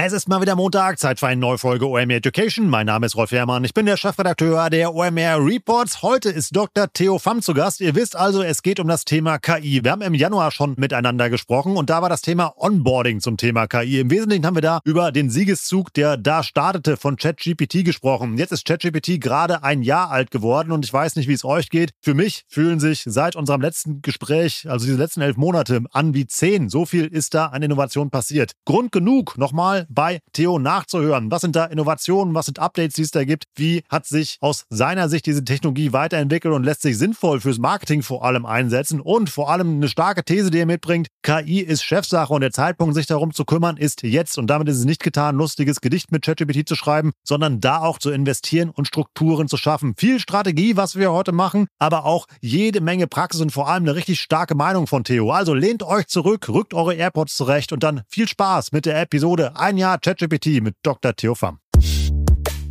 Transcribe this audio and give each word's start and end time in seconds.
Es 0.00 0.12
ist 0.12 0.28
mal 0.28 0.40
wieder 0.40 0.54
Montag, 0.54 0.96
Zeit 1.00 1.18
für 1.18 1.26
eine 1.26 1.40
neue 1.40 1.58
Folge 1.58 1.88
OMR 1.88 2.10
Education. 2.10 2.68
Mein 2.68 2.86
Name 2.86 3.04
ist 3.04 3.16
Rolf 3.16 3.32
Herrmann, 3.32 3.64
ich 3.64 3.74
bin 3.74 3.84
der 3.84 3.96
Chefredakteur 3.96 4.70
der 4.70 4.94
OMR 4.94 5.44
Reports. 5.44 6.02
Heute 6.02 6.30
ist 6.30 6.54
Dr. 6.54 6.86
Theo 6.92 7.18
Pham 7.18 7.42
zu 7.42 7.52
Gast. 7.52 7.80
Ihr 7.80 7.96
wisst 7.96 8.14
also, 8.14 8.40
es 8.40 8.62
geht 8.62 8.78
um 8.78 8.86
das 8.86 9.04
Thema 9.04 9.38
KI. 9.38 9.82
Wir 9.82 9.90
haben 9.90 10.02
im 10.02 10.14
Januar 10.14 10.52
schon 10.52 10.74
miteinander 10.76 11.30
gesprochen 11.30 11.76
und 11.76 11.90
da 11.90 12.00
war 12.00 12.08
das 12.08 12.22
Thema 12.22 12.54
Onboarding 12.58 13.18
zum 13.18 13.36
Thema 13.36 13.66
KI. 13.66 13.98
Im 13.98 14.08
Wesentlichen 14.08 14.46
haben 14.46 14.54
wir 14.54 14.62
da 14.62 14.78
über 14.84 15.10
den 15.10 15.30
Siegeszug, 15.30 15.92
der 15.94 16.16
da 16.16 16.44
startete, 16.44 16.96
von 16.96 17.16
ChatGPT 17.16 17.84
gesprochen. 17.84 18.38
Jetzt 18.38 18.52
ist 18.52 18.66
ChatGPT 18.66 19.20
gerade 19.20 19.64
ein 19.64 19.82
Jahr 19.82 20.12
alt 20.12 20.30
geworden 20.30 20.70
und 20.70 20.84
ich 20.84 20.92
weiß 20.92 21.16
nicht, 21.16 21.26
wie 21.26 21.32
es 21.32 21.44
euch 21.44 21.70
geht. 21.70 21.90
Für 22.00 22.14
mich 22.14 22.44
fühlen 22.46 22.78
sich 22.78 23.02
seit 23.04 23.34
unserem 23.34 23.62
letzten 23.62 24.00
Gespräch, 24.00 24.64
also 24.70 24.86
diese 24.86 24.98
letzten 24.98 25.22
elf 25.22 25.36
Monate, 25.36 25.80
an 25.90 26.14
wie 26.14 26.28
zehn. 26.28 26.68
So 26.68 26.86
viel 26.86 27.06
ist 27.06 27.34
da 27.34 27.46
an 27.46 27.62
Innovation 27.62 28.10
passiert. 28.10 28.52
Grund 28.64 28.92
genug, 28.92 29.36
nochmal 29.36 29.87
bei 29.88 30.20
Theo 30.32 30.58
nachzuhören. 30.58 31.30
Was 31.30 31.40
sind 31.40 31.56
da 31.56 31.64
Innovationen, 31.64 32.34
was 32.34 32.46
sind 32.46 32.58
Updates, 32.58 32.94
die 32.94 33.02
es 33.02 33.10
da 33.10 33.24
gibt? 33.24 33.44
Wie 33.56 33.82
hat 33.88 34.06
sich 34.06 34.36
aus 34.40 34.64
seiner 34.70 35.08
Sicht 35.08 35.26
diese 35.26 35.44
Technologie 35.44 35.92
weiterentwickelt 35.92 36.54
und 36.54 36.64
lässt 36.64 36.82
sich 36.82 36.98
sinnvoll 36.98 37.40
fürs 37.40 37.58
Marketing 37.58 38.02
vor 38.02 38.24
allem 38.24 38.46
einsetzen? 38.46 39.00
Und 39.00 39.30
vor 39.30 39.50
allem 39.50 39.76
eine 39.76 39.88
starke 39.88 40.24
These, 40.24 40.50
die 40.50 40.58
er 40.58 40.66
mitbringt, 40.66 41.08
KI 41.22 41.60
ist 41.60 41.82
Chefsache 41.82 42.32
und 42.32 42.42
der 42.42 42.52
Zeitpunkt, 42.52 42.94
sich 42.94 43.06
darum 43.06 43.32
zu 43.32 43.44
kümmern, 43.44 43.76
ist 43.76 44.02
jetzt. 44.02 44.38
Und 44.38 44.48
damit 44.48 44.68
ist 44.68 44.78
es 44.78 44.84
nicht 44.84 45.02
getan, 45.02 45.36
lustiges 45.36 45.80
Gedicht 45.80 46.12
mit 46.12 46.24
ChatGPT 46.24 46.68
zu 46.68 46.74
schreiben, 46.74 47.12
sondern 47.24 47.60
da 47.60 47.80
auch 47.80 47.98
zu 47.98 48.10
investieren 48.10 48.70
und 48.70 48.86
Strukturen 48.86 49.48
zu 49.48 49.56
schaffen. 49.56 49.94
Viel 49.96 50.20
Strategie, 50.20 50.76
was 50.76 50.96
wir 50.96 51.12
heute 51.12 51.32
machen, 51.32 51.66
aber 51.78 52.04
auch 52.04 52.26
jede 52.40 52.80
Menge 52.80 53.06
Praxis 53.06 53.40
und 53.40 53.52
vor 53.52 53.68
allem 53.68 53.84
eine 53.84 53.94
richtig 53.94 54.20
starke 54.20 54.54
Meinung 54.54 54.86
von 54.86 55.04
Theo. 55.04 55.30
Also 55.30 55.54
lehnt 55.54 55.82
euch 55.82 56.06
zurück, 56.06 56.48
rückt 56.48 56.74
eure 56.74 56.94
AirPods 56.94 57.34
zurecht 57.34 57.72
und 57.72 57.82
dann 57.82 58.02
viel 58.08 58.28
Spaß 58.28 58.72
mit 58.72 58.86
der 58.86 59.00
Episode 59.00 59.56
ein 59.56 59.77
Jahr 59.78 59.98
ChatGPT 59.98 60.60
mit 60.62 60.76
Dr. 60.82 61.14
Theo 61.14 61.34
Pham. 61.34 61.58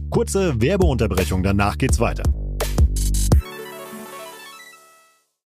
Kurze 0.10 0.62
Werbeunterbrechung, 0.62 1.44
danach 1.44 1.78
geht's 1.78 2.00
weiter. 2.00 2.24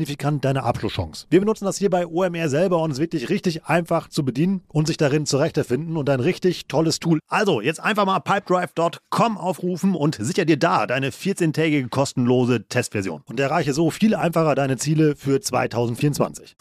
signifikant 0.00 0.44
deine 0.44 0.62
Abschlusschance. 0.62 1.26
Wir 1.28 1.40
benutzen 1.40 1.66
das 1.66 1.76
hier 1.76 1.90
bei 1.90 2.06
OMR 2.06 2.48
selber 2.48 2.82
und 2.82 2.90
es 2.90 2.96
ist 2.96 3.02
wirklich 3.02 3.28
richtig 3.28 3.66
einfach 3.66 4.08
zu 4.08 4.24
bedienen 4.24 4.62
und 4.68 4.86
sich 4.86 4.96
darin 4.96 5.26
zurechtzufinden 5.26 5.96
und 5.98 6.08
ein 6.08 6.20
richtig 6.20 6.66
tolles 6.68 7.00
Tool. 7.00 7.20
Also 7.28 7.60
jetzt 7.60 7.80
einfach 7.80 8.06
mal 8.06 8.20
pipedrive.com 8.20 9.36
aufrufen 9.36 9.94
und 9.94 10.16
sicher 10.18 10.46
dir 10.46 10.56
da 10.56 10.86
deine 10.86 11.10
14-tägige 11.10 11.88
kostenlose 11.90 12.66
Testversion 12.66 13.22
und 13.26 13.38
erreiche 13.38 13.74
so 13.74 13.90
viel 13.90 14.14
einfacher 14.14 14.54
deine 14.54 14.78
Ziele 14.78 15.16
für 15.16 15.40
2024. 15.40 16.56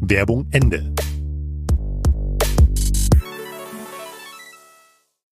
Werbung 0.00 0.46
Ende. 0.52 0.94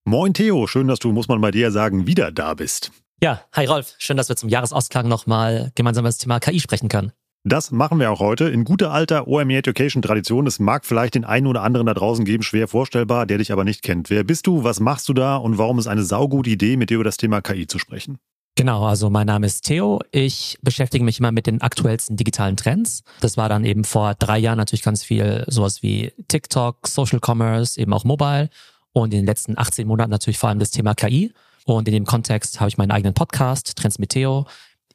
Moin 0.04 0.34
Theo, 0.34 0.66
schön, 0.66 0.88
dass 0.88 0.98
du, 0.98 1.12
muss 1.12 1.28
man 1.28 1.40
bei 1.40 1.52
dir 1.52 1.70
sagen, 1.70 2.08
wieder 2.08 2.32
da 2.32 2.54
bist. 2.54 2.90
Ja, 3.22 3.42
hi 3.52 3.66
Rolf, 3.66 3.96
schön, 3.98 4.16
dass 4.16 4.30
wir 4.30 4.36
zum 4.36 4.48
Jahresausklang 4.48 5.06
nochmal 5.06 5.72
gemeinsam 5.74 6.04
über 6.04 6.08
das 6.08 6.16
Thema 6.16 6.40
KI 6.40 6.58
sprechen 6.58 6.88
können. 6.88 7.12
Das 7.44 7.70
machen 7.70 8.00
wir 8.00 8.10
auch 8.10 8.20
heute 8.20 8.48
in 8.48 8.64
guter 8.64 8.92
alter 8.92 9.28
OME 9.28 9.58
Education 9.58 10.00
Tradition. 10.00 10.46
Es 10.46 10.58
mag 10.58 10.86
vielleicht 10.86 11.16
den 11.16 11.26
einen 11.26 11.46
oder 11.46 11.62
anderen 11.62 11.86
da 11.86 11.92
draußen 11.92 12.24
geben, 12.24 12.42
schwer 12.42 12.66
vorstellbar, 12.66 13.26
der 13.26 13.36
dich 13.36 13.52
aber 13.52 13.64
nicht 13.64 13.82
kennt. 13.82 14.08
Wer 14.08 14.24
bist 14.24 14.46
du, 14.46 14.64
was 14.64 14.80
machst 14.80 15.06
du 15.06 15.12
da 15.12 15.36
und 15.36 15.58
warum 15.58 15.78
ist 15.78 15.86
eine 15.86 16.02
saugute 16.02 16.48
Idee, 16.48 16.78
mit 16.78 16.88
dir 16.88 16.94
über 16.94 17.04
das 17.04 17.18
Thema 17.18 17.42
KI 17.42 17.66
zu 17.66 17.78
sprechen? 17.78 18.16
Genau, 18.56 18.86
also 18.86 19.10
mein 19.10 19.26
Name 19.26 19.44
ist 19.44 19.66
Theo. 19.66 20.00
Ich 20.12 20.56
beschäftige 20.62 21.04
mich 21.04 21.18
immer 21.18 21.30
mit 21.30 21.46
den 21.46 21.60
aktuellsten 21.60 22.16
digitalen 22.16 22.56
Trends. 22.56 23.02
Das 23.20 23.36
war 23.36 23.50
dann 23.50 23.66
eben 23.66 23.84
vor 23.84 24.14
drei 24.14 24.38
Jahren 24.38 24.56
natürlich 24.56 24.82
ganz 24.82 25.04
viel 25.04 25.44
sowas 25.46 25.82
wie 25.82 26.14
TikTok, 26.28 26.88
Social 26.88 27.20
Commerce, 27.22 27.78
eben 27.78 27.92
auch 27.92 28.04
Mobile 28.04 28.48
und 28.92 29.12
in 29.12 29.20
den 29.20 29.26
letzten 29.26 29.58
18 29.58 29.86
Monaten 29.86 30.10
natürlich 30.10 30.38
vor 30.38 30.48
allem 30.48 30.58
das 30.58 30.70
Thema 30.70 30.94
KI. 30.94 31.34
Und 31.64 31.88
in 31.88 31.94
dem 31.94 32.06
Kontext 32.06 32.60
habe 32.60 32.68
ich 32.68 32.78
meinen 32.78 32.90
eigenen 32.90 33.14
Podcast, 33.14 33.76
Trends 33.76 33.98
mit 33.98 34.10
Theo. 34.10 34.46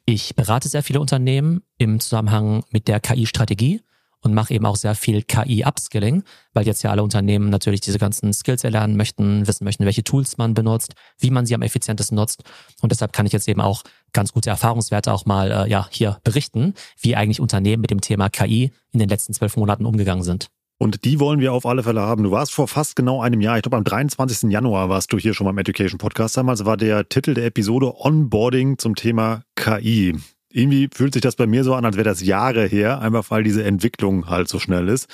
Ich 0.04 0.34
berate 0.36 0.68
sehr 0.68 0.82
viele 0.82 1.00
Unternehmen 1.00 1.62
im 1.78 2.00
Zusammenhang 2.00 2.64
mit 2.70 2.88
der 2.88 3.00
KI-Strategie 3.00 3.80
und 4.20 4.34
mache 4.34 4.54
eben 4.54 4.66
auch 4.66 4.76
sehr 4.76 4.94
viel 4.94 5.22
KI-Upskilling, 5.22 6.24
weil 6.52 6.66
jetzt 6.66 6.82
ja 6.82 6.90
alle 6.90 7.02
Unternehmen 7.02 7.48
natürlich 7.48 7.80
diese 7.80 7.98
ganzen 7.98 8.32
Skills 8.32 8.64
erlernen 8.64 8.96
möchten, 8.96 9.46
wissen 9.46 9.64
möchten, 9.64 9.84
welche 9.84 10.04
Tools 10.04 10.36
man 10.36 10.54
benutzt, 10.54 10.94
wie 11.18 11.30
man 11.30 11.46
sie 11.46 11.54
am 11.54 11.62
effizientesten 11.62 12.16
nutzt. 12.16 12.42
Und 12.80 12.92
deshalb 12.92 13.12
kann 13.12 13.26
ich 13.26 13.32
jetzt 13.32 13.48
eben 13.48 13.60
auch 13.60 13.82
ganz 14.12 14.32
gute 14.32 14.50
Erfahrungswerte 14.50 15.12
auch 15.12 15.26
mal 15.26 15.50
äh, 15.50 15.70
ja 15.70 15.86
hier 15.90 16.18
berichten, 16.24 16.74
wie 17.00 17.16
eigentlich 17.16 17.40
Unternehmen 17.40 17.80
mit 17.80 17.90
dem 17.90 18.00
Thema 18.00 18.28
KI 18.28 18.72
in 18.92 18.98
den 18.98 19.08
letzten 19.08 19.32
zwölf 19.32 19.56
Monaten 19.56 19.86
umgegangen 19.86 20.24
sind. 20.24 20.48
Und 20.78 21.04
die 21.04 21.20
wollen 21.20 21.40
wir 21.40 21.52
auf 21.52 21.64
alle 21.64 21.82
Fälle 21.82 22.02
haben. 22.02 22.22
Du 22.22 22.30
warst 22.30 22.52
vor 22.52 22.68
fast 22.68 22.96
genau 22.96 23.22
einem 23.22 23.40
Jahr, 23.40 23.56
ich 23.56 23.62
glaube 23.62 23.78
am 23.78 23.84
23. 23.84 24.50
Januar 24.50 24.88
warst 24.88 25.12
du 25.12 25.18
hier 25.18 25.32
schon 25.32 25.46
beim 25.46 25.56
Education 25.56 25.98
Podcast. 25.98 26.36
Damals 26.36 26.66
war 26.66 26.76
der 26.76 27.08
Titel 27.08 27.32
der 27.32 27.46
Episode 27.46 27.94
Onboarding 27.98 28.78
zum 28.78 28.94
Thema 28.94 29.42
KI. 29.54 30.18
Irgendwie 30.50 30.88
fühlt 30.94 31.14
sich 31.14 31.22
das 31.22 31.36
bei 31.36 31.46
mir 31.46 31.64
so 31.64 31.74
an, 31.74 31.84
als 31.84 31.96
wäre 31.96 32.08
das 32.08 32.22
Jahre 32.22 32.66
her, 32.66 33.00
einfach 33.00 33.30
weil 33.30 33.42
diese 33.42 33.64
Entwicklung 33.64 34.28
halt 34.28 34.48
so 34.48 34.58
schnell 34.58 34.88
ist. 34.88 35.08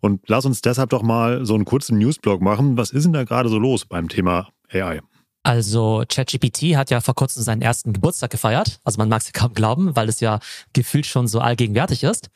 Und 0.00 0.22
lass 0.28 0.44
uns 0.44 0.60
deshalb 0.60 0.90
doch 0.90 1.02
mal 1.02 1.44
so 1.44 1.54
einen 1.54 1.64
kurzen 1.64 1.98
Newsblog 1.98 2.42
machen. 2.42 2.76
Was 2.76 2.90
ist 2.90 3.04
denn 3.04 3.12
da 3.12 3.24
gerade 3.24 3.48
so 3.48 3.58
los 3.58 3.86
beim 3.86 4.08
Thema 4.08 4.48
AI? 4.70 5.00
Also 5.42 6.04
ChatGPT 6.06 6.76
hat 6.76 6.90
ja 6.90 7.00
vor 7.00 7.14
kurzem 7.14 7.42
seinen 7.42 7.62
ersten 7.62 7.94
Geburtstag 7.94 8.30
gefeiert. 8.30 8.80
Also 8.84 8.98
man 8.98 9.08
mag 9.08 9.22
es 9.22 9.28
ja 9.28 9.32
kaum 9.32 9.54
glauben, 9.54 9.96
weil 9.96 10.08
es 10.08 10.20
ja 10.20 10.40
gefühlt 10.74 11.06
schon 11.06 11.26
so 11.26 11.40
allgegenwärtig 11.40 12.04
ist. 12.04 12.28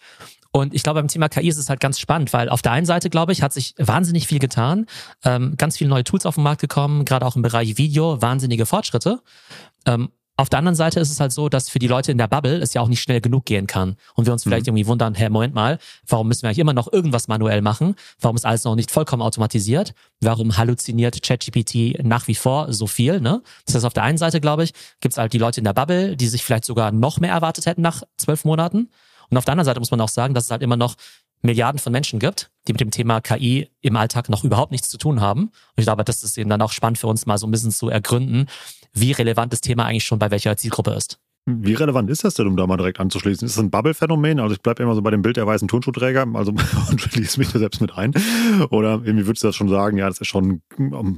Und 0.53 0.75
ich 0.75 0.83
glaube, 0.83 1.01
beim 1.01 1.09
Thema 1.09 1.29
KI 1.29 1.49
ist 1.49 1.57
es 1.57 1.71
halt 1.71 1.81
ganz 1.81 1.99
spannend, 1.99 2.33
weil 2.33 2.51
auf 2.51 2.61
der 2.61 2.73
einen 2.73 2.87
Seite, 2.87 3.09
glaube 3.09 3.33
ich, 3.33 3.43
hat 3.43 3.55
sich 3.55 3.75
wahnsinnig 3.79 4.27
viel 4.27 4.39
getan, 4.39 4.87
ähm, 5.25 5.55
ganz 5.57 5.79
viele 5.79 5.91
neue 5.91 6.05
Tools 6.05 6.27
auf 6.27 6.35
den 6.35 6.45
Markt 6.45 6.61
gekommen, 6.61 7.07
gerade 7.07 7.25
auch 7.25 7.37
im 7.37 7.43
Bereich 7.43 7.79
Video, 7.79 8.21
wahnsinnige 8.21 8.67
Fortschritte. 8.67 9.21
Ähm, 9.87 10.11
auf 10.37 10.49
der 10.49 10.59
anderen 10.59 10.75
Seite 10.75 10.99
ist 10.99 11.11
es 11.11 11.21
halt 11.21 11.31
so, 11.31 11.49
dass 11.51 11.69
für 11.69 11.79
die 11.79 11.87
Leute 11.87 12.11
in 12.11 12.17
der 12.17 12.27
Bubble 12.27 12.57
es 12.57 12.73
ja 12.73 12.81
auch 12.81 12.89
nicht 12.89 13.03
schnell 13.03 13.21
genug 13.21 13.45
gehen 13.45 13.67
kann. 13.67 13.97
Und 14.15 14.27
wir 14.27 14.33
uns 14.33 14.43
vielleicht 14.43 14.65
mhm. 14.65 14.71
irgendwie 14.71 14.87
wundern, 14.87 15.15
hey, 15.15 15.29
Moment 15.29 15.55
mal, 15.55 15.79
warum 16.07 16.29
müssen 16.29 16.43
wir 16.43 16.49
eigentlich 16.49 16.59
immer 16.59 16.73
noch 16.73 16.91
irgendwas 16.91 17.29
manuell 17.29 17.61
machen? 17.61 17.97
Warum 18.19 18.37
ist 18.37 18.47
alles 18.47 18.65
noch 18.65 18.75
nicht 18.75 18.91
vollkommen 18.91 19.23
automatisiert? 19.23 19.95
Warum 20.21 20.57
halluziniert 20.57 21.23
ChatGPT 21.23 22.03
nach 22.03 22.29
wie 22.29 22.35
vor 22.35 22.73
so 22.73 22.87
viel? 22.87 23.21
Ne? 23.21 23.43
Das 23.67 23.75
heißt, 23.75 23.85
auf 23.85 23.93
der 23.93 24.05
einen 24.05 24.19
Seite, 24.19 24.41
glaube 24.41 24.65
ich, 24.65 24.73
gibt 25.01 25.13
es 25.13 25.19
halt 25.19 25.35
die 25.35 25.39
Leute 25.39 25.61
in 25.61 25.65
der 25.65 25.75
Bubble, 25.75 26.17
die 26.17 26.29
sich 26.29 26.43
vielleicht 26.43 26.65
sogar 26.65 26.93
noch 26.93 27.21
mehr 27.21 27.33
erwartet 27.33 27.67
hätten 27.67 27.83
nach 27.83 28.03
zwölf 28.17 28.45
Monaten. 28.45 28.89
Und 29.33 29.39
auf 29.39 29.47
der 29.47 29.53
anderen 29.53 29.65
Seite 29.65 29.81
muss 29.81 29.91
man 29.91 30.01
auch 30.03 30.11
sagen, 30.11 30.35
dass 30.35 30.45
es 30.45 30.51
halt 30.51 30.63
immer 30.63 30.77
noch 30.77 30.95
Milliarden 31.41 31.79
von 31.79 31.91
Menschen 31.91 32.21
gibt, 32.21 32.51
die 32.69 32.73
mit 32.73 32.81
dem 32.81 32.91
Thema 32.91 33.23
KI 33.23 33.71
im 33.81 33.97
Alltag 33.97 34.29
noch 34.29 34.45
überhaupt 34.45 34.73
nichts 34.73 34.91
zu 34.91 34.99
tun 34.99 35.23
haben. 35.23 35.45
Und 35.45 35.53
ich 35.79 35.87
glaube, 35.87 36.05
das 36.05 36.23
ist 36.23 36.37
eben 36.37 36.51
dann 36.51 36.61
auch 36.61 36.71
spannend 36.71 36.99
für 36.99 37.07
uns 37.07 37.25
mal 37.25 37.39
so 37.39 37.47
ein 37.47 37.51
bisschen 37.51 37.73
zu 37.73 37.89
ergründen, 37.89 38.47
wie 38.93 39.13
relevant 39.13 39.53
das 39.53 39.63
Thema 39.63 39.87
eigentlich 39.87 40.05
schon 40.05 40.19
bei 40.19 40.31
welcher 40.31 40.55
Zielgruppe 40.59 40.93
ist. 40.93 41.19
Wie 41.45 41.75
relevant 41.75 42.09
ist 42.09 42.23
das 42.23 42.35
denn, 42.35 42.47
um 42.47 42.57
da 42.57 42.69
mal 42.69 42.77
direkt 42.77 43.01
anzuschließen? 43.01 43.45
Ist 43.45 43.57
das 43.57 43.65
ein 43.65 43.71
Bubble-Phänomen? 43.71 44.39
Also 44.39 44.55
ich 44.55 44.63
bleibe 44.63 44.83
immer 44.83 44.95
so 44.95 45.03
bei 45.03 45.11
dem 45.11 45.23
Bild 45.23 45.37
der 45.37 45.47
weißen 45.47 45.67
Turnschuhträger, 45.67 46.25
also 46.35 46.53
und 46.91 47.01
schließe 47.01 47.41
mich 47.41 47.51
da 47.51 47.59
selbst 47.59 47.81
mit 47.81 47.93
ein. 47.97 48.13
Oder 48.71 49.01
irgendwie 49.05 49.27
würdest 49.27 49.43
du 49.43 49.49
das 49.49 49.57
schon 49.57 49.69
sagen, 49.69 49.99
ja, 49.99 50.09
das 50.09 50.21
ist 50.21 50.29
schon, 50.29 50.63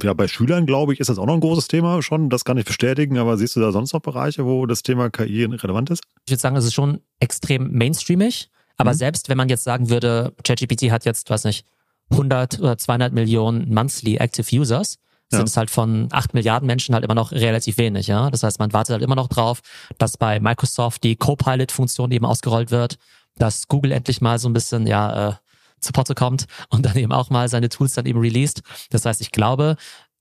ja, 0.03 0.15
bei 0.15 0.27
Schülern, 0.27 0.65
glaube 0.65 0.95
ich, 0.95 1.01
ist 1.01 1.11
das 1.11 1.19
auch 1.19 1.27
noch 1.27 1.35
ein 1.35 1.41
großes 1.41 1.69
Thema 1.69 2.01
schon. 2.01 2.31
Das 2.31 2.45
kann 2.45 2.57
ich 2.57 2.65
bestätigen, 2.65 3.19
aber 3.19 3.37
siehst 3.37 3.55
du 3.57 3.61
da 3.61 3.71
sonst 3.71 3.93
noch 3.93 4.01
Bereiche, 4.01 4.47
wo 4.47 4.65
das 4.65 4.83
Thema 4.83 5.11
KI 5.11 5.45
relevant 5.45 5.91
ist? 5.91 6.03
Ich 6.25 6.33
würde 6.33 6.41
sagen, 6.41 6.57
es 6.57 6.65
ist 6.65 6.75
schon 6.75 7.01
extrem 7.21 7.73
mainstreamig. 7.73 8.51
Aber 8.77 8.93
mhm. 8.93 8.97
selbst 8.97 9.29
wenn 9.29 9.37
man 9.37 9.51
jetzt 9.51 9.65
sagen 9.65 9.91
würde, 9.91 10.33
ChatGPT 10.43 10.91
hat 10.91 11.05
jetzt, 11.05 11.29
weiß 11.29 11.45
nicht, 11.45 11.67
100 12.11 12.61
oder 12.61 12.79
200 12.79 13.13
Millionen 13.13 13.73
monthly 13.73 14.17
active 14.17 14.57
users, 14.57 14.99
ja. 15.35 15.39
sind 15.39 15.49
es 15.49 15.57
halt 15.57 15.71
von 15.71 16.09
8 16.11 16.35
Milliarden 16.35 16.67
Menschen 16.67 16.95
halt 16.95 17.05
immer 17.05 17.15
noch 17.15 17.33
relativ 17.33 17.79
wenig. 17.79 18.07
Ja? 18.07 18.31
Das 18.31 18.43
heißt, 18.43 18.59
man 18.59 18.73
wartet 18.73 18.95
halt 18.95 19.03
immer 19.03 19.17
noch 19.17 19.29
drauf, 19.29 19.61
dass 19.99 20.17
bei 20.17 20.41
Microsoft 20.41 21.05
die 21.05 21.17
Copilot-Funktion 21.17 22.11
eben 22.11 22.25
ausgerollt 22.25 22.71
wird, 22.71 22.97
dass 23.37 23.69
Google 23.69 23.93
endlich 23.93 24.21
mal 24.21 24.39
so 24.39 24.49
ein 24.49 24.53
bisschen, 24.53 24.87
ja, 24.87 25.31
äh, 25.31 25.35
zu 25.81 25.93
Potte 25.93 26.15
kommt 26.15 26.47
und 26.71 26.87
dann 26.87 26.97
eben 26.97 27.13
auch 27.13 27.31
mal 27.31 27.49
seine 27.49 27.69
Tools 27.69 27.95
dann 27.95 28.07
eben 28.07 28.19
released. 28.19 28.63
Das 28.91 29.05
heißt, 29.05 29.21
ich 29.21 29.31
glaube, 29.31 29.77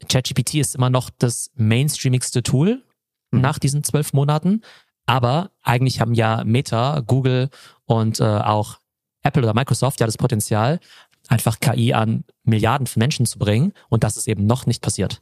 ChatGPT 0.10 0.56
ist 0.56 0.76
immer 0.76 0.90
noch 0.90 1.10
das 1.18 1.52
mainstreamigste 1.56 2.44
Tool 2.44 2.84
mhm. 3.32 3.42
nach 3.42 3.60
diesen 3.60 3.84
zwölf 3.84 4.14
Monaten. 4.14 4.62
Aber 5.06 5.52
eigentlich 5.62 6.00
haben 6.00 6.14
ja 6.14 6.44
Meta, 6.46 7.02
Google 7.02 7.50
und 7.86 8.20
äh, 8.20 8.24
auch 8.24 8.80
Apple 9.24 9.44
oder 9.44 9.54
Microsoft 9.54 10.00
ja 10.00 10.06
das 10.06 10.18
Potenzial, 10.18 10.80
einfach 11.28 11.60
KI 11.60 11.94
an 11.94 12.24
Milliarden 12.44 12.88
von 12.88 13.00
Menschen 13.00 13.26
zu 13.26 13.40
bringen. 13.40 13.74
Und 13.90 14.04
das 14.04 14.18
ist 14.18 14.28
eben 14.28 14.46
noch 14.46 14.66
nicht 14.66 14.82
passiert. 14.82 15.22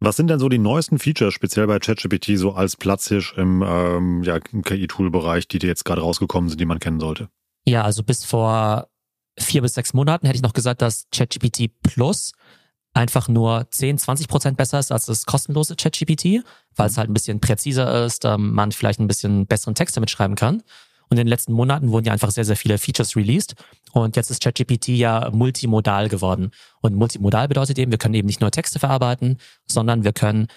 Was 0.00 0.16
sind 0.16 0.28
denn 0.28 0.38
so 0.38 0.48
die 0.48 0.58
neuesten 0.58 0.98
Features, 0.98 1.32
speziell 1.32 1.66
bei 1.66 1.78
ChatGPT, 1.78 2.36
so 2.36 2.52
als 2.52 2.76
Platzhirsch 2.76 3.34
im, 3.38 3.62
ähm, 3.66 4.22
ja, 4.22 4.38
im 4.52 4.62
KI-Tool-Bereich, 4.62 5.48
die 5.48 5.58
dir 5.58 5.68
jetzt 5.68 5.84
gerade 5.84 6.02
rausgekommen 6.02 6.50
sind, 6.50 6.60
die 6.60 6.66
man 6.66 6.78
kennen 6.78 7.00
sollte? 7.00 7.28
Ja, 7.64 7.82
also 7.82 8.02
bis 8.02 8.24
vor 8.24 8.88
vier 9.38 9.62
bis 9.62 9.74
sechs 9.74 9.94
Monaten 9.94 10.26
hätte 10.26 10.36
ich 10.36 10.42
noch 10.42 10.52
gesagt, 10.52 10.82
dass 10.82 11.06
ChatGPT 11.10 11.70
Plus 11.82 12.32
einfach 12.92 13.28
nur 13.28 13.66
10, 13.70 13.98
20 13.98 14.28
Prozent 14.28 14.56
besser 14.56 14.78
ist 14.78 14.92
als 14.92 15.06
das 15.06 15.26
kostenlose 15.26 15.74
ChatGPT, 15.74 16.44
weil 16.76 16.86
es 16.88 16.96
halt 16.96 17.10
ein 17.10 17.14
bisschen 17.14 17.40
präziser 17.40 18.04
ist, 18.04 18.24
ähm, 18.24 18.52
man 18.52 18.72
vielleicht 18.72 19.00
ein 19.00 19.08
bisschen 19.08 19.46
besseren 19.46 19.74
Text 19.74 19.96
damit 19.96 20.10
schreiben 20.10 20.36
kann. 20.36 20.62
Und 21.14 21.20
in 21.20 21.26
den 21.26 21.30
letzten 21.30 21.52
Monaten 21.52 21.92
wurden 21.92 22.06
ja 22.06 22.12
einfach 22.12 22.32
sehr, 22.32 22.44
sehr 22.44 22.56
viele 22.56 22.76
Features 22.76 23.14
released. 23.14 23.54
Und 23.92 24.16
jetzt 24.16 24.30
ist 24.32 24.42
ChatGPT 24.42 24.88
ja 24.88 25.30
multimodal 25.32 26.08
geworden. 26.08 26.50
Und 26.80 26.96
multimodal 26.96 27.46
bedeutet 27.46 27.78
eben, 27.78 27.92
wir 27.92 27.98
können 27.98 28.14
eben 28.14 28.26
nicht 28.26 28.40
nur 28.40 28.50
Texte 28.50 28.80
verarbeiten, 28.80 29.38
sondern 29.64 30.02
wir 30.02 30.12
können 30.12 30.48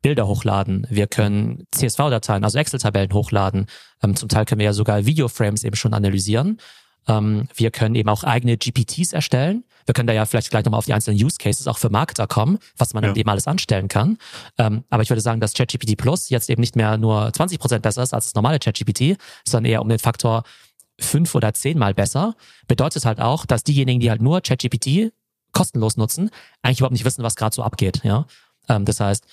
Bilder 0.00 0.26
hochladen, 0.26 0.86
wir 0.88 1.06
können 1.06 1.66
CSV-Dateien, 1.70 2.44
also 2.44 2.58
Excel-Tabellen 2.58 3.12
hochladen. 3.12 3.66
Ähm, 4.02 4.16
zum 4.16 4.30
Teil 4.30 4.46
können 4.46 4.60
wir 4.60 4.64
ja 4.66 4.72
sogar 4.72 5.04
Videoframes 5.04 5.64
eben 5.64 5.76
schon 5.76 5.92
analysieren. 5.92 6.58
Ähm, 7.08 7.48
wir 7.54 7.70
können 7.70 7.94
eben 7.94 8.08
auch 8.08 8.24
eigene 8.24 8.56
GPTs 8.56 9.12
erstellen. 9.12 9.64
Wir 9.86 9.94
können 9.94 10.08
da 10.08 10.12
ja 10.12 10.26
vielleicht 10.26 10.50
gleich 10.50 10.64
nochmal 10.64 10.78
auf 10.78 10.86
die 10.86 10.92
einzelnen 10.92 11.22
Use 11.22 11.36
Cases 11.38 11.66
auch 11.68 11.78
für 11.78 11.90
Marketer 11.90 12.26
kommen, 12.26 12.58
was 12.76 12.92
man 12.92 13.04
ja. 13.04 13.10
dann 13.10 13.16
eben 13.16 13.30
alles 13.30 13.46
anstellen 13.46 13.88
kann. 13.88 14.18
Ähm, 14.58 14.84
aber 14.90 15.02
ich 15.02 15.10
würde 15.10 15.20
sagen, 15.20 15.40
dass 15.40 15.54
ChatGPT 15.54 15.96
Plus 15.96 16.28
jetzt 16.28 16.50
eben 16.50 16.60
nicht 16.60 16.74
mehr 16.74 16.98
nur 16.98 17.32
20 17.32 17.58
Prozent 17.60 17.82
besser 17.82 18.02
ist 18.02 18.12
als 18.12 18.24
das 18.24 18.34
normale 18.34 18.58
ChatGPT, 18.58 19.16
sondern 19.46 19.70
eher 19.70 19.82
um 19.82 19.88
den 19.88 20.00
Faktor 20.00 20.42
fünf 20.98 21.34
oder 21.34 21.54
zehnmal 21.54 21.94
besser. 21.94 22.34
Bedeutet 22.66 23.04
halt 23.04 23.20
auch, 23.20 23.46
dass 23.46 23.62
diejenigen, 23.62 24.00
die 24.00 24.10
halt 24.10 24.22
nur 24.22 24.40
ChatGPT 24.40 25.12
kostenlos 25.52 25.96
nutzen, 25.96 26.30
eigentlich 26.62 26.80
überhaupt 26.80 26.92
nicht 26.92 27.04
wissen, 27.04 27.22
was 27.22 27.36
gerade 27.36 27.54
so 27.54 27.62
abgeht. 27.62 28.00
Ja, 28.02 28.26
ähm, 28.68 28.84
das 28.84 29.00
heißt, 29.00 29.24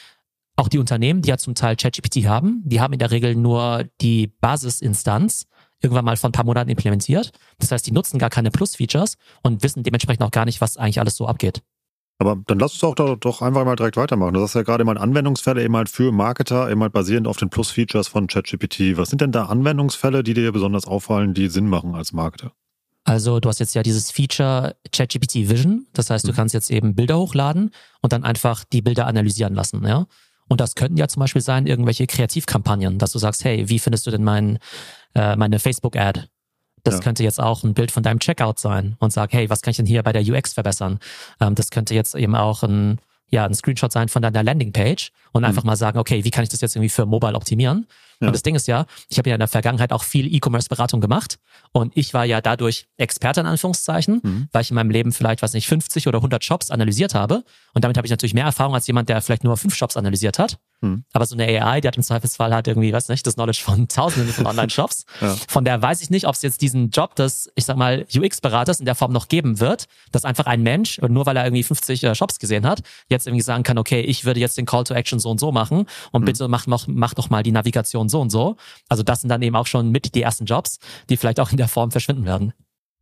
auch 0.55 0.67
die 0.67 0.77
Unternehmen, 0.77 1.21
die 1.21 1.29
ja 1.29 1.37
zum 1.37 1.55
Teil 1.55 1.75
ChatGPT 1.75 2.27
haben, 2.27 2.61
die 2.63 2.79
haben 2.79 2.93
in 2.93 2.99
der 2.99 3.11
Regel 3.11 3.35
nur 3.35 3.85
die 4.01 4.27
Basisinstanz 4.27 5.47
irgendwann 5.83 6.05
mal 6.05 6.17
vor 6.17 6.29
ein 6.29 6.33
paar 6.33 6.45
Monaten 6.45 6.69
implementiert. 6.69 7.31
Das 7.59 7.71
heißt, 7.71 7.85
die 7.85 7.91
nutzen 7.91 8.17
gar 8.17 8.29
keine 8.29 8.49
Plus-Features 8.49 9.17
und 9.43 9.61
wissen 9.63 9.83
dementsprechend 9.83 10.23
auch 10.23 10.31
gar 10.31 10.45
nicht, 10.45 10.61
was 10.61 10.77
eigentlich 10.77 10.99
alles 10.99 11.15
so 11.15 11.27
abgeht. 11.27 11.61
Aber 12.19 12.37
dann 12.47 12.59
lass 12.59 12.73
uns 12.73 12.83
auch 12.83 12.95
da, 12.95 13.15
doch 13.15 13.41
einfach 13.41 13.65
mal 13.65 13.75
direkt 13.75 13.97
weitermachen. 13.97 14.33
Du 14.33 14.41
hast 14.41 14.53
ja 14.53 14.61
gerade 14.61 14.85
mal 14.85 14.97
Anwendungsfälle 14.97 15.63
eben 15.63 15.75
halt 15.75 15.89
für 15.89 16.11
Marketer, 16.11 16.69
eben 16.69 16.81
halt 16.81 16.93
basierend 16.93 17.27
auf 17.27 17.37
den 17.37 17.49
Plus-Features 17.49 18.07
von 18.07 18.27
ChatGPT. 18.27 18.97
Was 18.97 19.09
sind 19.09 19.21
denn 19.21 19.31
da 19.31 19.45
Anwendungsfälle, 19.45 20.23
die 20.23 20.33
dir 20.33 20.51
besonders 20.51 20.85
auffallen, 20.85 21.33
die 21.33 21.49
Sinn 21.49 21.67
machen 21.67 21.95
als 21.95 22.13
Marketer? 22.13 22.53
Also 23.03 23.41
du 23.41 23.49
hast 23.49 23.59
jetzt 23.59 23.73
ja 23.75 23.83
dieses 23.83 24.11
Feature 24.11 24.77
ChatGPT 24.91 25.49
Vision. 25.49 25.87
Das 25.91 26.09
heißt, 26.09 26.25
du 26.25 26.31
mhm. 26.31 26.35
kannst 26.35 26.53
jetzt 26.53 26.71
eben 26.71 26.95
Bilder 26.95 27.17
hochladen 27.17 27.71
und 28.01 28.13
dann 28.13 28.23
einfach 28.23 28.63
die 28.63 28.81
Bilder 28.81 29.07
analysieren 29.07 29.55
lassen. 29.55 29.85
Ja? 29.85 30.05
Und 30.47 30.61
das 30.61 30.75
könnten 30.75 30.97
ja 30.97 31.07
zum 31.07 31.19
Beispiel 31.19 31.41
sein 31.41 31.67
irgendwelche 31.67 32.07
Kreativkampagnen, 32.07 32.99
dass 32.99 33.11
du 33.11 33.19
sagst, 33.19 33.43
hey, 33.43 33.67
wie 33.69 33.79
findest 33.79 34.07
du 34.07 34.11
denn 34.11 34.23
mein, 34.23 34.59
äh, 35.15 35.35
meine 35.35 35.59
Facebook-Ad? 35.59 36.27
Das 36.83 36.95
ja. 36.95 36.99
könnte 37.01 37.23
jetzt 37.23 37.39
auch 37.39 37.63
ein 37.63 37.73
Bild 37.73 37.91
von 37.91 38.03
deinem 38.03 38.19
Checkout 38.19 38.59
sein 38.59 38.95
und 38.99 39.13
sag, 39.13 39.31
hey, 39.33 39.49
was 39.49 39.61
kann 39.61 39.71
ich 39.71 39.77
denn 39.77 39.85
hier 39.85 40.03
bei 40.03 40.11
der 40.11 40.21
UX 40.21 40.53
verbessern? 40.53 40.99
Ähm, 41.39 41.55
das 41.55 41.69
könnte 41.69 41.95
jetzt 41.95 42.13
eben 42.15 42.35
auch 42.35 42.63
ein, 42.63 42.99
ja, 43.29 43.45
ein 43.45 43.53
Screenshot 43.53 43.91
sein 43.91 44.09
von 44.09 44.21
deiner 44.21 44.43
Landingpage 44.43 45.11
und 45.31 45.41
mhm. 45.41 45.45
einfach 45.47 45.63
mal 45.63 45.77
sagen, 45.77 45.97
okay, 45.97 46.23
wie 46.25 46.29
kann 46.29 46.43
ich 46.43 46.49
das 46.49 46.61
jetzt 46.61 46.75
irgendwie 46.75 46.89
für 46.89 47.05
Mobile 47.05 47.35
optimieren? 47.35 47.87
Ja. 48.19 48.27
Und 48.27 48.33
das 48.33 48.43
Ding 48.43 48.55
ist 48.55 48.67
ja, 48.67 48.85
ich 49.09 49.17
habe 49.17 49.29
ja 49.29 49.35
in 49.35 49.39
der 49.39 49.47
Vergangenheit 49.47 49.93
auch 49.93 50.03
viel 50.03 50.33
E-Commerce-Beratung 50.33 50.99
gemacht 50.99 51.39
und 51.71 51.95
ich 51.95 52.13
war 52.13 52.25
ja 52.25 52.41
dadurch 52.41 52.85
Experte 52.97 53.41
in 53.41 53.47
Anführungszeichen, 53.47 54.19
mhm. 54.21 54.47
weil 54.51 54.61
ich 54.61 54.69
in 54.69 54.75
meinem 54.75 54.91
Leben 54.91 55.13
vielleicht, 55.13 55.41
weiß 55.41 55.53
nicht, 55.53 55.67
50 55.67 56.07
oder 56.07 56.19
100 56.19 56.43
Shops 56.43 56.69
analysiert 56.69 57.15
habe 57.15 57.43
und 57.73 57.83
damit 57.83 57.95
habe 57.97 58.05
ich 58.05 58.11
natürlich 58.11 58.33
mehr 58.33 58.45
Erfahrung 58.45 58.75
als 58.75 58.87
jemand, 58.87 59.07
der 59.09 59.21
vielleicht 59.21 59.45
nur 59.45 59.55
fünf 59.55 59.73
Shops 59.75 59.95
analysiert 59.95 60.37
hat. 60.37 60.57
Mhm. 60.83 61.05
Aber 61.13 61.25
so 61.25 61.35
eine 61.35 61.45
AI, 61.45 61.79
die 61.79 61.87
hat 61.87 61.95
im 61.95 62.03
Zweifelsfall 62.03 62.53
halt 62.53 62.67
irgendwie, 62.67 62.91
weiß 62.91 63.07
nicht, 63.07 63.25
das 63.25 63.35
Knowledge 63.35 63.61
von 63.63 63.87
Tausenden 63.87 64.33
von 64.33 64.45
Online-Shops. 64.45 65.05
ja. 65.21 65.35
Von 65.47 65.63
der 65.63 65.81
weiß 65.81 66.01
ich 66.01 66.09
nicht, 66.09 66.27
ob 66.27 66.35
es 66.35 66.41
jetzt 66.41 66.61
diesen 66.61 66.89
Job 66.89 67.15
des, 67.15 67.49
ich 67.55 67.65
sag 67.65 67.77
mal, 67.77 68.05
UX-Beraters 68.13 68.79
in 68.79 68.85
der 68.85 68.95
Form 68.95 69.13
noch 69.13 69.29
geben 69.29 69.59
wird, 69.59 69.85
dass 70.11 70.25
einfach 70.25 70.45
ein 70.45 70.61
Mensch, 70.61 70.99
nur 70.99 71.25
weil 71.25 71.37
er 71.37 71.45
irgendwie 71.45 71.63
50 71.63 72.03
äh, 72.03 72.15
Shops 72.15 72.37
gesehen 72.37 72.67
hat, 72.67 72.81
jetzt 73.09 73.27
irgendwie 73.27 73.41
sagen 73.41 73.63
kann, 73.63 73.77
okay, 73.77 74.01
ich 74.01 74.25
würde 74.25 74.39
jetzt 74.39 74.57
den 74.57 74.65
Call 74.65 74.83
to 74.83 74.93
Action 74.93 75.19
so 75.19 75.31
und 75.31 75.39
so 75.39 75.51
machen 75.51 75.85
und 76.11 76.21
mhm. 76.21 76.25
bitte 76.25 76.47
mach, 76.49 76.67
mach, 76.67 76.85
mach 76.87 77.13
doch 77.13 77.29
mal 77.29 77.43
die 77.43 77.51
Navigation 77.51 78.09
so 78.09 78.19
und 78.19 78.29
so. 78.29 78.57
Also 78.89 79.03
das 79.03 79.21
sind 79.21 79.29
dann 79.29 79.41
eben 79.41 79.55
auch 79.55 79.67
schon 79.67 79.89
mit 79.89 80.13
die 80.15 80.21
ersten 80.21 80.45
Jobs, 80.45 80.79
die 81.09 81.17
vielleicht 81.17 81.39
auch 81.39 81.51
in 81.51 81.57
der 81.57 81.69
Form 81.69 81.91
verschwinden 81.91 82.25
werden. 82.25 82.53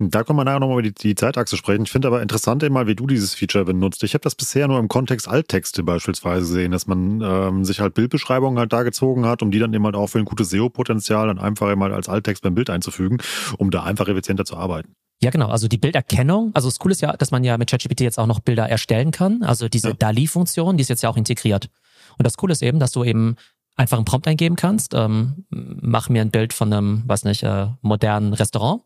Da 0.10 0.24
kommen 0.24 0.40
wir 0.40 0.46
nachher 0.46 0.60
nochmal 0.60 0.80
über 0.80 0.90
die, 0.90 0.94
die 0.94 1.14
Zeitachse 1.14 1.58
sprechen. 1.58 1.84
Ich 1.84 1.92
finde 1.92 2.08
aber 2.08 2.24
interessant 2.24 2.64
immer, 2.64 2.88
wie 2.88 2.96
du 2.96 3.06
dieses 3.06 3.36
Feature 3.36 3.66
benutzt. 3.66 4.04
Ich 4.04 4.16
habe 4.16 4.24
das 4.24 4.34
bisher 4.34 4.68
nur 4.68 4.80
im 4.80 4.88
Kontext 4.88 5.28
Alttexte 5.28 5.84
beispielsweise 5.84 6.42
gesehen, 6.42 6.72
dass 6.72 6.88
man 6.88 7.22
ähm, 7.22 7.66
sich 7.66 7.80
halt 7.80 7.94
Bildbeschreibungen 7.94 8.58
halt 8.58 8.74
da 8.74 8.82
gezogen 8.82 9.28
hat, 9.28 9.44
um 9.44 9.52
die 9.52 9.60
dann 9.60 9.72
eben 9.74 9.86
halt 9.86 9.96
auch 9.96 10.08
für 10.08 10.18
ein 10.18 10.26
gutes 10.26 10.50
SEO-Potenzial 10.50 11.28
dann 11.28 11.38
einfach 11.38 11.72
eben 11.72 11.84
halt 11.84 11.94
als 11.94 12.10
Alttext 12.10 12.42
beim 12.42 12.56
Bild 12.56 12.72
einzufügen, 12.72 13.20
um 13.58 13.70
da 13.70 13.84
einfach 13.84 14.08
effizienter 14.08 14.44
zu 14.44 14.58
arbeiten. 14.58 14.96
Ja, 15.22 15.30
genau. 15.30 15.50
Also 15.50 15.68
die 15.68 15.78
Bilderkennung. 15.78 16.50
Also 16.56 16.68
das 16.68 16.80
Coole 16.80 16.94
ist 16.94 17.02
ja, 17.02 17.16
dass 17.16 17.30
man 17.30 17.44
ja 17.44 17.58
mit 17.60 17.70
ChatGPT 17.70 18.02
jetzt 18.02 18.18
auch 18.18 18.26
noch 18.26 18.40
Bilder 18.40 18.68
erstellen 18.68 19.12
kann. 19.12 19.44
Also 19.44 19.70
diese 19.70 19.90
ja. 19.90 19.94
DALI-Funktion, 19.94 20.78
die 20.78 20.82
ist 20.82 20.90
jetzt 20.90 21.04
ja 21.04 21.10
auch 21.10 21.18
integriert. 21.18 21.70
Und 22.18 22.26
das 22.26 22.38
Coole 22.38 22.54
ist 22.54 22.64
eben, 22.64 22.80
dass 22.80 22.92
du 22.92 23.04
eben 23.04 23.36
einfach 23.76 23.98
einen 23.98 24.06
Prompt 24.06 24.28
eingeben 24.28 24.56
kannst. 24.56 24.96
Ähm, 24.96 25.46
mach 25.50 26.10
mir 26.10 26.22
ein 26.22 26.32
Bild 26.32 26.54
von 26.54 26.74
einem, 26.74 27.04
weiß 27.06 27.26
nicht, 27.26 27.44
äh, 27.44 27.68
modernen 27.82 28.34
Restaurant. 28.34 28.82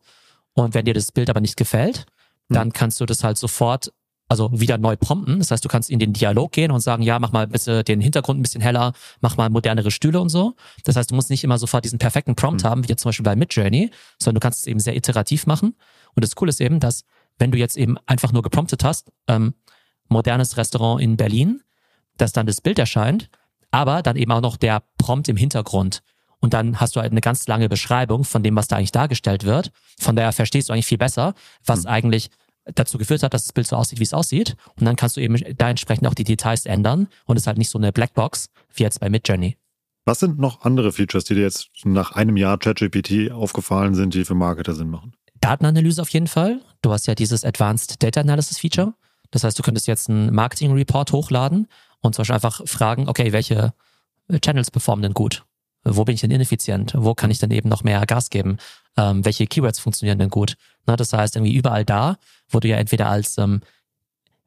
Und 0.56 0.74
wenn 0.74 0.86
dir 0.86 0.94
das 0.94 1.12
Bild 1.12 1.30
aber 1.30 1.42
nicht 1.42 1.58
gefällt, 1.58 2.00
hm. 2.00 2.06
dann 2.50 2.74
kannst 2.74 3.00
du 3.00 3.06
das 3.06 3.24
halt 3.24 3.38
sofort 3.38 3.92
also 4.28 4.50
wieder 4.60 4.78
neu 4.78 4.96
prompten. 4.96 5.40
Das 5.40 5.52
heißt, 5.52 5.64
du 5.64 5.70
kannst 5.70 5.90
in 5.90 6.00
den 6.00 6.14
Dialog 6.14 6.52
gehen 6.52 6.72
und 6.72 6.80
sagen, 6.80 7.04
ja, 7.04 7.20
mach 7.20 7.32
mal 7.32 7.48
bitte 7.48 7.84
den 7.84 8.02
Hintergrund 8.02 8.40
ein 8.40 8.42
bisschen 8.42 8.62
heller, 8.62 8.94
mach 9.22 9.38
mal 9.38 9.50
modernere 9.50 9.92
Stühle 9.92 10.20
und 10.20 10.30
so. 10.30 10.56
Das 10.84 10.96
heißt, 10.96 11.12
du 11.12 11.16
musst 11.16 11.30
nicht 11.30 11.44
immer 11.44 11.58
sofort 11.60 11.86
diesen 11.86 12.00
perfekten 12.00 12.36
Prompt 12.36 12.64
mhm. 12.64 12.68
haben, 12.68 12.84
wie 12.84 12.88
jetzt 12.88 13.04
zum 13.04 13.10
Beispiel 13.10 13.24
bei 13.24 13.36
Midjourney, 13.36 13.92
sondern 14.20 14.40
du 14.40 14.44
kannst 14.44 14.62
es 14.62 14.68
eben 14.68 14.80
sehr 14.80 14.96
iterativ 14.96 15.46
machen. 15.46 15.76
Und 16.16 16.24
das 16.24 16.36
Coole 16.36 16.50
ist 16.50 16.60
eben, 16.60 16.80
dass 16.80 17.04
wenn 17.38 17.52
du 17.52 17.58
jetzt 17.58 17.78
eben 17.78 17.98
einfach 18.08 18.32
nur 18.32 18.42
gepromptet 18.42 18.84
hast, 18.84 19.12
ähm, 19.28 19.54
modernes 20.08 20.58
Restaurant 20.58 21.02
in 21.02 21.18
Berlin, 21.18 21.62
dass 22.18 22.32
dann 22.32 22.48
das 22.48 22.62
Bild 22.62 22.80
erscheint, 22.80 23.30
aber 23.72 24.02
dann 24.02 24.16
eben 24.16 24.32
auch 24.32 24.42
noch 24.42 24.58
der 24.58 24.84
Prompt 24.98 25.28
im 25.28 25.38
Hintergrund. 25.38 26.02
Und 26.46 26.54
dann 26.54 26.80
hast 26.80 26.96
du 26.96 27.02
halt 27.02 27.12
eine 27.12 27.22
ganz 27.22 27.48
lange 27.48 27.70
Beschreibung 27.70 28.24
von 28.24 28.44
dem, 28.44 28.56
was 28.56 28.68
da 28.68 28.76
eigentlich 28.76 28.92
dargestellt 28.92 29.46
wird. 29.46 29.72
Von 30.00 30.16
daher 30.16 30.32
verstehst 30.32 30.70
du 30.70 30.74
eigentlich 30.74 30.86
viel 30.86 31.00
besser, 31.00 31.34
was 31.66 31.86
mhm. 31.86 31.90
eigentlich 31.90 32.30
dazu 32.66 33.00
geführt 33.00 33.24
hat, 33.24 33.34
dass 33.34 33.46
das 33.46 33.54
Bild 33.54 33.66
so 33.66 33.76
aussieht, 33.76 33.98
wie 33.98 34.04
es 34.04 34.14
aussieht. 34.14 34.56
Und 34.80 34.86
dann 34.86 34.96
kannst 34.96 35.18
du 35.18 35.22
eben 35.22 35.36
da 35.58 35.72
entsprechend 35.72 36.06
auch 36.06 36.14
die 36.14 36.24
Details 36.24 36.68
ändern 36.68 37.08
und 37.26 37.36
es 37.36 37.44
ist 37.44 37.48
halt 37.48 37.58
nicht 37.58 37.72
so 37.72 37.80
eine 37.80 37.92
Blackbox 37.92 38.52
wie 38.76 38.84
jetzt 38.84 39.00
bei 39.00 39.10
Midjourney. 39.10 39.58
Was 40.06 40.20
sind 40.20 40.38
noch 40.38 40.62
andere 40.62 40.92
Features, 40.92 41.24
die 41.24 41.34
dir 41.34 41.42
jetzt 41.42 41.68
nach 41.84 42.12
einem 42.12 42.38
Jahr 42.38 42.60
ChatGPT 42.60 43.32
aufgefallen 43.32 43.96
sind, 43.96 44.14
die 44.14 44.24
für 44.24 44.36
Marketer 44.36 44.76
Sinn 44.76 44.92
machen? 44.92 45.16
Datenanalyse 45.42 46.00
auf 46.00 46.10
jeden 46.10 46.28
Fall. 46.28 46.62
Du 46.84 46.92
hast 46.92 47.08
ja 47.08 47.16
dieses 47.16 47.44
Advanced 47.44 48.04
Data 48.04 48.22
Analysis 48.22 48.60
Feature. 48.60 48.94
Das 49.32 49.44
heißt, 49.44 49.58
du 49.58 49.64
könntest 49.64 49.88
jetzt 49.88 50.12
einen 50.12 50.32
Marketing 50.32 50.74
Report 50.74 51.12
hochladen 51.12 51.68
und 52.02 52.14
zum 52.14 52.22
Beispiel 52.22 52.36
einfach 52.36 52.62
fragen, 52.68 53.10
okay, 53.10 53.32
welche 53.32 53.74
Channels 54.42 54.70
performen 54.70 55.02
denn 55.02 55.16
gut? 55.16 55.44
Wo 55.86 56.04
bin 56.04 56.16
ich 56.16 56.22
denn 56.22 56.32
ineffizient? 56.32 56.94
Wo 56.98 57.14
kann 57.14 57.32
ich 57.32 57.40
denn 57.40 57.52
eben 57.52 57.70
noch 57.70 57.84
mehr 57.84 58.06
Gas 58.06 58.30
geben? 58.30 58.58
Ähm, 58.98 59.24
welche 59.24 59.46
Keywords 59.48 59.80
funktionieren 59.80 60.20
denn 60.20 60.30
gut? 60.30 60.56
Na, 60.86 60.96
das 60.96 61.14
heißt, 61.14 61.36
irgendwie 61.36 61.54
überall 61.54 61.86
da, 61.86 62.18
wo 62.50 62.60
du 62.60 62.68
ja 62.68 62.78
entweder 62.78 63.08
als 63.08 63.38
ähm, 63.38 63.62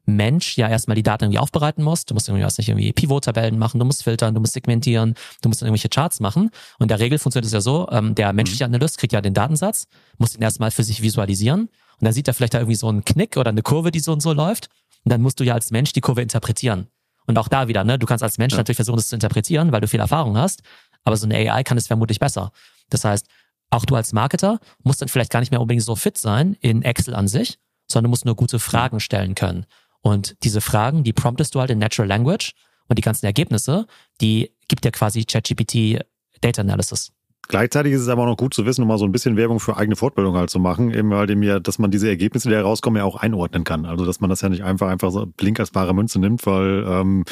Mensch 0.05 0.57
ja 0.57 0.69
erstmal 0.69 0.95
die 0.95 1.03
Daten 1.03 1.25
irgendwie 1.25 1.39
aufbereiten 1.39 1.85
musst. 1.85 2.11
Du 2.11 2.15
musst 2.15 2.29
irgendwie, 2.29 2.45
was 2.45 2.59
nicht, 2.59 2.69
irgendwie 2.69 2.93
Pivot-Tabellen 2.93 3.59
machen, 3.59 3.79
du 3.79 3.85
musst 3.85 4.03
filtern, 4.03 4.35
du 4.35 4.41
musst 4.41 4.55
segmentieren, 4.55 5.15
du 5.43 5.49
musst 5.49 5.63
irgendwelche 5.63 5.89
Charts 5.89 6.21
machen. 6.21 6.51
Und 6.79 6.85
in 6.85 6.89
der 6.89 6.99
Regel 6.99 7.19
funktioniert 7.19 7.47
es 7.47 7.53
ja 7.53 7.61
so, 7.61 7.89
ähm, 7.91 8.15
der 8.15 8.33
menschliche 8.33 8.67
mhm. 8.67 8.75
Analyst 8.75 8.99
kriegt 8.99 9.13
ja 9.13 9.21
den 9.21 9.35
Datensatz, 9.35 9.87
muss 10.17 10.35
ihn 10.35 10.43
erstmal 10.43 10.71
für 10.71 10.83
sich 10.83 11.03
visualisieren 11.03 11.69
und 12.01 12.05
dann 12.05 12.13
sieht 12.13 12.29
er 12.29 12.35
vielleicht 12.35 12.55
da 12.55 12.59
irgendwie 12.59 12.77
so 12.77 12.89
einen 12.89 13.05
Knick 13.05 13.37
oder 13.37 13.51
eine 13.51 13.63
Kurve, 13.63 13.91
die 13.91 14.01
so 14.01 14.13
und 14.13 14.23
so 14.23 14.33
läuft. 14.33 14.69
Und 15.05 15.13
dann 15.13 15.21
musst 15.21 15.41
du 15.41 15.45
ja 15.45 15.55
als 15.55 15.71
Mensch 15.71 15.93
die 15.93 16.01
Kurve 16.01 16.23
interpretieren. 16.23 16.89
Und 17.27 17.39
auch 17.39 17.49
da 17.49 17.69
wieder, 17.69 17.85
ne, 17.85 17.99
du 17.99 18.07
kannst 18.07 18.23
als 18.23 18.39
Mensch 18.39 18.55
ja. 18.55 18.59
natürlich 18.59 18.77
versuchen, 18.77 18.97
das 18.97 19.09
zu 19.09 19.17
interpretieren, 19.17 19.71
weil 19.71 19.81
du 19.81 19.89
viel 19.89 20.01
Erfahrung 20.01 20.39
hast, 20.39 20.63
aber 21.05 21.17
so 21.17 21.27
eine 21.27 21.37
AI 21.37 21.63
kann 21.65 21.79
es 21.79 21.87
vermutlich 21.87 22.21
besser. 22.21 22.53
Das 22.91 23.05
heißt, 23.05 23.27
auch 23.71 23.85
du 23.85 23.95
als 23.95 24.13
Marketer 24.13 24.61
musst 24.83 25.03
dann 25.03 25.09
vielleicht 25.09 25.31
gar 25.31 25.41
nicht 25.41 25.51
mehr 25.51 25.61
unbedingt 25.61 25.85
so 25.85 25.97
fit 25.97 26.17
sein 26.19 26.57
in 26.61 26.83
Excel 26.83 27.15
an 27.15 27.29
sich, 27.29 27.59
sondern 27.91 28.11
musst 28.11 28.25
nur 28.25 28.37
gute 28.37 28.59
Fragen 28.59 29.01
stellen 29.01 29.35
können. 29.35 29.67
Und 30.01 30.37
diese 30.45 30.61
Fragen, 30.61 31.05
die 31.05 31.13
promptest 31.13 31.55
du 31.55 31.61
halt 31.61 31.71
in 31.71 31.79
Natural 31.79 32.09
Language 32.09 32.55
und 32.89 32.99
die 32.99 33.03
ganzen 33.03 33.27
Ergebnisse, 33.27 33.87
die 34.21 34.55
gibt 34.69 34.85
dir 34.85 34.93
quasi 34.93 35.25
ChatGPT 35.25 36.05
Data 36.41 36.63
Analysis. 36.63 37.13
Gleichzeitig 37.49 37.95
ist 37.95 38.03
es 38.03 38.09
aber 38.09 38.23
auch 38.23 38.27
noch 38.27 38.37
gut 38.37 38.53
zu 38.53 38.67
wissen, 38.67 38.83
um 38.83 38.89
mal 38.89 38.99
so 38.99 39.07
ein 39.07 39.13
bisschen 39.13 39.37
Werbung 39.39 39.59
für 39.59 39.77
eigene 39.79 39.97
Fortbildung 39.97 40.37
halt 40.37 40.51
zu 40.51 40.59
machen, 40.59 40.93
eben 40.93 41.11
weil 41.11 41.27
dem 41.27 41.43
ja, 41.43 41.59
dass 41.61 41.79
man 41.79 41.91
diese 41.91 42.07
Ergebnisse, 42.07 42.51
die 42.51 42.55
herauskommen, 42.55 42.99
ja 42.99 43.05
auch 43.05 43.17
einordnen 43.17 43.65
kann. 43.65 43.87
Also 43.87 44.05
dass 44.05 44.21
man 44.21 44.29
das 44.29 44.43
ja 44.43 44.51
nicht 44.51 44.65
einfach 44.65 44.89
einfach 44.89 45.11
so 45.11 45.25
blink 45.25 45.59
als 45.59 45.71
bare 45.71 45.95
Münze 45.95 46.19
nimmt, 46.19 46.45
weil 46.45 46.85
ähm, 46.87 47.25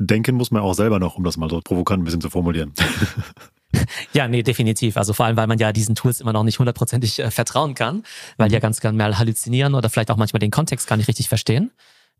denken 0.00 0.34
muss 0.34 0.50
man 0.50 0.62
auch 0.62 0.74
selber 0.74 0.98
noch, 0.98 1.16
um 1.16 1.22
das 1.22 1.36
mal 1.36 1.48
so 1.48 1.60
provokant 1.60 2.02
ein 2.02 2.04
bisschen 2.04 2.20
zu 2.20 2.30
formulieren. 2.30 2.74
Ja, 4.12 4.26
nee, 4.26 4.42
definitiv. 4.42 4.96
Also 4.96 5.12
vor 5.12 5.26
allem, 5.26 5.36
weil 5.36 5.46
man 5.46 5.58
ja 5.58 5.72
diesen 5.72 5.94
Tools 5.94 6.20
immer 6.20 6.32
noch 6.32 6.42
nicht 6.42 6.58
hundertprozentig 6.58 7.20
äh, 7.20 7.30
vertrauen 7.30 7.74
kann, 7.74 8.02
weil 8.36 8.48
die 8.48 8.54
ja 8.54 8.60
ganz 8.60 8.80
gern 8.80 8.96
mal 8.96 9.16
halluzinieren 9.16 9.76
oder 9.76 9.88
vielleicht 9.88 10.10
auch 10.10 10.16
manchmal 10.16 10.40
den 10.40 10.50
Kontext 10.50 10.88
gar 10.88 10.96
nicht 10.96 11.06
richtig 11.06 11.28
verstehen. 11.28 11.70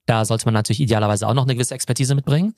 Da 0.06 0.24
sollte 0.24 0.44
man 0.44 0.54
natürlich 0.54 0.80
idealerweise 0.80 1.26
auch 1.26 1.34
noch 1.34 1.42
eine 1.44 1.54
gewisse 1.54 1.74
Expertise 1.74 2.14
mitbringen. 2.14 2.54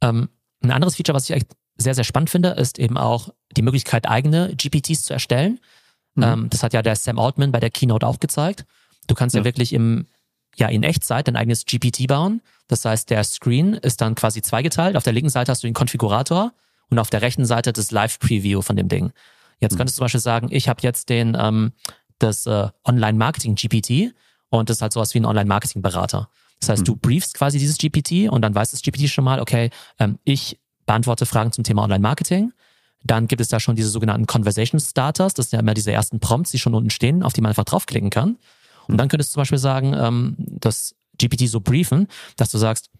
Ähm, 0.00 0.28
ein 0.62 0.70
anderes 0.70 0.96
Feature, 0.96 1.16
was 1.16 1.28
ich 1.28 1.34
echt 1.34 1.48
sehr, 1.78 1.94
sehr 1.94 2.04
spannend 2.04 2.30
finde, 2.30 2.50
ist 2.50 2.78
eben 2.78 2.98
auch 2.98 3.30
die 3.56 3.62
Möglichkeit, 3.62 4.08
eigene 4.08 4.54
GPTs 4.54 5.02
zu 5.02 5.12
erstellen. 5.12 5.60
Mhm. 6.14 6.22
Ähm, 6.22 6.50
das 6.50 6.62
hat 6.62 6.72
ja 6.72 6.82
der 6.82 6.96
Sam 6.96 7.18
Altman 7.18 7.52
bei 7.52 7.60
der 7.60 7.70
Keynote 7.70 8.06
auch 8.06 8.20
gezeigt. 8.20 8.66
Du 9.06 9.14
kannst 9.14 9.34
ja, 9.34 9.40
ja 9.40 9.44
wirklich 9.44 9.72
im, 9.72 10.06
ja, 10.56 10.68
in 10.68 10.82
Echtzeit 10.82 11.28
dein 11.28 11.36
eigenes 11.36 11.64
GPT 11.64 12.08
bauen. 12.08 12.42
Das 12.66 12.84
heißt, 12.84 13.08
der 13.10 13.24
Screen 13.24 13.74
ist 13.74 14.00
dann 14.00 14.14
quasi 14.14 14.42
zweigeteilt. 14.42 14.96
Auf 14.96 15.04
der 15.04 15.12
linken 15.12 15.30
Seite 15.30 15.52
hast 15.52 15.62
du 15.62 15.68
den 15.68 15.74
Konfigurator 15.74 16.52
und 16.90 16.98
auf 16.98 17.10
der 17.10 17.22
rechten 17.22 17.44
Seite 17.44 17.72
das 17.72 17.90
Live-Preview 17.90 18.60
von 18.60 18.76
dem 18.76 18.88
Ding. 18.88 19.12
Jetzt 19.60 19.74
mhm. 19.74 19.78
könntest 19.78 19.96
du 19.96 20.00
zum 20.00 20.04
Beispiel 20.04 20.20
sagen, 20.20 20.48
ich 20.50 20.68
habe 20.68 20.80
jetzt 20.82 21.08
den 21.08 21.36
ähm, 21.38 21.72
das 22.18 22.46
äh, 22.46 22.68
Online-Marketing-GPT 22.84 24.14
und 24.50 24.68
das 24.68 24.78
ist 24.78 24.82
halt 24.82 24.92
sowas 24.92 25.14
wie 25.14 25.20
ein 25.20 25.24
Online-Marketing-Berater. 25.24 26.28
Das 26.60 26.68
heißt, 26.68 26.82
mhm. 26.82 26.86
du 26.86 26.96
briefst 26.96 27.34
quasi 27.34 27.58
dieses 27.58 27.78
GPT 27.78 28.28
und 28.28 28.42
dann 28.42 28.54
weiß 28.54 28.72
das 28.72 28.82
GPT 28.82 29.08
schon 29.08 29.24
mal, 29.24 29.40
okay, 29.40 29.70
ähm, 29.98 30.18
ich 30.24 30.58
beantworte 30.88 31.26
Fragen 31.26 31.52
zum 31.52 31.62
Thema 31.62 31.84
Online-Marketing. 31.84 32.52
Dann 33.04 33.28
gibt 33.28 33.40
es 33.40 33.48
da 33.48 33.60
schon 33.60 33.76
diese 33.76 33.90
sogenannten 33.90 34.26
Conversation 34.26 34.80
Starters. 34.80 35.34
Das 35.34 35.50
sind 35.50 35.58
ja 35.58 35.60
immer 35.60 35.74
diese 35.74 35.92
ersten 35.92 36.18
Prompts, 36.18 36.50
die 36.50 36.58
schon 36.58 36.74
unten 36.74 36.90
stehen, 36.90 37.22
auf 37.22 37.32
die 37.34 37.42
man 37.42 37.50
einfach 37.50 37.64
draufklicken 37.64 38.10
kann. 38.10 38.38
Und 38.88 38.96
dann 38.96 39.08
könntest 39.08 39.30
du 39.30 39.34
zum 39.34 39.42
Beispiel 39.42 39.58
sagen, 39.58 39.94
ähm, 39.94 40.34
das 40.38 40.96
GPT 41.18 41.46
so 41.46 41.60
briefen, 41.60 42.08
dass 42.36 42.50
du 42.50 42.58
sagst, 42.58 42.90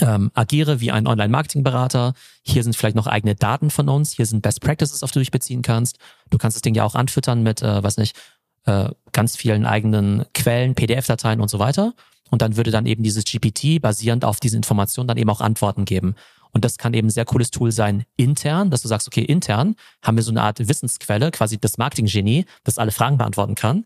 ähm, 0.00 0.30
agiere 0.34 0.80
wie 0.80 0.90
ein 0.90 1.06
Online-Marketing-Berater. 1.06 2.14
Hier 2.42 2.62
sind 2.62 2.74
vielleicht 2.74 2.96
noch 2.96 3.06
eigene 3.06 3.34
Daten 3.34 3.70
von 3.70 3.88
uns. 3.88 4.12
Hier 4.12 4.26
sind 4.26 4.42
Best 4.42 4.60
Practices, 4.60 5.02
auf 5.02 5.10
die 5.10 5.18
du 5.18 5.20
dich 5.20 5.30
beziehen 5.30 5.62
kannst. 5.62 5.98
Du 6.30 6.38
kannst 6.38 6.56
das 6.56 6.62
Ding 6.62 6.74
ja 6.74 6.84
auch 6.84 6.94
anfüttern 6.94 7.42
mit, 7.42 7.62
äh, 7.62 7.82
was 7.82 7.98
nicht, 7.98 8.16
äh, 8.64 8.88
ganz 9.12 9.36
vielen 9.36 9.66
eigenen 9.66 10.24
Quellen, 10.32 10.74
PDF-Dateien 10.74 11.40
und 11.40 11.48
so 11.48 11.58
weiter. 11.58 11.94
Und 12.30 12.42
dann 12.42 12.56
würde 12.56 12.70
dann 12.70 12.86
eben 12.86 13.02
dieses 13.02 13.24
GPT 13.24 13.80
basierend 13.80 14.24
auf 14.24 14.40
diese 14.40 14.56
Informationen 14.56 15.08
dann 15.08 15.16
eben 15.16 15.30
auch 15.30 15.40
Antworten 15.40 15.84
geben. 15.84 16.14
Und 16.52 16.64
das 16.64 16.78
kann 16.78 16.94
eben 16.94 17.08
ein 17.08 17.10
sehr 17.10 17.24
cooles 17.24 17.50
Tool 17.50 17.72
sein 17.72 18.04
intern, 18.16 18.70
dass 18.70 18.82
du 18.82 18.88
sagst, 18.88 19.06
okay, 19.06 19.22
intern 19.22 19.76
haben 20.02 20.16
wir 20.16 20.22
so 20.22 20.30
eine 20.30 20.42
Art 20.42 20.66
Wissensquelle, 20.66 21.30
quasi 21.30 21.58
das 21.58 21.78
Marketing-Genie, 21.78 22.44
das 22.64 22.78
alle 22.78 22.92
Fragen 22.92 23.18
beantworten 23.18 23.54
kann. 23.54 23.84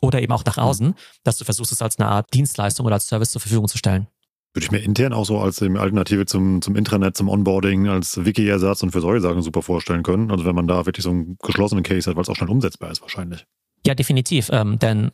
Oder 0.00 0.20
eben 0.20 0.32
auch 0.32 0.44
nach 0.44 0.56
mhm. 0.56 0.62
außen, 0.62 0.94
dass 1.22 1.38
du 1.38 1.44
versuchst, 1.44 1.72
es 1.72 1.80
als 1.80 1.98
eine 1.98 2.08
Art 2.08 2.32
Dienstleistung 2.34 2.86
oder 2.86 2.96
als 2.96 3.06
Service 3.06 3.30
zur 3.30 3.40
Verfügung 3.40 3.68
zu 3.68 3.78
stellen. 3.78 4.08
Würde 4.54 4.66
ich 4.66 4.70
mir 4.70 4.80
intern 4.80 5.14
auch 5.14 5.24
so 5.24 5.38
als 5.38 5.62
Alternative 5.62 6.26
zum, 6.26 6.60
zum 6.60 6.76
Intranet, 6.76 7.16
zum 7.16 7.28
Onboarding, 7.28 7.88
als 7.88 8.22
Wiki-Ersatz 8.22 8.82
und 8.82 8.90
für 8.90 9.00
solche 9.00 9.22
Sachen 9.22 9.40
super 9.40 9.62
vorstellen 9.62 10.02
können. 10.02 10.30
Also 10.30 10.44
wenn 10.44 10.54
man 10.54 10.66
da 10.66 10.84
wirklich 10.84 11.04
so 11.04 11.10
einen 11.10 11.38
geschlossenen 11.42 11.84
Case 11.84 12.10
hat, 12.10 12.16
weil 12.16 12.22
es 12.22 12.28
auch 12.28 12.36
schnell 12.36 12.50
umsetzbar 12.50 12.90
ist 12.90 13.00
wahrscheinlich. 13.00 13.46
Ja, 13.86 13.94
definitiv. 13.94 14.50
Ähm, 14.52 14.78
denn 14.78 15.10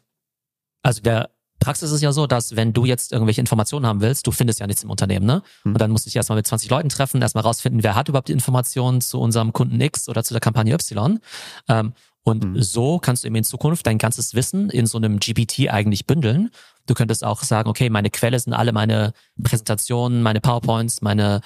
also 0.82 1.02
der 1.02 1.30
Praxis 1.58 1.90
ist 1.90 2.02
ja 2.02 2.12
so, 2.12 2.26
dass 2.26 2.56
wenn 2.56 2.72
du 2.72 2.84
jetzt 2.84 3.12
irgendwelche 3.12 3.40
Informationen 3.40 3.86
haben 3.86 4.00
willst, 4.00 4.26
du 4.26 4.30
findest 4.30 4.60
ja 4.60 4.66
nichts 4.66 4.84
im 4.84 4.90
Unternehmen, 4.90 5.26
ne? 5.26 5.42
Hm. 5.62 5.72
Und 5.72 5.80
dann 5.80 5.90
musst 5.90 6.06
du 6.06 6.08
dich 6.08 6.16
erstmal 6.16 6.36
mit 6.36 6.46
20 6.46 6.70
Leuten 6.70 6.88
treffen, 6.88 7.20
erstmal 7.20 7.44
rausfinden, 7.44 7.82
wer 7.82 7.94
hat 7.94 8.08
überhaupt 8.08 8.28
die 8.28 8.32
Informationen 8.32 9.00
zu 9.00 9.20
unserem 9.20 9.52
Kunden 9.52 9.80
X 9.80 10.08
oder 10.08 10.22
zu 10.24 10.34
der 10.34 10.40
Kampagne 10.40 10.74
Y. 10.74 11.18
Ähm, 11.68 11.92
und 12.28 12.44
mhm. 12.44 12.62
so 12.62 12.98
kannst 12.98 13.24
du 13.24 13.26
eben 13.26 13.36
in 13.36 13.44
Zukunft 13.44 13.86
dein 13.86 13.96
ganzes 13.96 14.34
Wissen 14.34 14.68
in 14.68 14.86
so 14.86 14.98
einem 14.98 15.18
GPT 15.18 15.70
eigentlich 15.70 16.06
bündeln. 16.06 16.50
Du 16.86 16.92
könntest 16.92 17.24
auch 17.24 17.42
sagen, 17.42 17.70
okay, 17.70 17.88
meine 17.88 18.10
Quelle 18.10 18.38
sind 18.38 18.52
alle 18.52 18.72
meine 18.72 19.12
Präsentationen, 19.42 20.22
meine 20.22 20.40
PowerPoints, 20.40 21.00
meine 21.00 21.40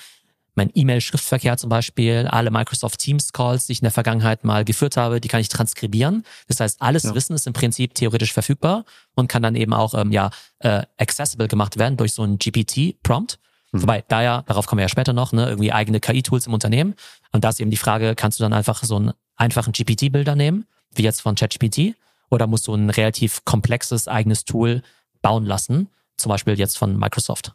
mein 0.55 0.71
E-Mail-Schriftverkehr 0.75 1.57
zum 1.57 1.71
Beispiel, 1.71 2.27
alle 2.29 2.51
Microsoft 2.51 3.01
Teams-Calls, 3.01 3.67
die 3.67 3.73
ich 3.73 3.81
in 3.81 3.85
der 3.85 3.93
Vergangenheit 3.93 4.45
mal 4.45 4.65
geführt 4.65 4.97
habe, 4.97 5.21
die 5.21 5.29
kann 5.29 5.41
ich 5.41 5.49
transkribieren. 5.49 6.25
Das 6.47 6.61
heißt, 6.61 6.83
alles 6.83 7.05
ja. 7.05 7.15
Wissen 7.15 7.35
ist 7.35 7.47
im 7.47 7.53
Prinzip 7.53 7.95
theoretisch 7.95 8.33
verfügbar 8.33 8.85
und 9.15 9.29
kann 9.29 9.43
dann 9.43 9.55
eben 9.55 9.73
auch 9.73 9.95
ähm, 9.95 10.13
ja 10.13 10.31
äh, 10.59 10.83
accessible 10.99 11.49
gemacht 11.49 11.79
werden 11.79 11.97
durch 11.97 12.13
so 12.13 12.23
einen 12.23 12.39
GPT-Prompt. 12.39 13.39
Mhm. 13.73 13.83
Wobei, 13.83 14.05
da 14.07 14.23
ja, 14.23 14.43
darauf 14.43 14.67
kommen 14.67 14.79
wir 14.79 14.85
ja 14.85 14.89
später 14.89 15.13
noch, 15.13 15.33
ne, 15.33 15.49
irgendwie 15.49 15.73
eigene 15.73 16.01
KI-Tools 16.01 16.47
im 16.47 16.55
Unternehmen. 16.55 16.95
Und 17.33 17.45
da 17.45 17.49
ist 17.49 17.61
eben 17.61 17.71
die 17.71 17.77
Frage, 17.77 18.15
kannst 18.15 18.39
du 18.39 18.45
dann 18.45 18.53
einfach 18.53 18.83
so 18.85 18.97
einen 18.97 19.13
einfachen 19.37 19.73
GPT-Bilder 19.73 20.37
nehmen, 20.37 20.67
wie 20.95 21.03
jetzt 21.03 21.23
von 21.23 21.35
ChatGPT, 21.35 21.97
oder 22.31 22.47
musst 22.47 22.67
du 22.67 22.75
ein 22.75 22.91
relativ 22.91 23.45
komplexes 23.45 24.09
eigenes 24.09 24.45
Tool 24.45 24.83
bauen 25.23 25.45
lassen, 25.45 25.89
zum 26.17 26.31
Beispiel 26.31 26.59
jetzt 26.59 26.79
von 26.79 26.99
Microsoft? 26.99 27.55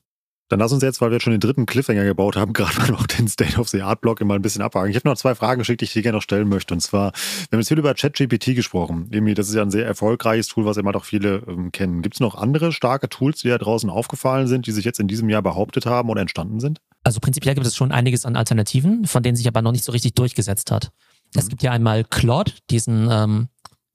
Dann 0.50 0.60
lass 0.60 0.72
uns 0.72 0.82
jetzt, 0.82 1.02
weil 1.02 1.12
wir 1.12 1.20
schon 1.20 1.32
den 1.32 1.40
dritten 1.40 1.66
Cliffhanger 1.66 2.06
gebaut 2.06 2.36
haben, 2.36 2.54
gerade 2.54 2.78
mal 2.78 2.90
noch 2.90 3.08
den 3.08 3.28
State 3.28 3.60
of 3.60 3.70
the 3.70 3.82
Art 3.82 4.02
Block 4.02 4.22
immer 4.22 4.36
ein 4.36 4.42
bisschen 4.42 4.62
abhaken. 4.62 4.90
Ich 4.90 4.96
habe 4.96 5.08
noch 5.08 5.18
zwei 5.18 5.36
Fragen 5.36 5.60
geschickt, 5.60 5.82
die 5.82 5.86
ich 5.86 5.94
dir 5.94 6.02
gerne 6.02 6.18
noch 6.18 6.24
stellen 6.24 6.48
möchte. 6.48 6.74
Und 6.74 6.80
zwar, 6.80 7.12
wir 7.12 7.48
haben 7.52 7.60
jetzt 7.60 7.68
viel 7.68 7.80
über 7.80 7.94
ChatGPT 7.94 8.56
gesprochen. 8.56 9.08
Irgendwie, 9.12 9.34
das 9.34 9.50
ist 9.50 9.56
ja 9.56 9.62
ein 9.62 9.72
sehr 9.72 9.86
erfolgreiches 9.86 10.48
Tool, 10.48 10.66
was 10.66 10.78
immer 10.78 10.92
doch 10.92 11.06
viele 11.06 11.44
ähm, 11.48 11.72
kennen. 11.72 12.02
Gibt 12.02 12.16
es 12.16 12.20
noch 12.20 12.36
andere 12.36 12.72
starke 12.72 13.10
Tools, 13.10 13.42
die 13.42 13.50
da 13.50 13.58
draußen 13.58 13.90
aufgefallen 13.90 14.48
sind, 14.48 14.68
die 14.68 14.72
sich 14.72 14.86
jetzt 14.86 15.00
in 15.00 15.08
diesem 15.08 15.30
Jahr 15.30 15.42
behauptet 15.42 15.86
haben 15.86 16.10
oder 16.10 16.22
entstanden 16.22 16.60
sind? 16.60 16.80
Also 17.04 17.20
prinzipiell 17.20 17.56
gibt 17.56 17.68
es 17.68 17.76
schon 17.76 17.92
einiges 17.92 18.26
an 18.26 18.36
Alternativen, 18.36 19.06
von 19.06 19.24
denen 19.24 19.36
sich 19.36 19.48
aber 19.48 19.62
noch 19.62 19.72
nicht 19.72 19.84
so 19.84 19.92
richtig 19.92 20.16
durchgesetzt 20.16 20.72
hat. 20.72 20.92
Mhm. 21.34 21.40
Es 21.40 21.50
gibt 21.50 21.64
ja 21.64 21.72
einmal 21.72 22.04
Claude, 22.04 22.54
diesen 22.70 23.10
ähm, 23.12 23.48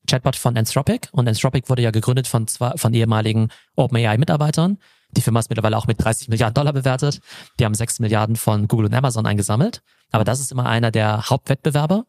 Chatbot 0.08 0.36
von 0.36 0.56
Anthropic. 0.56 1.08
Und 1.12 1.28
Anthropic 1.28 1.68
wurde 1.68 1.82
ja 1.82 1.90
gegründet 1.90 2.26
von, 2.26 2.46
zwei, 2.46 2.72
von 2.76 2.92
ehemaligen 2.92 3.48
OpenAI-Mitarbeitern. 3.76 4.78
Die 5.12 5.20
Firma 5.20 5.40
ist 5.40 5.50
mittlerweile 5.50 5.76
auch 5.76 5.86
mit 5.86 6.02
30 6.02 6.28
Milliarden 6.28 6.54
Dollar 6.54 6.72
bewertet. 6.72 7.20
Die 7.60 7.64
haben 7.64 7.74
6 7.74 8.00
Milliarden 8.00 8.36
von 8.36 8.66
Google 8.66 8.86
und 8.86 8.94
Amazon 8.94 9.26
eingesammelt. 9.26 9.82
Aber 10.10 10.24
das 10.24 10.40
ist 10.40 10.52
immer 10.52 10.66
einer 10.66 10.90
der 10.90 11.28
Hauptwettbewerber. 11.28 12.04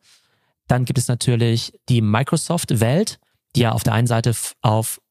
Dann 0.67 0.86
gibt 0.86 0.98
es 0.98 1.07
natürlich 1.07 1.74
die 1.89 2.01
Microsoft-Welt, 2.01 3.19
die 3.55 3.62
ja 3.62 3.74
auf 3.74 3.83
der 3.83 3.93
einen 3.93 4.07
Seite 4.07 4.33
auf 4.62 5.01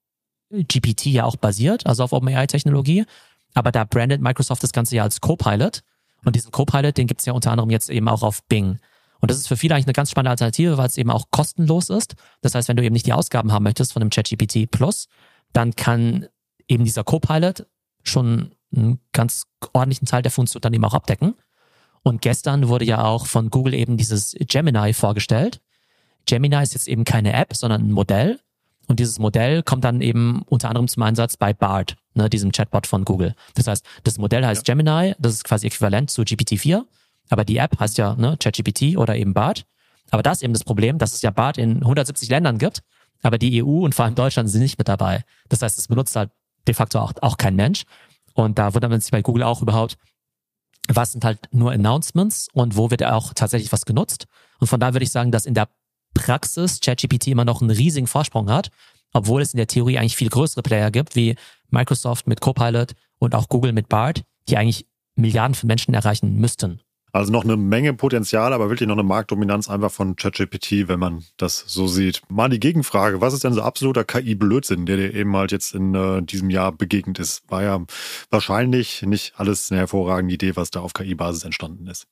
GPT 0.51 1.07
ja 1.07 1.25
auch 1.25 1.37
basiert, 1.37 1.87
also 1.87 2.05
auf 2.05 2.13
OpenAI-Technologie. 2.13 3.05
Aber 3.55 3.73
da 3.73 3.85
brandet 3.85 4.21
Microsoft 4.21 4.63
das 4.63 4.73
Ganze 4.73 4.97
ja 4.97 5.03
als 5.03 5.21
Copilot. 5.21 5.83
Und 6.25 6.37
diesen 6.37 6.51
Copilot, 6.51 6.97
den 6.97 7.07
gibt 7.07 7.21
es 7.21 7.27
ja 7.27 7.33
unter 7.33 7.51
anderem 7.51 7.71
jetzt 7.71 7.91
eben 7.91 8.09
auch 8.09 8.23
auf 8.23 8.43
Bing. 8.45 8.79
Und 9.21 9.31
das 9.31 9.39
ist 9.39 9.49
für 9.49 9.57
viele 9.57 9.75
eigentlich 9.75 9.87
eine 9.87 9.93
ganz 9.93 10.11
spannende 10.11 10.31
Alternative, 10.31 10.79
weil 10.79 10.87
es 10.87 10.99
eben 10.99 11.11
auch 11.11 11.31
kostenlos 11.31 11.91
ist. 11.91 12.15
Das 12.41 12.55
heißt, 12.55 12.69
wenn 12.69 12.77
du 12.77 12.83
eben 12.83 12.93
nicht 12.93 13.07
die 13.07 13.13
Ausgaben 13.13 13.53
haben 13.53 13.63
möchtest 13.63 13.93
von 13.93 14.01
dem 14.01 14.11
ChatGPT 14.11 14.71
Plus, 14.71 15.07
dann 15.53 15.77
kann 15.77 16.27
eben 16.67 16.85
dieser 16.85 17.05
Copilot 17.05 17.67
schon 18.03 18.53
einen 18.75 19.01
ganz 19.13 19.45
ordentlichen 19.73 20.07
Teil 20.07 20.23
der 20.23 20.33
Funktion 20.33 20.61
dann 20.61 20.75
eben 20.75 20.85
auch 20.85 20.95
abdecken. 20.95 21.35
Und 22.03 22.23
gestern 22.23 22.69
wurde 22.69 22.85
ja 22.85 23.05
auch 23.05 23.27
von 23.27 23.51
Google 23.51 23.75
eben 23.75 23.97
dieses 23.97 24.35
Gemini 24.49 24.93
vorgestellt. 24.93 25.61
Gemini 26.27 26.61
ist 26.63 26.75
jetzt 26.75 26.89
eben 26.89 27.05
keine 27.05 27.33
App, 27.33 27.55
sondern 27.55 27.83
ein 27.83 27.93
Modell. 27.93 28.41
Und 28.89 28.99
dieses 28.99 29.19
Modell 29.19 29.63
kommt 29.63 29.85
dann 29.85 30.01
eben 30.01 30.43
unter 30.47 30.69
anderem 30.69 30.89
zum 30.89 31.03
Einsatz 31.05 31.37
bei 31.37 31.53
BART, 31.53 31.97
ne, 32.15 32.29
diesem 32.29 32.51
Chatbot 32.51 32.87
von 32.87 33.05
Google. 33.05 33.35
Das 33.55 33.67
heißt, 33.69 33.85
das 34.03 34.19
Modell 34.19 34.45
heißt 34.45 34.67
ja. 34.67 34.75
Gemini, 34.75 35.15
das 35.19 35.35
ist 35.35 35.45
quasi 35.45 35.69
äquivalent 35.69 36.11
zu 36.11 36.23
GPT-4, 36.23 36.83
aber 37.31 37.45
die 37.45 37.59
App 37.59 37.79
heißt 37.79 37.99
ja 37.99 38.15
ne, 38.17 38.37
ChatGPT 38.39 38.97
oder 38.97 39.17
eben 39.17 39.35
BART. 39.35 39.65
Aber 40.11 40.23
das 40.23 40.39
ist 40.39 40.43
eben 40.43 40.53
das 40.53 40.65
Problem, 40.65 40.99
dass 40.99 41.15
es 41.15 41.23
ja 41.23 41.31
BART 41.31 41.59
in 41.59 41.77
170 41.77 42.29
Ländern 42.29 42.59
gibt, 42.59 42.83
aber 43.23 43.39
die 43.39 43.63
EU 43.63 43.85
und 43.85 43.95
vor 43.95 44.05
allem 44.05 44.17
Deutschland 44.17 44.51
sind 44.51 44.63
nicht 44.63 44.79
mit 44.79 44.89
dabei. 44.89 45.25
Das 45.49 45.63
heißt, 45.63 45.79
es 45.79 45.89
benutzt 45.89 46.17
halt 46.17 46.31
de 46.67 46.75
facto 46.75 46.99
auch, 46.99 47.13
auch 47.21 47.37
kein 47.37 47.57
Mensch. 47.57 47.85
Und 48.35 48.59
da 48.59 48.75
wundert 48.75 48.91
man 48.91 49.01
sich 49.01 49.11
bei 49.11 49.23
Google 49.23 49.43
auch 49.43 49.63
überhaupt, 49.63 49.97
was 50.89 51.13
sind 51.13 51.25
halt 51.25 51.39
nur 51.53 51.73
Announcements 51.73 52.49
und 52.53 52.77
wo 52.77 52.91
wird 52.91 53.05
auch 53.05 53.35
tatsächlich 53.35 53.73
was 53.73 53.85
genutzt. 53.85 54.27
Und 54.59 54.67
von 54.67 54.81
da 54.81 54.95
würde 54.95 55.05
ich 55.05 55.13
sagen, 55.13 55.31
dass 55.31 55.47
in 55.47 55.55
der 55.55 55.69
Praxis 56.15 56.81
ChatGPT 56.81 57.29
immer 57.29 57.45
noch 57.45 57.61
einen 57.61 57.71
riesigen 57.71 58.07
Vorsprung 58.07 58.51
hat, 58.51 58.71
obwohl 59.13 59.43
es 59.43 59.53
in 59.53 59.59
der 59.59 59.67
Theorie 59.67 59.99
eigentlich 59.99 60.17
viel 60.17 60.29
größere 60.29 60.63
Player 60.63 60.91
gibt, 60.91 61.17
wie 61.17 61.37
Microsoft 61.71 62.27
mit 62.27 62.41
Copilot 62.41 62.93
und 63.19 63.35
auch 63.35 63.49
Google 63.49 63.73
mit 63.73 63.89
BART, 63.89 64.23
die 64.49 64.57
eigentlich 64.57 64.87
Milliarden 65.15 65.55
von 65.55 65.67
Menschen 65.67 65.95
erreichen 65.95 66.37
müssten. 66.37 66.81
Also 67.15 67.31
noch 67.31 67.45
eine 67.45 67.59
Menge 67.59 67.93
Potenzial, 67.93 68.55
aber 68.55 68.71
wirklich 68.71 68.89
noch 68.89 68.95
eine 68.95 69.03
Marktdominanz 69.03 69.69
einfach 69.69 69.91
von 69.91 70.17
ChatGPT, 70.17 70.89
wenn 70.89 70.99
man 70.99 71.25
das 71.37 71.63
so 71.67 71.87
sieht. 71.87 72.23
Mal 72.31 72.49
die 72.49 72.59
Gegenfrage, 72.59 73.21
was 73.21 73.35
ist 73.35 73.45
denn 73.45 73.53
so 73.53 73.61
absoluter 73.61 74.03
KI-Blödsinn, 74.03 74.87
der 74.87 74.97
dir 74.97 75.13
eben 75.13 75.37
halt 75.37 75.53
jetzt 75.53 75.75
in 75.75 75.95
äh, 75.95 76.23
diesem 76.23 76.49
Jahr 76.49 76.73
begegnet 76.73 77.19
ist? 77.19 77.43
War 77.49 77.63
ja 77.63 77.85
wahrscheinlich 78.31 79.03
nicht 79.03 79.35
alles 79.37 79.71
eine 79.71 79.81
hervorragende 79.81 80.35
Idee, 80.35 80.57
was 80.57 80.71
da 80.71 80.81
auf 80.81 80.95
KI-Basis 80.95 81.45
entstanden 81.45 81.87
ist. 81.87 82.07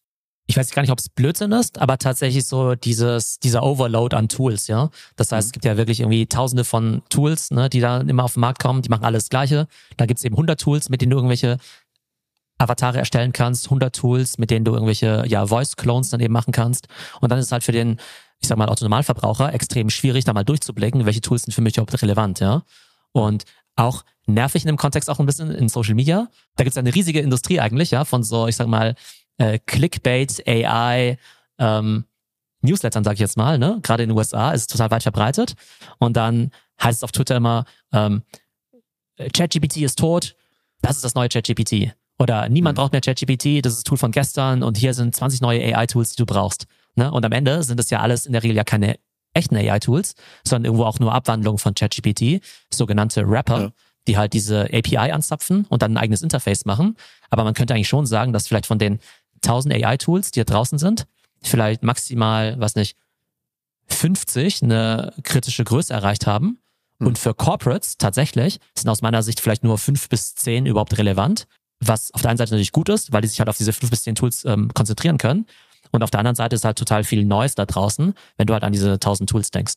Ich 0.50 0.57
weiß 0.57 0.73
gar 0.73 0.83
nicht, 0.83 0.90
ob 0.90 0.99
es 0.99 1.09
Blödsinn 1.09 1.52
ist, 1.52 1.78
aber 1.78 1.97
tatsächlich 1.97 2.45
so 2.45 2.75
dieses, 2.75 3.38
dieser 3.38 3.62
Overload 3.62 4.16
an 4.16 4.28
Tools, 4.28 4.66
ja. 4.66 4.90
Das 5.14 5.30
heißt, 5.30 5.47
mhm. 5.47 5.49
es 5.49 5.52
gibt 5.52 5.64
ja 5.64 5.76
wirklich 5.76 6.00
irgendwie 6.00 6.26
tausende 6.26 6.64
von 6.64 7.02
Tools, 7.09 7.52
ne, 7.52 7.71
die 7.71 7.78
da 7.78 8.00
immer 8.00 8.25
auf 8.25 8.35
den 8.35 8.40
Markt 8.40 8.61
kommen, 8.61 8.83
die 8.83 8.88
machen 8.88 9.04
alles 9.04 9.28
Gleiche. 9.28 9.69
Da 9.97 10.07
gibt 10.07 10.19
es 10.19 10.25
eben 10.25 10.35
100 10.35 10.61
Tools, 10.61 10.88
mit 10.88 11.02
denen 11.02 11.11
du 11.11 11.19
irgendwelche 11.19 11.59
Avatare 12.61 12.99
erstellen 12.99 13.33
kannst, 13.33 13.67
100 13.67 13.95
Tools, 13.95 14.38
mit 14.38 14.50
denen 14.50 14.64
du 14.64 14.73
irgendwelche 14.73 15.25
ja, 15.26 15.47
Voice-Clones 15.47 16.11
dann 16.11 16.21
eben 16.21 16.33
machen 16.33 16.52
kannst. 16.52 16.88
Und 17.21 17.31
dann 17.31 17.38
ist 17.38 17.52
halt 17.52 17.64
für 17.64 17.73
den 17.73 17.99
ich 18.40 18.49
sag 18.49 18.59
mal, 18.59 18.69
Autonomalverbraucher 18.69 19.52
extrem 19.52 19.90
schwierig, 19.90 20.25
da 20.25 20.33
mal 20.33 20.45
durchzublicken, 20.45 21.07
welche 21.07 21.21
Tools 21.21 21.43
sind 21.43 21.52
für 21.52 21.61
mich 21.61 21.76
überhaupt 21.76 22.00
relevant, 22.02 22.40
ja. 22.40 22.62
Und 23.12 23.45
auch 23.76 24.02
nervig 24.26 24.62
in 24.62 24.69
dem 24.69 24.76
Kontext 24.76 25.11
auch 25.11 25.21
ein 25.21 25.26
bisschen 25.26 25.50
in 25.50 25.69
Social 25.69 25.95
Media. 25.95 26.29
Da 26.57 26.64
gibt 26.64 26.73
es 26.73 26.79
eine 26.79 26.95
riesige 26.95 27.21
Industrie 27.21 27.61
eigentlich, 27.61 27.90
ja, 27.90 28.05
von 28.05 28.23
so, 28.23 28.49
ich 28.49 28.57
sag 28.57 28.67
mal, 28.67 28.95
äh, 29.37 29.59
Clickbait, 29.59 30.43
AI, 30.47 31.19
ähm, 31.59 32.05
Newslettern, 32.62 33.05
sag 33.05 33.14
ich 33.14 33.21
jetzt 33.21 33.37
mal, 33.37 33.59
ne? 33.59 33.79
Gerade 33.83 34.02
in 34.02 34.11
den 34.11 34.17
USA 34.17 34.52
ist 34.52 34.62
es 34.62 34.67
total 34.67 34.90
weit 34.90 35.02
verbreitet. 35.02 35.55
Und 35.99 36.17
dann 36.17 36.50
heißt 36.83 36.99
es 36.99 37.05
auf 37.05 37.12
Twitter 37.12 37.37
immer, 37.37 37.64
ähm, 37.93 38.23
ChatGPT 39.19 39.79
ist 39.79 39.99
tot, 39.99 40.35
das 40.81 40.97
ist 40.97 41.05
das 41.05 41.14
neue 41.14 41.29
ChatGPT. 41.29 41.95
Oder 42.21 42.50
niemand 42.50 42.77
mhm. 42.77 42.83
braucht 42.83 42.93
mehr 42.93 43.00
ChatGPT, 43.00 43.65
das 43.65 43.73
ist 43.73 43.79
das 43.79 43.85
Tool 43.85 43.97
von 43.97 44.12
gestern 44.12 44.62
und 44.62 44.77
hier 44.77 44.93
sind 44.93 45.17
20 45.17 45.41
neue 45.41 45.75
AI-Tools, 45.75 46.11
die 46.11 46.17
du 46.17 46.27
brauchst. 46.27 46.67
Ne? 46.95 47.11
Und 47.11 47.25
am 47.25 47.33
Ende 47.33 47.62
sind 47.62 47.81
das 47.81 47.89
ja 47.89 48.00
alles 48.00 48.27
in 48.27 48.33
der 48.33 48.43
Regel 48.43 48.57
ja 48.57 48.65
keine 48.65 48.99
echten 49.33 49.57
AI-Tools, 49.57 50.15
sondern 50.45 50.67
irgendwo 50.67 50.85
auch 50.85 50.99
nur 50.99 51.15
Abwandlungen 51.15 51.59
von 51.59 51.75
ChatGPT, 51.75 52.45
sogenannte 52.69 53.27
Wrapper, 53.27 53.61
ja. 53.61 53.71
die 54.07 54.19
halt 54.19 54.35
diese 54.35 54.65
API 54.65 55.12
anzapfen 55.12 55.65
und 55.71 55.81
dann 55.81 55.95
ein 55.95 55.97
eigenes 55.97 56.21
Interface 56.21 56.67
machen. 56.67 56.97
Aber 57.31 57.43
man 57.43 57.55
könnte 57.55 57.73
eigentlich 57.73 57.89
schon 57.89 58.05
sagen, 58.05 58.35
dass 58.35 58.49
vielleicht 58.49 58.67
von 58.67 58.79
den 58.79 58.99
1000 59.43 59.75
AI-Tools, 59.77 60.31
die 60.31 60.41
da 60.41 60.45
draußen 60.45 60.79
sind, 60.79 61.07
vielleicht 61.43 61.83
maximal, 61.83 62.57
was 62.59 62.75
nicht, 62.75 62.99
50 63.89 64.62
eine 64.62 65.15
kritische 65.23 65.65
Größe 65.65 65.93
erreicht 65.93 66.27
haben. 66.27 66.59
Hm. 66.99 67.07
Und 67.07 67.19
für 67.19 67.33
Corporates 67.33 67.97
tatsächlich 67.97 68.61
sind 68.77 68.91
aus 68.91 69.00
meiner 69.00 69.23
Sicht 69.23 69.41
vielleicht 69.41 69.65
nur 69.65 69.79
fünf 69.79 70.11
bis 70.11 70.35
zehn 70.35 70.67
überhaupt 70.67 70.99
relevant, 70.99 71.47
was 71.81 72.13
auf 72.13 72.23
der 72.23 72.31
einen 72.31 72.39
Seite 72.39 72.53
natürlich 72.53 72.73
gut 72.73 72.89
ist, 72.89 73.13
weil 73.13 73.23
die 73.23 73.29
sich 73.29 73.39
halt 73.41 73.49
auf 73.49 73.57
diese 73.57 73.73
fünf 73.73 73.91
bis 73.91 74.03
zehn 74.03 74.15
Tools 74.15 74.45
ähm, 74.45 74.71
konzentrieren 74.75 75.19
können. 75.19 75.47
Und 75.93 76.03
auf 76.03 76.11
der 76.11 76.21
anderen 76.21 76.37
Seite 76.37 76.55
ist 76.55 76.65
halt 76.65 76.79
total 76.79 77.05
viel 77.05 77.25
Neues 77.25 77.55
da 77.55 77.67
draußen, 77.67 78.15
wenn 78.37 78.47
du 78.47 78.53
halt 78.53 78.63
an 78.63 78.73
diese 78.73 78.93
1000 78.93 79.29
Tools 79.29 79.51
denkst. 79.51 79.77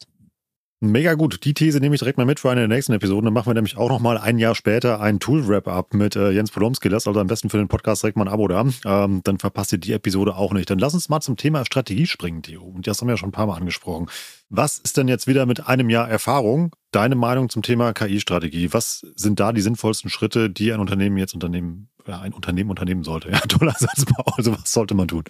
Mega 0.85 1.13
gut. 1.13 1.45
Die 1.45 1.53
These 1.53 1.79
nehme 1.79 1.95
ich 1.95 1.99
direkt 1.99 2.17
mal 2.17 2.25
mit 2.25 2.41
für 2.41 2.51
eine 2.51 2.59
der 2.59 2.67
nächsten 2.67 2.91
Episoden. 2.91 3.23
Dann 3.23 3.33
machen 3.33 3.47
wir 3.47 3.53
nämlich 3.53 3.77
auch 3.77 3.87
nochmal 3.87 4.17
ein 4.17 4.37
Jahr 4.37 4.53
später 4.53 4.99
ein 4.99 5.17
Tool-Wrap-Up 5.17 5.93
mit 5.93 6.17
äh, 6.17 6.31
Jens 6.31 6.51
Polomski. 6.51 6.89
Lasst 6.89 7.07
also 7.07 7.21
am 7.21 7.27
besten 7.27 7.49
für 7.49 7.55
den 7.55 7.69
Podcast 7.69 8.03
direkt 8.03 8.17
mal 8.17 8.25
ein 8.25 8.33
Abo 8.33 8.49
da. 8.49 8.65
Ähm, 8.83 9.21
dann 9.23 9.37
verpasst 9.37 9.71
ihr 9.71 9.77
die 9.77 9.93
Episode 9.93 10.35
auch 10.35 10.51
nicht. 10.51 10.69
Dann 10.69 10.79
lass 10.79 10.93
uns 10.93 11.07
mal 11.07 11.21
zum 11.21 11.37
Thema 11.37 11.63
Strategie 11.63 12.05
springen, 12.05 12.41
Theo. 12.41 12.63
Und 12.63 12.85
das 12.85 12.99
haben 12.99 13.07
wir 13.07 13.13
ja 13.13 13.17
schon 13.17 13.29
ein 13.29 13.33
paar 13.33 13.47
Mal 13.47 13.55
angesprochen. 13.55 14.09
Was 14.49 14.77
ist 14.77 14.97
denn 14.97 15.07
jetzt 15.07 15.25
wieder 15.25 15.45
mit 15.45 15.65
einem 15.67 15.89
Jahr 15.89 16.09
Erfahrung 16.09 16.75
deine 16.91 17.15
Meinung 17.15 17.47
zum 17.47 17.61
Thema 17.61 17.93
KI-Strategie? 17.93 18.73
Was 18.73 19.05
sind 19.15 19.39
da 19.39 19.53
die 19.53 19.61
sinnvollsten 19.61 20.09
Schritte, 20.09 20.49
die 20.49 20.73
ein 20.73 20.81
Unternehmen 20.81 21.15
jetzt 21.15 21.33
unternehmen, 21.33 21.87
ja, 22.07 22.21
ein 22.21 22.33
Unternehmen 22.33 22.69
unternehmen 22.69 23.03
sollte? 23.03 23.31
Ja, 23.31 23.39
toller 23.47 23.75
Satzbau. 23.77 24.23
Also 24.37 24.53
was 24.53 24.71
sollte 24.71 24.93
man 24.93 25.07
tun? 25.07 25.23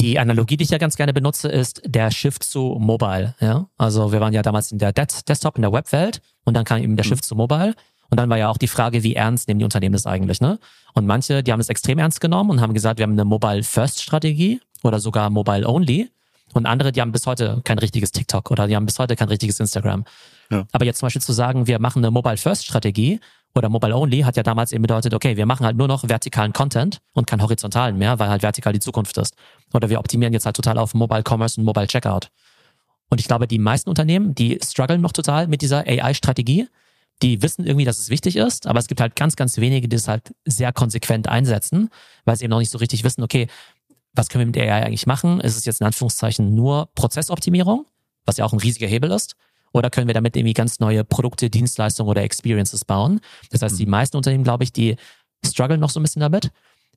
Die 0.00 0.18
Analogie, 0.18 0.56
die 0.56 0.64
ich 0.64 0.70
ja 0.70 0.78
ganz 0.78 0.96
gerne 0.96 1.12
benutze, 1.12 1.48
ist 1.48 1.82
der 1.84 2.10
Shift 2.10 2.42
zu 2.42 2.76
Mobile. 2.80 3.34
Ja? 3.40 3.66
Also 3.76 4.12
wir 4.12 4.20
waren 4.20 4.32
ja 4.32 4.40
damals 4.40 4.72
in 4.72 4.78
der 4.78 4.92
Desktop, 4.92 5.56
in 5.56 5.62
der 5.62 5.72
Webwelt 5.72 6.22
und 6.44 6.54
dann 6.54 6.64
kam 6.64 6.82
eben 6.82 6.96
der 6.96 7.04
mhm. 7.04 7.10
Shift 7.10 7.24
zu 7.24 7.34
Mobile. 7.34 7.74
Und 8.10 8.18
dann 8.18 8.28
war 8.28 8.38
ja 8.38 8.48
auch 8.48 8.56
die 8.56 8.66
Frage, 8.66 9.02
wie 9.02 9.14
ernst 9.14 9.46
nehmen 9.46 9.60
die 9.60 9.64
Unternehmen 9.64 9.92
das 9.92 10.04
eigentlich, 10.04 10.40
ne? 10.40 10.58
Und 10.94 11.06
manche, 11.06 11.44
die 11.44 11.52
haben 11.52 11.60
es 11.60 11.68
extrem 11.68 11.98
ernst 11.98 12.20
genommen 12.20 12.50
und 12.50 12.60
haben 12.60 12.74
gesagt, 12.74 12.98
wir 12.98 13.04
haben 13.04 13.12
eine 13.12 13.24
Mobile-First-Strategie 13.24 14.60
oder 14.82 14.98
sogar 14.98 15.30
Mobile-Only. 15.30 16.10
Und 16.52 16.66
andere, 16.66 16.90
die 16.90 17.00
haben 17.00 17.12
bis 17.12 17.26
heute 17.26 17.60
kein 17.62 17.78
richtiges 17.78 18.10
TikTok 18.10 18.50
oder 18.50 18.66
die 18.66 18.74
haben 18.74 18.86
bis 18.86 18.98
heute 18.98 19.14
kein 19.14 19.28
richtiges 19.28 19.60
Instagram. 19.60 20.04
Ja. 20.50 20.66
Aber 20.72 20.84
jetzt 20.84 20.98
zum 20.98 21.06
Beispiel 21.06 21.22
zu 21.22 21.32
sagen, 21.32 21.68
wir 21.68 21.78
machen 21.78 22.00
eine 22.00 22.10
Mobile-First-Strategie 22.10 23.20
oder 23.54 23.68
Mobile 23.68 23.96
Only 23.96 24.20
hat 24.20 24.36
ja 24.36 24.42
damals 24.42 24.72
eben 24.72 24.82
bedeutet, 24.82 25.12
okay, 25.12 25.36
wir 25.36 25.46
machen 25.46 25.66
halt 25.66 25.76
nur 25.76 25.88
noch 25.88 26.08
vertikalen 26.08 26.52
Content 26.52 27.00
und 27.12 27.26
kein 27.26 27.42
horizontalen 27.42 27.98
mehr, 27.98 28.18
weil 28.18 28.28
halt 28.28 28.42
vertikal 28.42 28.72
die 28.72 28.80
Zukunft 28.80 29.16
ist. 29.18 29.34
Oder 29.72 29.90
wir 29.90 29.98
optimieren 29.98 30.32
jetzt 30.32 30.46
halt 30.46 30.56
total 30.56 30.78
auf 30.78 30.94
Mobile 30.94 31.24
Commerce 31.26 31.60
und 31.60 31.64
Mobile 31.64 31.86
Checkout. 31.86 32.28
Und 33.08 33.20
ich 33.20 33.26
glaube, 33.26 33.48
die 33.48 33.58
meisten 33.58 33.90
Unternehmen, 33.90 34.34
die 34.34 34.58
strugglen 34.62 35.00
noch 35.00 35.12
total 35.12 35.48
mit 35.48 35.62
dieser 35.62 35.80
AI-Strategie. 35.86 36.68
Die 37.22 37.42
wissen 37.42 37.66
irgendwie, 37.66 37.84
dass 37.84 37.98
es 37.98 38.08
wichtig 38.08 38.36
ist, 38.36 38.66
aber 38.66 38.78
es 38.78 38.86
gibt 38.86 39.00
halt 39.00 39.16
ganz, 39.16 39.36
ganz 39.36 39.58
wenige, 39.58 39.88
die 39.88 39.96
es 39.96 40.08
halt 40.08 40.32
sehr 40.46 40.72
konsequent 40.72 41.28
einsetzen, 41.28 41.90
weil 42.24 42.36
sie 42.36 42.44
eben 42.44 42.50
noch 42.50 42.60
nicht 42.60 42.70
so 42.70 42.78
richtig 42.78 43.04
wissen, 43.04 43.22
okay, 43.22 43.48
was 44.14 44.28
können 44.28 44.52
wir 44.52 44.60
mit 44.60 44.70
AI 44.70 44.84
eigentlich 44.86 45.06
machen? 45.06 45.40
Ist 45.40 45.56
es 45.56 45.64
jetzt 45.64 45.80
in 45.80 45.86
Anführungszeichen 45.86 46.54
nur 46.54 46.88
Prozessoptimierung, 46.94 47.84
was 48.24 48.38
ja 48.38 48.44
auch 48.44 48.52
ein 48.52 48.58
riesiger 48.58 48.86
Hebel 48.86 49.10
ist? 49.10 49.36
Oder 49.72 49.90
können 49.90 50.08
wir 50.08 50.14
damit 50.14 50.36
irgendwie 50.36 50.54
ganz 50.54 50.80
neue 50.80 51.04
Produkte, 51.04 51.50
Dienstleistungen 51.50 52.10
oder 52.10 52.22
Experiences 52.22 52.84
bauen? 52.84 53.20
Das 53.50 53.62
heißt, 53.62 53.78
die 53.78 53.86
mhm. 53.86 53.92
meisten 53.92 54.16
Unternehmen, 54.16 54.44
glaube 54.44 54.64
ich, 54.64 54.72
die 54.72 54.96
strugglen 55.44 55.80
noch 55.80 55.90
so 55.90 56.00
ein 56.00 56.02
bisschen 56.02 56.20
damit, 56.20 56.50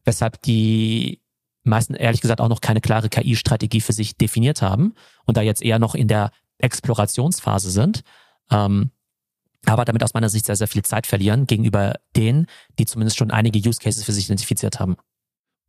weshalb 0.05 0.41
die 0.41 1.21
meisten 1.63 1.93
ehrlich 1.93 2.21
gesagt 2.21 2.41
auch 2.41 2.49
noch 2.49 2.61
keine 2.61 2.81
klare 2.81 3.09
KI-Strategie 3.09 3.81
für 3.81 3.93
sich 3.93 4.17
definiert 4.17 4.61
haben 4.61 4.95
und 5.25 5.37
da 5.37 5.41
jetzt 5.41 5.61
eher 5.61 5.79
noch 5.79 5.95
in 5.95 6.07
der 6.07 6.31
Explorationsphase 6.57 7.69
sind. 7.69 8.01
Ähm, 8.51 8.91
aber 9.65 9.85
damit 9.85 10.03
aus 10.03 10.13
meiner 10.13 10.29
Sicht 10.29 10.45
sehr, 10.45 10.57
sehr 10.57 10.67
viel 10.67 10.83
Zeit 10.83 11.07
verlieren 11.07 11.47
gegenüber 11.47 11.95
denen, 12.17 12.47
die 12.79 12.85
zumindest 12.85 13.17
schon 13.17 13.31
einige 13.31 13.59
Use 13.59 13.79
Cases 13.79 14.03
für 14.03 14.11
sich 14.11 14.25
identifiziert 14.25 14.79
haben. 14.79 14.97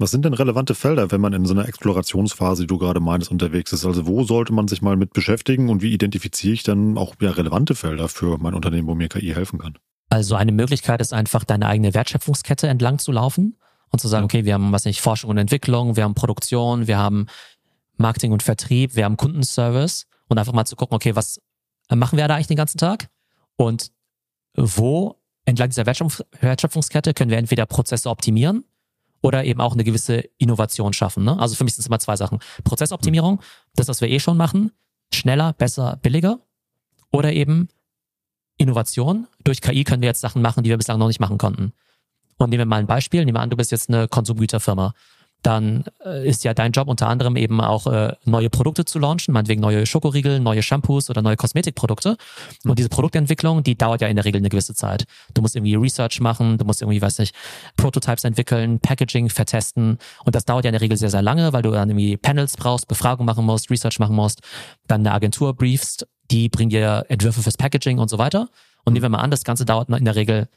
Was 0.05 0.11
sind 0.11 0.27
denn 0.27 0.35
relevante 0.35 0.75
Felder, 0.75 1.11
wenn 1.13 1.23
man 1.23 1.33
in 1.33 1.47
so 1.47 1.55
einer 1.55 1.67
Explorationsphase, 1.67 2.65
die 2.65 2.67
du 2.67 2.77
gerade 2.77 3.01
meinst, 3.01 3.31
unterwegs 3.31 3.73
ist? 3.73 3.87
Also 3.87 4.07
wo 4.07 4.23
sollte 4.23 4.53
man 4.53 4.69
sich 4.69 4.83
mal 4.83 4.99
mit 4.99 5.15
beschäftigen 5.15 5.71
und 5.71 5.81
wie 5.81 5.95
identifiziere 5.95 6.53
ich 6.53 6.63
dann 6.63 6.99
auch 6.99 7.15
ja, 7.23 7.31
relevante 7.31 7.75
Felder 7.75 8.11
für 8.11 8.37
mein 8.37 8.53
Unternehmen, 8.53 8.87
wo 8.87 8.95
mir 8.95 9.09
KI 9.09 9.33
helfen 9.33 9.61
kann? 9.61 9.79
Also 10.11 10.35
eine 10.35 10.53
Möglichkeit 10.53 11.01
ist 11.01 11.15
einfach, 11.15 11.45
deine 11.45 11.69
eigene 11.69 11.95
Wertschöpfungskette 11.95 12.69
entlang 12.69 12.99
zu 12.99 13.13
laufen 13.13 13.57
und 13.89 13.99
zu 13.99 14.09
sagen, 14.09 14.27
okay, 14.27 14.45
wir 14.45 14.53
haben, 14.53 14.73
was 14.73 14.85
nicht, 14.85 15.01
Forschung 15.01 15.31
und 15.31 15.39
Entwicklung, 15.39 15.97
wir 15.97 16.05
haben 16.05 16.15
Produktion, 16.15 16.87
wir 16.87 16.99
haben 16.99 17.25
Marketing 17.97 18.33
und 18.33 18.43
Vertrieb, 18.43 18.97
wir 18.97 19.07
haben 19.07 19.17
Kundenservice 19.17 20.05
und 20.29 20.37
einfach 20.37 20.53
mal 20.53 20.67
zu 20.67 20.77
gucken, 20.77 20.97
okay, 20.97 21.17
was 21.17 21.41
machen 21.89 22.19
wir 22.19 22.29
da 22.29 22.35
eigentlich 22.35 22.49
den 22.49 22.59
ganzen 22.59 22.77
Tag? 22.77 23.09
Und 23.57 23.91
wo 24.55 25.19
entlang 25.47 25.71
dieser 25.71 25.87
Wertschöpfungskette 25.87 27.15
können 27.15 27.31
wir 27.31 27.39
entweder 27.39 27.65
Prozesse 27.65 28.11
optimieren 28.11 28.65
oder 29.25 29.47
eben 29.47 29.63
auch 29.63 29.73
eine 29.73 29.85
gewisse 29.85 30.19
Innovation 30.37 30.93
schaffen. 30.93 31.25
Ne? 31.25 31.39
Also 31.41 31.55
für 31.55 31.65
mich 31.65 31.75
sind 31.75 31.81
es 31.81 31.87
immer 31.87 31.99
zwei 31.99 32.15
Sachen. 32.15 32.41
Prozessoptimierung, 32.63 33.41
das, 33.75 33.89
was 33.89 34.03
wir 34.03 34.11
eh 34.11 34.21
schon 34.21 34.37
machen, 34.37 34.71
schneller, 35.15 35.55
besser, 35.55 35.99
billiger. 36.03 36.41
Oder 37.11 37.33
eben 37.33 37.69
Innovation. 38.59 39.27
Durch 39.43 39.63
KI 39.63 39.83
können 39.85 40.03
wir 40.03 40.09
jetzt 40.09 40.21
Sachen 40.21 40.43
machen, 40.43 40.63
die 40.63 40.69
wir 40.69 40.77
bislang 40.77 40.99
noch 40.99 41.07
nicht 41.07 41.21
machen 41.21 41.39
konnten. 41.39 41.73
Und 42.37 42.51
nehmen 42.51 42.61
wir 42.61 42.67
mal 42.67 42.81
ein 42.81 42.87
Beispiel. 42.87 43.25
Nehmen 43.25 43.37
wir 43.39 43.41
an, 43.41 43.49
du 43.49 43.57
bist 43.57 43.71
jetzt 43.73 43.89
eine 43.89 44.09
Konsumgüterfirma 44.09 44.93
dann 45.45 45.85
äh, 46.05 46.27
ist 46.27 46.43
ja 46.45 46.55
dein 46.55 46.73
Job 46.73 46.89
unter 46.89 47.07
anderem 47.07 47.37
eben 47.37 47.61
auch 47.61 47.87
äh, 47.87 48.15
neue 48.25 48.49
Produkte 48.49 48.87
zu 48.87 48.99
launchen, 48.99 49.35
meinetwegen 49.35 49.61
neue 49.61 49.85
Schokoriegel, 49.85 50.41
neue 50.41 50.63
Shampoos 50.63 51.11
oder 51.11 51.21
neue 51.21 51.37
Kosmetikprodukte. 51.37 52.17
Und 52.65 52.79
diese 52.79 52.89
Produktentwicklung, 52.89 53.63
die 53.63 53.77
dauert 53.77 54.01
ja 54.01 54.09
in 54.09 54.17
der 54.17 54.25
Regel 54.25 54.39
eine 54.39 54.49
gewisse 54.49 54.75
Zeit. 54.75 55.05
Du 55.35 55.43
musst 55.43 55.55
irgendwie 55.55 55.75
Research 55.75 56.19
machen, 56.21 56.57
du 56.57 56.65
musst 56.65 56.81
irgendwie, 56.81 57.03
weiß 57.03 57.19
nicht, 57.19 57.35
Prototypes 57.77 58.25
entwickeln, 58.25 58.81
Packaging 58.81 59.29
vertesten. 59.29 59.99
Und 60.25 60.35
das 60.35 60.47
dauert 60.47 60.65
ja 60.65 60.71
in 60.71 60.73
der 60.73 60.81
Regel 60.81 60.97
sehr, 60.97 61.11
sehr 61.11 61.23
lange, 61.23 61.53
weil 61.53 61.63
du 61.63 61.71
dann 61.71 61.91
irgendwie 61.91 62.17
Panels 62.17 62.57
brauchst, 62.57 62.89
Befragung 62.89 63.27
machen 63.27 63.45
musst, 63.45 63.71
Research 63.71 63.99
machen 63.99 64.17
musst, 64.17 64.41
dann 64.87 65.03
eine 65.03 65.13
Agentur 65.13 65.55
briefst, 65.55 66.07
die 66.31 66.49
bringt 66.49 66.73
dir 66.73 67.05
Entwürfe 67.09 67.43
fürs 67.43 67.59
Packaging 67.59 67.99
und 67.99 68.09
so 68.09 68.17
weiter. 68.17 68.49
Und 68.87 68.95
nehmen 68.95 69.03
wir 69.03 69.11
mal 69.11 69.19
an, 69.19 69.31
das 69.31 69.45
Ganze 69.45 69.67
dauert 69.67 69.91
in 69.91 70.05
der 70.07 70.17
Regel, 70.17 70.49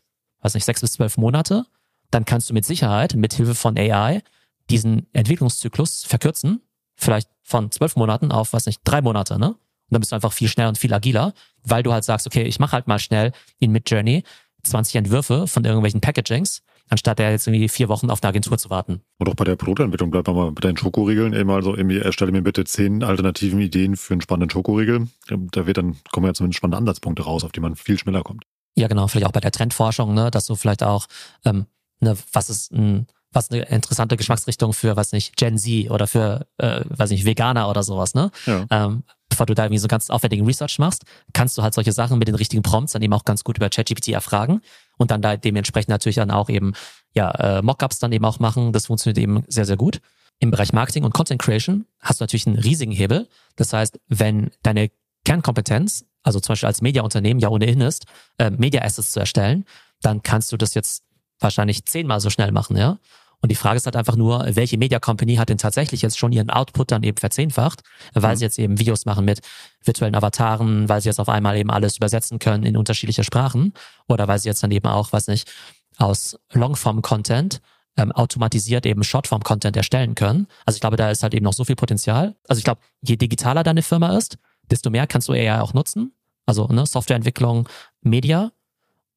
weiß 0.43 0.53
nicht, 0.53 0.65
sechs 0.65 0.79
bis 0.79 0.93
zwölf 0.93 1.17
Monate. 1.17 1.65
Dann 2.09 2.23
kannst 2.23 2.49
du 2.49 2.53
mit 2.53 2.63
Sicherheit 2.63 3.15
mit 3.15 3.33
Hilfe 3.33 3.53
von 3.53 3.77
AI 3.77 4.21
diesen 4.69 5.07
Entwicklungszyklus 5.13 6.03
verkürzen, 6.03 6.61
vielleicht 6.95 7.29
von 7.43 7.71
zwölf 7.71 7.95
Monaten 7.95 8.31
auf, 8.31 8.53
was 8.53 8.65
nicht, 8.65 8.81
drei 8.83 9.01
Monate, 9.01 9.39
ne? 9.39 9.49
Und 9.49 9.93
dann 9.93 10.01
bist 10.01 10.11
du 10.11 10.15
einfach 10.15 10.33
viel 10.33 10.49
schneller 10.49 10.69
und 10.69 10.77
viel 10.77 10.93
agiler, 10.93 11.33
weil 11.63 11.81
du 11.81 11.93
halt 11.93 12.03
sagst, 12.03 12.27
okay, 12.27 12.43
ich 12.43 12.59
mache 12.59 12.73
halt 12.73 12.87
mal 12.87 12.99
schnell 12.99 13.31
in 13.59 13.71
Midjourney 13.71 14.23
20 14.63 14.95
Entwürfe 14.95 15.47
von 15.47 15.63
irgendwelchen 15.63 16.01
Packagings, 16.01 16.61
anstatt 16.89 17.19
der 17.19 17.31
jetzt 17.31 17.47
irgendwie 17.47 17.69
vier 17.69 17.87
Wochen 17.87 18.09
auf 18.09 18.21
eine 18.21 18.29
Agentur 18.29 18.57
zu 18.57 18.69
warten. 18.69 19.01
Und 19.17 19.29
auch 19.29 19.35
bei 19.35 19.45
der 19.45 19.55
Produktentwicklung 19.55 20.11
bleibt 20.11 20.27
man 20.27 20.35
mal 20.35 20.51
bei 20.51 20.61
deinen 20.61 20.77
Schokoriegeln 20.77 21.33
eben 21.33 21.49
also 21.49 21.75
irgendwie 21.75 21.99
erstelle 21.99 22.31
mir 22.31 22.41
bitte 22.41 22.65
zehn 22.65 23.03
alternativen 23.03 23.59
Ideen 23.61 23.95
für 23.95 24.13
einen 24.13 24.21
spannenden 24.21 24.49
Schokoriegel. 24.49 25.07
Da 25.27 25.67
wird 25.67 25.77
dann, 25.77 25.97
kommen 26.11 26.25
ja 26.25 26.33
zumindest 26.33 26.57
spannende 26.57 26.77
Ansatzpunkte 26.77 27.23
raus, 27.23 27.43
auf 27.43 27.51
die 27.51 27.59
man 27.59 27.75
viel 27.75 27.97
schneller 27.97 28.23
kommt. 28.23 28.43
Ja, 28.75 28.87
genau, 28.87 29.07
vielleicht 29.07 29.27
auch 29.27 29.31
bei 29.31 29.39
der 29.39 29.51
Trendforschung, 29.51 30.13
ne, 30.13 30.29
dass 30.29 30.45
du 30.45 30.55
vielleicht 30.55 30.83
auch, 30.83 31.07
ähm, 31.45 31.65
ne, 31.99 32.15
was 32.31 32.49
ist 32.49 32.71
ein 32.71 33.07
was 33.37 33.51
eine 33.51 33.63
interessante 33.63 34.17
Geschmacksrichtung 34.17 34.73
für, 34.73 34.95
was 34.95 35.11
nicht, 35.11 35.37
Gen 35.37 35.57
Z 35.57 35.91
oder 35.91 36.07
für, 36.07 36.47
äh, 36.57 36.81
weiß 36.89 37.11
nicht, 37.11 37.23
Veganer 37.23 37.69
oder 37.69 37.83
sowas, 37.83 38.15
ne? 38.15 38.31
Ja. 38.47 38.65
Ähm, 38.71 39.03
bevor 39.29 39.45
du 39.45 39.53
da 39.53 39.65
irgendwie 39.65 39.77
so 39.77 39.87
ganz 39.87 40.09
aufwendigen 40.09 40.45
Research 40.45 40.79
machst, 40.79 41.03
kannst 41.33 41.55
du 41.57 41.61
halt 41.61 41.75
solche 41.75 41.91
Sachen 41.91 42.17
mit 42.17 42.27
den 42.27 42.35
richtigen 42.35 42.63
Prompts 42.63 42.93
dann 42.93 43.01
eben 43.03 43.13
auch 43.13 43.25
ganz 43.25 43.43
gut 43.43 43.57
über 43.57 43.69
ChatGPT 43.69 44.09
erfragen 44.09 44.61
und 44.97 45.11
dann 45.11 45.21
da 45.21 45.37
dementsprechend 45.37 45.89
natürlich 45.89 46.15
dann 46.15 46.31
auch 46.31 46.49
eben, 46.49 46.73
ja, 47.13 47.29
äh, 47.31 47.61
Mockups 47.61 47.99
dann 47.99 48.11
eben 48.11 48.25
auch 48.25 48.39
machen. 48.39 48.73
Das 48.73 48.87
funktioniert 48.87 49.19
eben 49.19 49.43
sehr, 49.47 49.65
sehr 49.65 49.77
gut. 49.77 50.01
Im 50.39 50.49
Bereich 50.49 50.73
Marketing 50.73 51.03
und 51.03 51.13
Content 51.13 51.41
Creation 51.41 51.85
hast 51.99 52.19
du 52.19 52.23
natürlich 52.23 52.47
einen 52.47 52.57
riesigen 52.57 52.91
Hebel. 52.91 53.27
Das 53.55 53.71
heißt, 53.71 53.99
wenn 54.07 54.49
deine 54.63 54.89
Kernkompetenz, 55.25 56.05
also 56.23 56.39
zum 56.39 56.53
Beispiel 56.53 56.67
als 56.67 56.81
Mediaunternehmen 56.81 57.39
ja 57.39 57.49
ohnehin 57.49 57.81
ist, 57.81 58.05
äh, 58.39 58.49
Media 58.49 58.81
Assets 58.81 59.11
zu 59.11 59.19
erstellen, 59.19 59.65
dann 60.01 60.23
kannst 60.23 60.51
du 60.51 60.57
das 60.57 60.73
jetzt 60.73 61.03
wahrscheinlich 61.39 61.85
zehnmal 61.85 62.19
so 62.19 62.29
schnell 62.29 62.51
machen, 62.51 62.77
ja. 62.77 62.97
Und 63.41 63.51
die 63.51 63.55
Frage 63.55 63.77
ist 63.77 63.85
halt 63.85 63.95
einfach 63.95 64.15
nur, 64.15 64.45
welche 64.49 64.77
Media 64.77 64.99
Company 64.99 65.35
hat 65.35 65.49
denn 65.49 65.59
tatsächlich 65.59 66.01
jetzt 66.01 66.17
schon 66.17 66.31
ihren 66.31 66.49
Output 66.49 66.91
dann 66.91 67.03
eben 67.03 67.17
verzehnfacht, 67.17 67.81
weil 68.13 68.33
mhm. 68.33 68.37
sie 68.37 68.45
jetzt 68.45 68.59
eben 68.59 68.79
Videos 68.79 69.05
machen 69.05 69.25
mit 69.25 69.41
virtuellen 69.83 70.15
Avataren, 70.15 70.89
weil 70.89 71.01
sie 71.01 71.09
jetzt 71.09 71.19
auf 71.19 71.29
einmal 71.29 71.55
eben 71.57 71.69
alles 71.69 71.97
übersetzen 71.97 72.39
können 72.39 72.63
in 72.63 72.75
unterschiedliche 72.75 73.23
Sprachen 73.23 73.73
oder 74.07 74.27
weil 74.27 74.39
sie 74.39 74.49
jetzt 74.49 74.63
dann 74.63 74.71
eben 74.71 74.87
auch, 74.87 75.13
weiß 75.13 75.27
nicht, 75.27 75.51
aus 75.97 76.39
Longform-Content 76.53 77.61
ähm, 77.97 78.11
automatisiert 78.11 78.85
eben 78.85 79.03
Shortform-Content 79.03 79.75
erstellen 79.75 80.15
können. 80.15 80.47
Also 80.65 80.77
ich 80.77 80.81
glaube, 80.81 80.97
da 80.97 81.11
ist 81.11 81.23
halt 81.23 81.33
eben 81.33 81.43
noch 81.43 81.53
so 81.53 81.63
viel 81.63 81.75
Potenzial. 81.75 82.35
Also 82.47 82.59
ich 82.59 82.63
glaube, 82.63 82.81
je 83.01 83.17
digitaler 83.17 83.63
deine 83.63 83.81
Firma 83.81 84.15
ist, 84.17 84.37
desto 84.69 84.89
mehr 84.89 85.07
kannst 85.07 85.27
du 85.27 85.33
eher 85.33 85.63
auch 85.63 85.73
nutzen. 85.73 86.13
Also 86.45 86.67
ne, 86.67 86.85
Softwareentwicklung, 86.85 87.67
Media. 88.01 88.51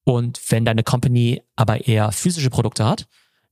Und 0.05 0.41
wenn 0.51 0.65
deine 0.65 0.83
Company 0.83 1.43
aber 1.57 1.87
eher 1.87 2.11
physische 2.11 2.51
Produkte 2.51 2.85
hat, 2.85 3.07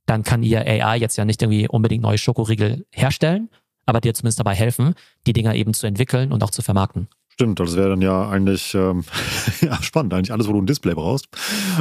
dann 0.09 0.23
kann 0.23 0.43
ihr 0.43 0.61
AI 0.61 0.97
jetzt 0.97 1.17
ja 1.17 1.25
nicht 1.25 1.43
irgendwie 1.43 1.69
unbedingt 1.69 2.03
neue 2.03 2.19
Schokoriegel 2.19 2.87
herstellen, 2.91 3.51
aber 3.85 4.01
dir 4.01 4.15
zumindest 4.15 4.41
dabei 4.41 4.55
helfen, 4.55 4.95
die 5.27 5.33
Dinger 5.33 5.55
eben 5.55 5.75
zu 5.75 5.87
entwickeln 5.87 6.33
und 6.33 6.43
auch 6.43 6.51
zu 6.51 6.63
vermarkten. 6.63 7.09
Stimmt, 7.29 7.61
das 7.61 7.77
wäre 7.77 7.91
dann 7.91 8.03
ja 8.03 8.29
eigentlich 8.29 8.75
ähm, 8.75 9.05
ja, 9.61 9.81
spannend. 9.83 10.13
Eigentlich 10.15 10.33
alles, 10.33 10.49
wo 10.49 10.53
du 10.53 10.61
ein 10.61 10.67
Display 10.67 10.95
brauchst. 10.95 11.29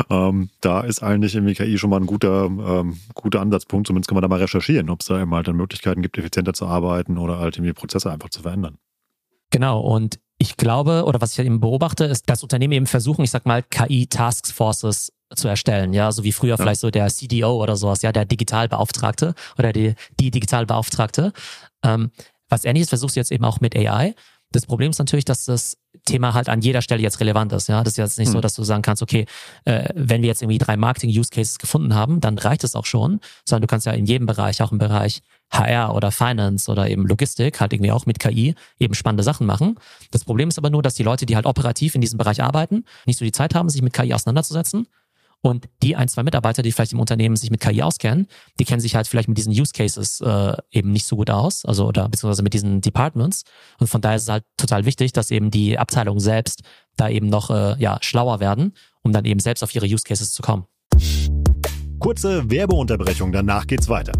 Ähm, 0.09 0.49
da 0.61 0.81
ist 0.81 1.01
eigentlich 1.01 1.33
irgendwie 1.33 1.55
KI 1.55 1.77
schon 1.79 1.89
mal 1.89 1.99
ein 1.99 2.05
guter, 2.05 2.45
ähm, 2.45 2.99
guter 3.15 3.41
Ansatzpunkt. 3.41 3.87
Zumindest 3.87 4.09
kann 4.09 4.15
man 4.15 4.21
da 4.21 4.27
mal 4.27 4.39
recherchieren, 4.39 4.89
ob 4.89 5.01
es 5.01 5.07
da 5.07 5.19
eben 5.19 5.33
halt 5.33 5.47
dann 5.47 5.55
Möglichkeiten 5.55 6.01
gibt, 6.01 6.17
effizienter 6.17 6.53
zu 6.53 6.67
arbeiten 6.67 7.17
oder 7.17 7.39
halt 7.39 7.57
irgendwie 7.57 7.73
Prozesse 7.73 8.11
einfach 8.11 8.29
zu 8.29 8.41
verändern. 8.41 8.77
Genau, 9.49 9.79
und 9.79 10.19
ich 10.37 10.57
glaube, 10.57 11.05
oder 11.05 11.21
was 11.21 11.31
ich 11.31 11.43
eben 11.43 11.59
beobachte, 11.59 12.03
ist, 12.05 12.29
dass 12.29 12.43
Unternehmen 12.43 12.73
eben 12.73 12.85
versuchen, 12.87 13.23
ich 13.23 13.31
sag 13.31 13.45
mal, 13.45 13.63
KI-Taskforces 13.63 15.11
zu 15.35 15.47
erstellen, 15.47 15.93
ja, 15.93 16.11
so 16.11 16.23
wie 16.23 16.31
früher 16.31 16.51
ja. 16.51 16.57
vielleicht 16.57 16.81
so 16.81 16.89
der 16.89 17.07
CDO 17.07 17.61
oder 17.61 17.75
sowas, 17.75 18.01
ja, 18.01 18.11
der 18.11 18.25
Digitalbeauftragte 18.25 19.33
oder 19.57 19.73
die, 19.73 19.95
die 20.19 20.31
Digitalbeauftragte. 20.31 21.33
Ähm, 21.83 22.11
was 22.49 22.65
ähnliches 22.65 22.89
versuchst 22.89 23.15
du 23.15 23.19
jetzt 23.19 23.31
eben 23.31 23.43
auch 23.43 23.59
mit 23.59 23.75
AI. 23.75 24.15
Das 24.51 24.65
Problem 24.65 24.91
ist 24.91 24.99
natürlich, 24.99 25.25
dass 25.25 25.43
das 25.43 25.77
Thema 26.05 26.33
halt 26.33 26.47
an 26.47 26.61
jeder 26.61 26.81
Stelle 26.81 27.01
jetzt 27.01 27.19
relevant 27.19 27.51
ist. 27.51 27.67
Ja, 27.67 27.83
das 27.83 27.93
ist 27.93 27.97
jetzt 27.97 28.17
nicht 28.17 28.27
hm. 28.27 28.33
so, 28.33 28.41
dass 28.41 28.53
du 28.53 28.63
sagen 28.63 28.81
kannst, 28.81 29.01
okay, 29.01 29.25
äh, 29.65 29.89
wenn 29.93 30.21
wir 30.21 30.27
jetzt 30.27 30.41
irgendwie 30.41 30.57
drei 30.57 30.77
Marketing-Use-Cases 30.77 31.57
gefunden 31.57 31.93
haben, 31.93 32.21
dann 32.21 32.37
reicht 32.37 32.63
es 32.63 32.73
auch 32.73 32.85
schon, 32.85 33.19
sondern 33.43 33.63
du 33.63 33.67
kannst 33.67 33.85
ja 33.85 33.91
in 33.91 34.05
jedem 34.05 34.25
Bereich, 34.25 34.61
auch 34.61 34.71
im 34.71 34.77
Bereich 34.77 35.21
HR 35.51 35.93
oder 35.93 36.11
Finance 36.11 36.71
oder 36.71 36.89
eben 36.89 37.05
Logistik, 37.05 37.59
halt 37.59 37.73
irgendwie 37.73 37.91
auch 37.91 38.05
mit 38.05 38.19
KI 38.19 38.55
eben 38.79 38.93
spannende 38.93 39.23
Sachen 39.23 39.45
machen. 39.45 39.75
Das 40.11 40.23
Problem 40.23 40.47
ist 40.47 40.57
aber 40.57 40.69
nur, 40.69 40.81
dass 40.81 40.95
die 40.95 41.03
Leute, 41.03 41.25
die 41.25 41.35
halt 41.35 41.45
operativ 41.45 41.95
in 41.95 42.01
diesem 42.01 42.17
Bereich 42.17 42.41
arbeiten, 42.41 42.85
nicht 43.05 43.19
so 43.19 43.25
die 43.25 43.33
Zeit 43.33 43.53
haben, 43.53 43.69
sich 43.69 43.81
mit 43.81 43.91
KI 43.91 44.13
auseinanderzusetzen 44.13 44.87
und 45.41 45.69
die 45.83 45.95
ein, 45.95 46.07
zwei 46.07 46.23
Mitarbeiter, 46.23 46.61
die 46.61 46.71
vielleicht 46.71 46.93
im 46.93 46.99
Unternehmen 46.99 47.35
sich 47.35 47.51
mit 47.51 47.59
KI 47.59 47.81
auskennen, 47.81 48.27
die 48.59 48.65
kennen 48.65 48.81
sich 48.81 48.95
halt 48.95 49.07
vielleicht 49.07 49.27
mit 49.27 49.37
diesen 49.37 49.51
Use 49.51 49.71
Cases 49.73 50.21
äh, 50.21 50.57
eben 50.71 50.91
nicht 50.91 51.05
so 51.05 51.15
gut 51.15 51.29
aus, 51.29 51.63
also 51.65 51.87
oder 51.87 52.09
beziehungsweise 52.09 52.43
mit 52.43 52.53
diesen 52.53 52.81
Departments. 52.81 53.43
Und 53.79 53.87
von 53.87 54.01
daher 54.01 54.17
ist 54.17 54.23
es 54.23 54.29
halt 54.29 54.43
total 54.57 54.85
wichtig, 54.85 55.13
dass 55.13 55.31
eben 55.31 55.51
die 55.51 55.77
Abteilungen 55.77 56.19
selbst 56.19 56.61
da 56.95 57.09
eben 57.09 57.27
noch 57.27 57.49
äh, 57.49 57.75
ja, 57.79 57.99
schlauer 58.01 58.39
werden, 58.39 58.73
um 59.03 59.13
dann 59.13 59.25
eben 59.25 59.39
selbst 59.39 59.63
auf 59.63 59.73
ihre 59.75 59.85
Use 59.85 60.03
Cases 60.03 60.31
zu 60.31 60.41
kommen. 60.41 60.65
Kurze 61.99 62.49
Werbeunterbrechung, 62.49 63.31
danach 63.31 63.65
geht's 63.67 63.87
weiter. 63.87 64.13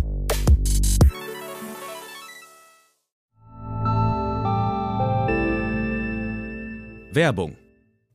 Werbung 7.12 7.56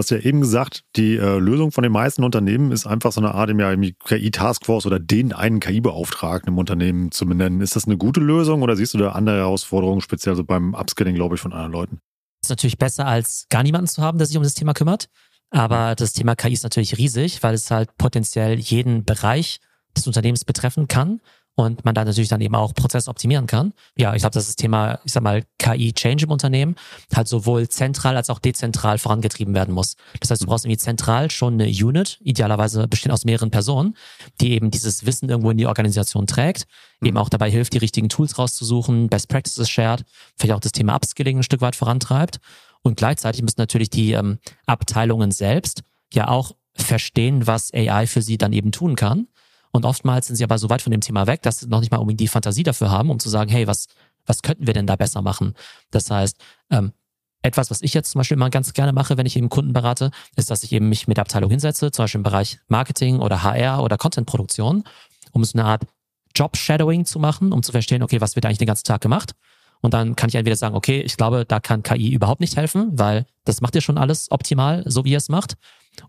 Hast 0.00 0.10
ja 0.10 0.18
eben 0.18 0.40
gesagt, 0.40 0.82
die 0.96 1.16
äh, 1.16 1.38
Lösung 1.38 1.70
von 1.72 1.82
den 1.82 1.92
meisten 1.92 2.24
Unternehmen 2.24 2.72
ist 2.72 2.86
einfach 2.86 3.12
so 3.12 3.20
eine 3.20 3.34
Art 3.34 3.50
ja, 3.50 3.74
KI-Taskforce 3.74 4.86
oder 4.86 4.98
den 4.98 5.32
einen 5.32 5.60
KI-Beauftragten 5.60 6.48
im 6.48 6.58
Unternehmen 6.58 7.12
zu 7.12 7.26
benennen. 7.26 7.60
Ist 7.60 7.76
das 7.76 7.86
eine 7.86 7.96
gute 7.96 8.20
Lösung 8.20 8.62
oder 8.62 8.76
siehst 8.76 8.94
du 8.94 8.98
da 8.98 9.12
andere 9.12 9.36
Herausforderungen, 9.36 10.00
speziell 10.00 10.34
so 10.34 10.44
beim 10.44 10.74
Upskilling, 10.74 11.14
glaube 11.14 11.36
ich, 11.36 11.40
von 11.40 11.52
anderen 11.52 11.72
Leuten? 11.72 12.00
Ist 12.42 12.50
natürlich 12.50 12.78
besser, 12.78 13.06
als 13.06 13.46
gar 13.50 13.62
niemanden 13.62 13.86
zu 13.86 14.02
haben, 14.02 14.18
der 14.18 14.26
sich 14.26 14.36
um 14.36 14.42
das 14.42 14.54
Thema 14.54 14.72
kümmert. 14.72 15.08
Aber 15.50 15.94
das 15.94 16.12
Thema 16.12 16.36
KI 16.36 16.52
ist 16.52 16.62
natürlich 16.62 16.96
riesig, 16.98 17.42
weil 17.42 17.54
es 17.54 17.70
halt 17.70 17.96
potenziell 17.98 18.58
jeden 18.58 19.04
Bereich 19.04 19.60
des 19.96 20.06
Unternehmens 20.06 20.44
betreffen 20.44 20.88
kann 20.88 21.20
und 21.60 21.84
man 21.84 21.94
da 21.94 22.04
natürlich 22.04 22.28
dann 22.28 22.40
eben 22.40 22.54
auch 22.54 22.74
Prozesse 22.74 23.10
optimieren 23.10 23.46
kann. 23.46 23.72
Ja, 23.96 24.14
ich 24.14 24.20
glaube, 24.20 24.34
das 24.34 24.44
ist 24.44 24.50
das 24.50 24.56
Thema, 24.56 24.98
ich 25.04 25.12
sag 25.12 25.22
mal, 25.22 25.44
KI-Change 25.58 26.24
im 26.24 26.30
Unternehmen 26.30 26.74
halt 27.14 27.28
sowohl 27.28 27.68
zentral 27.68 28.16
als 28.16 28.30
auch 28.30 28.38
dezentral 28.38 28.98
vorangetrieben 28.98 29.54
werden 29.54 29.74
muss. 29.74 29.96
Das 30.20 30.30
heißt, 30.30 30.42
du 30.42 30.46
brauchst 30.46 30.64
irgendwie 30.64 30.78
zentral 30.78 31.30
schon 31.30 31.54
eine 31.54 31.68
Unit, 31.68 32.18
idealerweise 32.22 32.88
bestehend 32.88 33.12
aus 33.12 33.24
mehreren 33.24 33.50
Personen, 33.50 33.96
die 34.40 34.52
eben 34.52 34.70
dieses 34.70 35.06
Wissen 35.06 35.28
irgendwo 35.28 35.50
in 35.50 35.58
die 35.58 35.66
Organisation 35.66 36.26
trägt, 36.26 36.66
eben 37.02 37.16
auch 37.16 37.28
dabei 37.28 37.50
hilft, 37.50 37.74
die 37.74 37.78
richtigen 37.78 38.08
Tools 38.08 38.38
rauszusuchen, 38.38 39.08
Best 39.08 39.28
Practices 39.28 39.68
shared, 39.68 40.04
vielleicht 40.36 40.54
auch 40.54 40.60
das 40.60 40.72
Thema 40.72 40.94
Upskilling 40.96 41.38
ein 41.38 41.42
Stück 41.42 41.60
weit 41.60 41.76
vorantreibt. 41.76 42.38
Und 42.82 42.96
gleichzeitig 42.96 43.42
müssen 43.42 43.58
natürlich 43.60 43.90
die 43.90 44.12
ähm, 44.12 44.38
Abteilungen 44.66 45.30
selbst 45.30 45.82
ja 46.12 46.28
auch 46.28 46.52
verstehen, 46.74 47.46
was 47.46 47.72
AI 47.74 48.06
für 48.06 48.22
sie 48.22 48.38
dann 48.38 48.52
eben 48.52 48.72
tun 48.72 48.96
kann 48.96 49.26
und 49.72 49.84
oftmals 49.84 50.26
sind 50.26 50.36
sie 50.36 50.44
aber 50.44 50.58
so 50.58 50.68
weit 50.70 50.82
von 50.82 50.90
dem 50.90 51.00
Thema 51.00 51.26
weg, 51.26 51.42
dass 51.42 51.60
sie 51.60 51.68
noch 51.68 51.80
nicht 51.80 51.92
mal 51.92 51.98
unbedingt 51.98 52.20
die 52.20 52.28
Fantasie 52.28 52.62
dafür 52.62 52.90
haben, 52.90 53.10
um 53.10 53.20
zu 53.20 53.28
sagen, 53.28 53.50
hey, 53.50 53.66
was, 53.66 53.86
was 54.26 54.42
könnten 54.42 54.66
wir 54.66 54.74
denn 54.74 54.86
da 54.86 54.96
besser 54.96 55.22
machen? 55.22 55.54
Das 55.90 56.10
heißt, 56.10 56.36
ähm, 56.70 56.92
etwas, 57.42 57.70
was 57.70 57.80
ich 57.82 57.94
jetzt 57.94 58.10
zum 58.10 58.18
Beispiel 58.18 58.36
immer 58.36 58.50
ganz 58.50 58.72
gerne 58.72 58.92
mache, 58.92 59.16
wenn 59.16 59.26
ich 59.26 59.36
eben 59.36 59.48
Kunden 59.48 59.72
berate, 59.72 60.10
ist, 60.36 60.50
dass 60.50 60.62
ich 60.62 60.72
eben 60.72 60.88
mich 60.88 61.08
mit 61.08 61.16
der 61.16 61.22
Abteilung 61.22 61.50
hinsetze, 61.50 61.90
zum 61.90 62.04
Beispiel 62.04 62.18
im 62.18 62.24
Bereich 62.24 62.58
Marketing 62.68 63.20
oder 63.20 63.42
HR 63.42 63.82
oder 63.82 63.96
Contentproduktion, 63.96 64.84
um 65.32 65.44
so 65.44 65.58
eine 65.58 65.66
Art 65.66 65.84
Job-Shadowing 66.34 67.06
zu 67.06 67.18
machen, 67.18 67.52
um 67.52 67.62
zu 67.62 67.72
verstehen, 67.72 68.02
okay, 68.02 68.20
was 68.20 68.36
wird 68.36 68.46
eigentlich 68.46 68.58
den 68.58 68.66
ganzen 68.66 68.84
Tag 68.84 69.00
gemacht? 69.00 69.32
Und 69.82 69.94
dann 69.94 70.16
kann 70.16 70.28
ich 70.28 70.34
entweder 70.34 70.56
sagen, 70.56 70.74
okay, 70.74 71.00
ich 71.00 71.16
glaube, 71.16 71.44
da 71.46 71.60
kann 71.60 71.82
KI 71.82 72.10
überhaupt 72.10 72.40
nicht 72.40 72.56
helfen, 72.56 72.90
weil 72.92 73.26
das 73.44 73.60
macht 73.60 73.74
ihr 73.74 73.80
schon 73.80 73.98
alles 73.98 74.30
optimal, 74.30 74.82
so 74.86 75.04
wie 75.04 75.12
ihr 75.12 75.18
es 75.18 75.28
macht. 75.28 75.54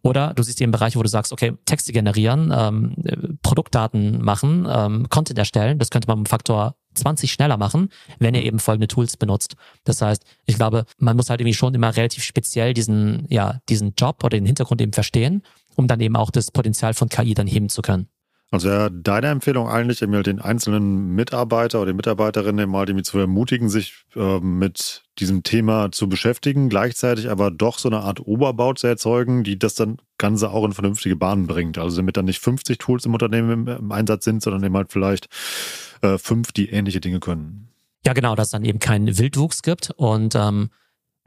Oder 0.04 0.34
du 0.34 0.44
siehst 0.44 0.62
eben 0.62 0.72
Bereiche, 0.72 0.98
wo 1.00 1.04
du 1.04 1.10
sagst, 1.10 1.32
okay, 1.32 1.54
Texte 1.66 1.92
generieren, 1.92 2.54
ähm, 2.56 3.38
Produktdaten 3.42 4.24
machen, 4.24 4.68
ähm, 4.70 5.10
Content 5.10 5.40
erstellen, 5.40 5.80
das 5.80 5.90
könnte 5.90 6.08
man 6.08 6.20
mit 6.20 6.30
Faktor 6.30 6.76
20 6.94 7.32
schneller 7.32 7.58
machen, 7.58 7.90
wenn 8.20 8.36
ihr 8.36 8.44
eben 8.44 8.60
folgende 8.60 8.88
Tools 8.88 9.18
benutzt. 9.18 9.56
Das 9.84 10.02
heißt, 10.02 10.24
ich 10.46 10.56
glaube, 10.56 10.86
man 10.98 11.16
muss 11.16 11.30
halt 11.30 11.42
irgendwie 11.42 11.56
schon 11.56 11.74
immer 11.74 11.96
relativ 11.96 12.24
speziell 12.24 12.74
diesen, 12.74 13.26
ja, 13.30 13.60
diesen 13.70 13.94
Job 13.98 14.24
oder 14.24 14.38
den 14.38 14.46
Hintergrund 14.46 14.82
eben 14.82 14.94
verstehen, 14.94 15.44
um 15.76 15.88
dann 15.88 16.02
eben 16.02 16.16
auch 16.16 16.32
das 16.32 16.52
Potenzial 16.52 16.94
von 16.94 17.10
KI 17.10 17.34
dann 17.34 17.48
heben 17.48 17.70
zu 17.70 17.82
können. 17.82 18.08
Also 18.52 18.68
ja, 18.68 18.90
deine 18.90 19.28
Empfehlung 19.28 19.70
eigentlich, 19.70 20.02
eben 20.02 20.14
halt 20.14 20.28
den 20.28 20.42
einzelnen 20.42 21.16
Mitarbeiter 21.16 21.80
oder 21.80 21.94
die 21.94 21.96
Mitarbeiterinnen 21.96 22.70
mal 22.70 22.86
irgendwie 22.86 23.04
zu 23.04 23.18
ermutigen, 23.18 23.70
sich 23.70 24.04
äh, 24.14 24.40
mit 24.42 25.04
diesem 25.20 25.44
Thema 25.44 25.90
zu 25.94 26.10
beschäftigen, 26.10 26.68
gleichzeitig 26.68 27.30
aber 27.30 27.50
doch 27.50 27.80
so 27.80 27.88
eine 27.88 28.02
Art 28.02 28.20
Oberbau 28.20 28.74
zu 28.74 28.88
erzeugen, 28.88 29.46
die 29.46 29.58
das 29.58 29.76
dann 29.76 30.00
Ganze 30.18 30.52
auch 30.52 30.66
in 30.66 30.74
vernünftige 30.74 31.16
Bahnen 31.16 31.48
bringt. 31.48 31.78
Also 31.78 31.96
damit 31.96 32.18
dann 32.18 32.26
nicht 32.26 32.42
50 32.42 32.78
Tools 32.78 33.06
im 33.06 33.14
Unternehmen 33.14 33.52
im, 33.52 33.68
im 33.70 33.92
Einsatz 33.94 34.26
sind, 34.26 34.44
sondern 34.44 34.66
eben 34.66 34.76
halt 34.76 34.92
vielleicht 34.92 35.30
äh, 36.02 36.18
fünf, 36.18 36.52
die 36.52 36.70
ähnliche 36.70 37.00
Dinge 37.00 37.22
können. 37.22 37.70
Ja, 38.06 38.12
genau, 38.12 38.36
dass 38.36 38.48
es 38.48 38.52
dann 38.52 38.66
eben 38.66 38.80
keinen 38.80 39.18
Wildwuchs 39.18 39.62
gibt 39.62 39.92
und 39.96 40.36
ähm, 40.36 40.72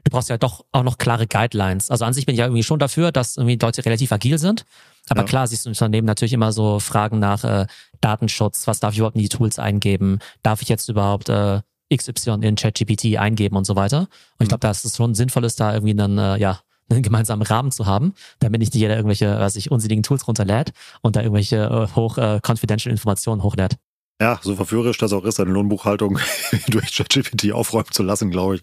du 0.03 0.11
brauchst 0.11 0.29
ja 0.29 0.37
doch 0.37 0.63
auch 0.71 0.83
noch 0.83 0.99
klare 0.99 1.25
Guidelines. 1.25 1.89
Also 1.89 2.05
an 2.05 2.13
sich 2.13 2.27
bin 2.27 2.33
ich 2.33 2.39
ja 2.39 2.45
irgendwie 2.45 2.63
schon 2.63 2.77
dafür, 2.77 3.11
dass 3.11 3.37
irgendwie 3.37 3.57
Leute 3.59 3.83
relativ 3.83 4.11
agil 4.11 4.37
sind. 4.37 4.63
Aber 5.09 5.21
ja. 5.21 5.25
klar, 5.25 5.47
siehst 5.47 5.65
du 5.65 5.69
Unternehmen 5.69 6.05
natürlich 6.05 6.33
immer 6.33 6.51
so 6.51 6.79
Fragen 6.79 7.19
nach 7.19 7.43
äh, 7.43 7.67
Datenschutz, 8.01 8.67
was 8.67 8.79
darf 8.79 8.93
ich 8.93 8.99
überhaupt 8.99 9.15
in 9.15 9.21
die 9.21 9.29
Tools 9.29 9.59
eingeben? 9.59 10.19
Darf 10.43 10.61
ich 10.61 10.69
jetzt 10.69 10.89
überhaupt 10.89 11.29
äh, 11.29 11.61
XY 11.95 12.39
in 12.41 12.55
ChatGPT 12.55 13.17
eingeben 13.17 13.55
und 13.55 13.65
so 13.65 13.75
weiter? 13.75 13.99
Und 13.99 14.07
ich 14.39 14.45
mhm. 14.45 14.49
glaube, 14.49 14.61
dass 14.61 14.85
es 14.85 14.95
schon 14.95 15.13
sinnvoll 15.13 15.43
ist, 15.43 15.59
da 15.59 15.73
irgendwie 15.73 15.95
dann, 15.95 16.17
äh, 16.17 16.37
ja, 16.37 16.59
einen 16.89 17.01
gemeinsamen 17.01 17.41
Rahmen 17.41 17.71
zu 17.71 17.87
haben, 17.87 18.13
damit 18.39 18.59
nicht 18.59 18.75
jeder 18.75 18.95
irgendwelche, 18.95 19.39
was 19.39 19.55
ich, 19.55 19.71
unsinnigen 19.71 20.03
Tools 20.03 20.27
runterlädt 20.27 20.71
und 21.01 21.15
da 21.15 21.21
irgendwelche 21.21 21.57
äh, 21.57 21.95
hoch 21.95 22.19
äh, 22.19 22.39
confidential 22.45 22.91
Informationen 22.91 23.41
hochlädt. 23.41 23.77
Ja, 24.21 24.39
so 24.41 24.55
verführerisch 24.55 24.97
das 24.97 25.11
auch 25.11 25.25
ist, 25.25 25.41
eine 25.41 25.51
Lohnbuchhaltung 25.51 26.19
durch 26.69 26.95
ChatGPT 26.95 27.51
aufräumen 27.51 27.91
zu 27.91 28.01
lassen, 28.01 28.31
glaube 28.31 28.55
ich. 28.55 28.61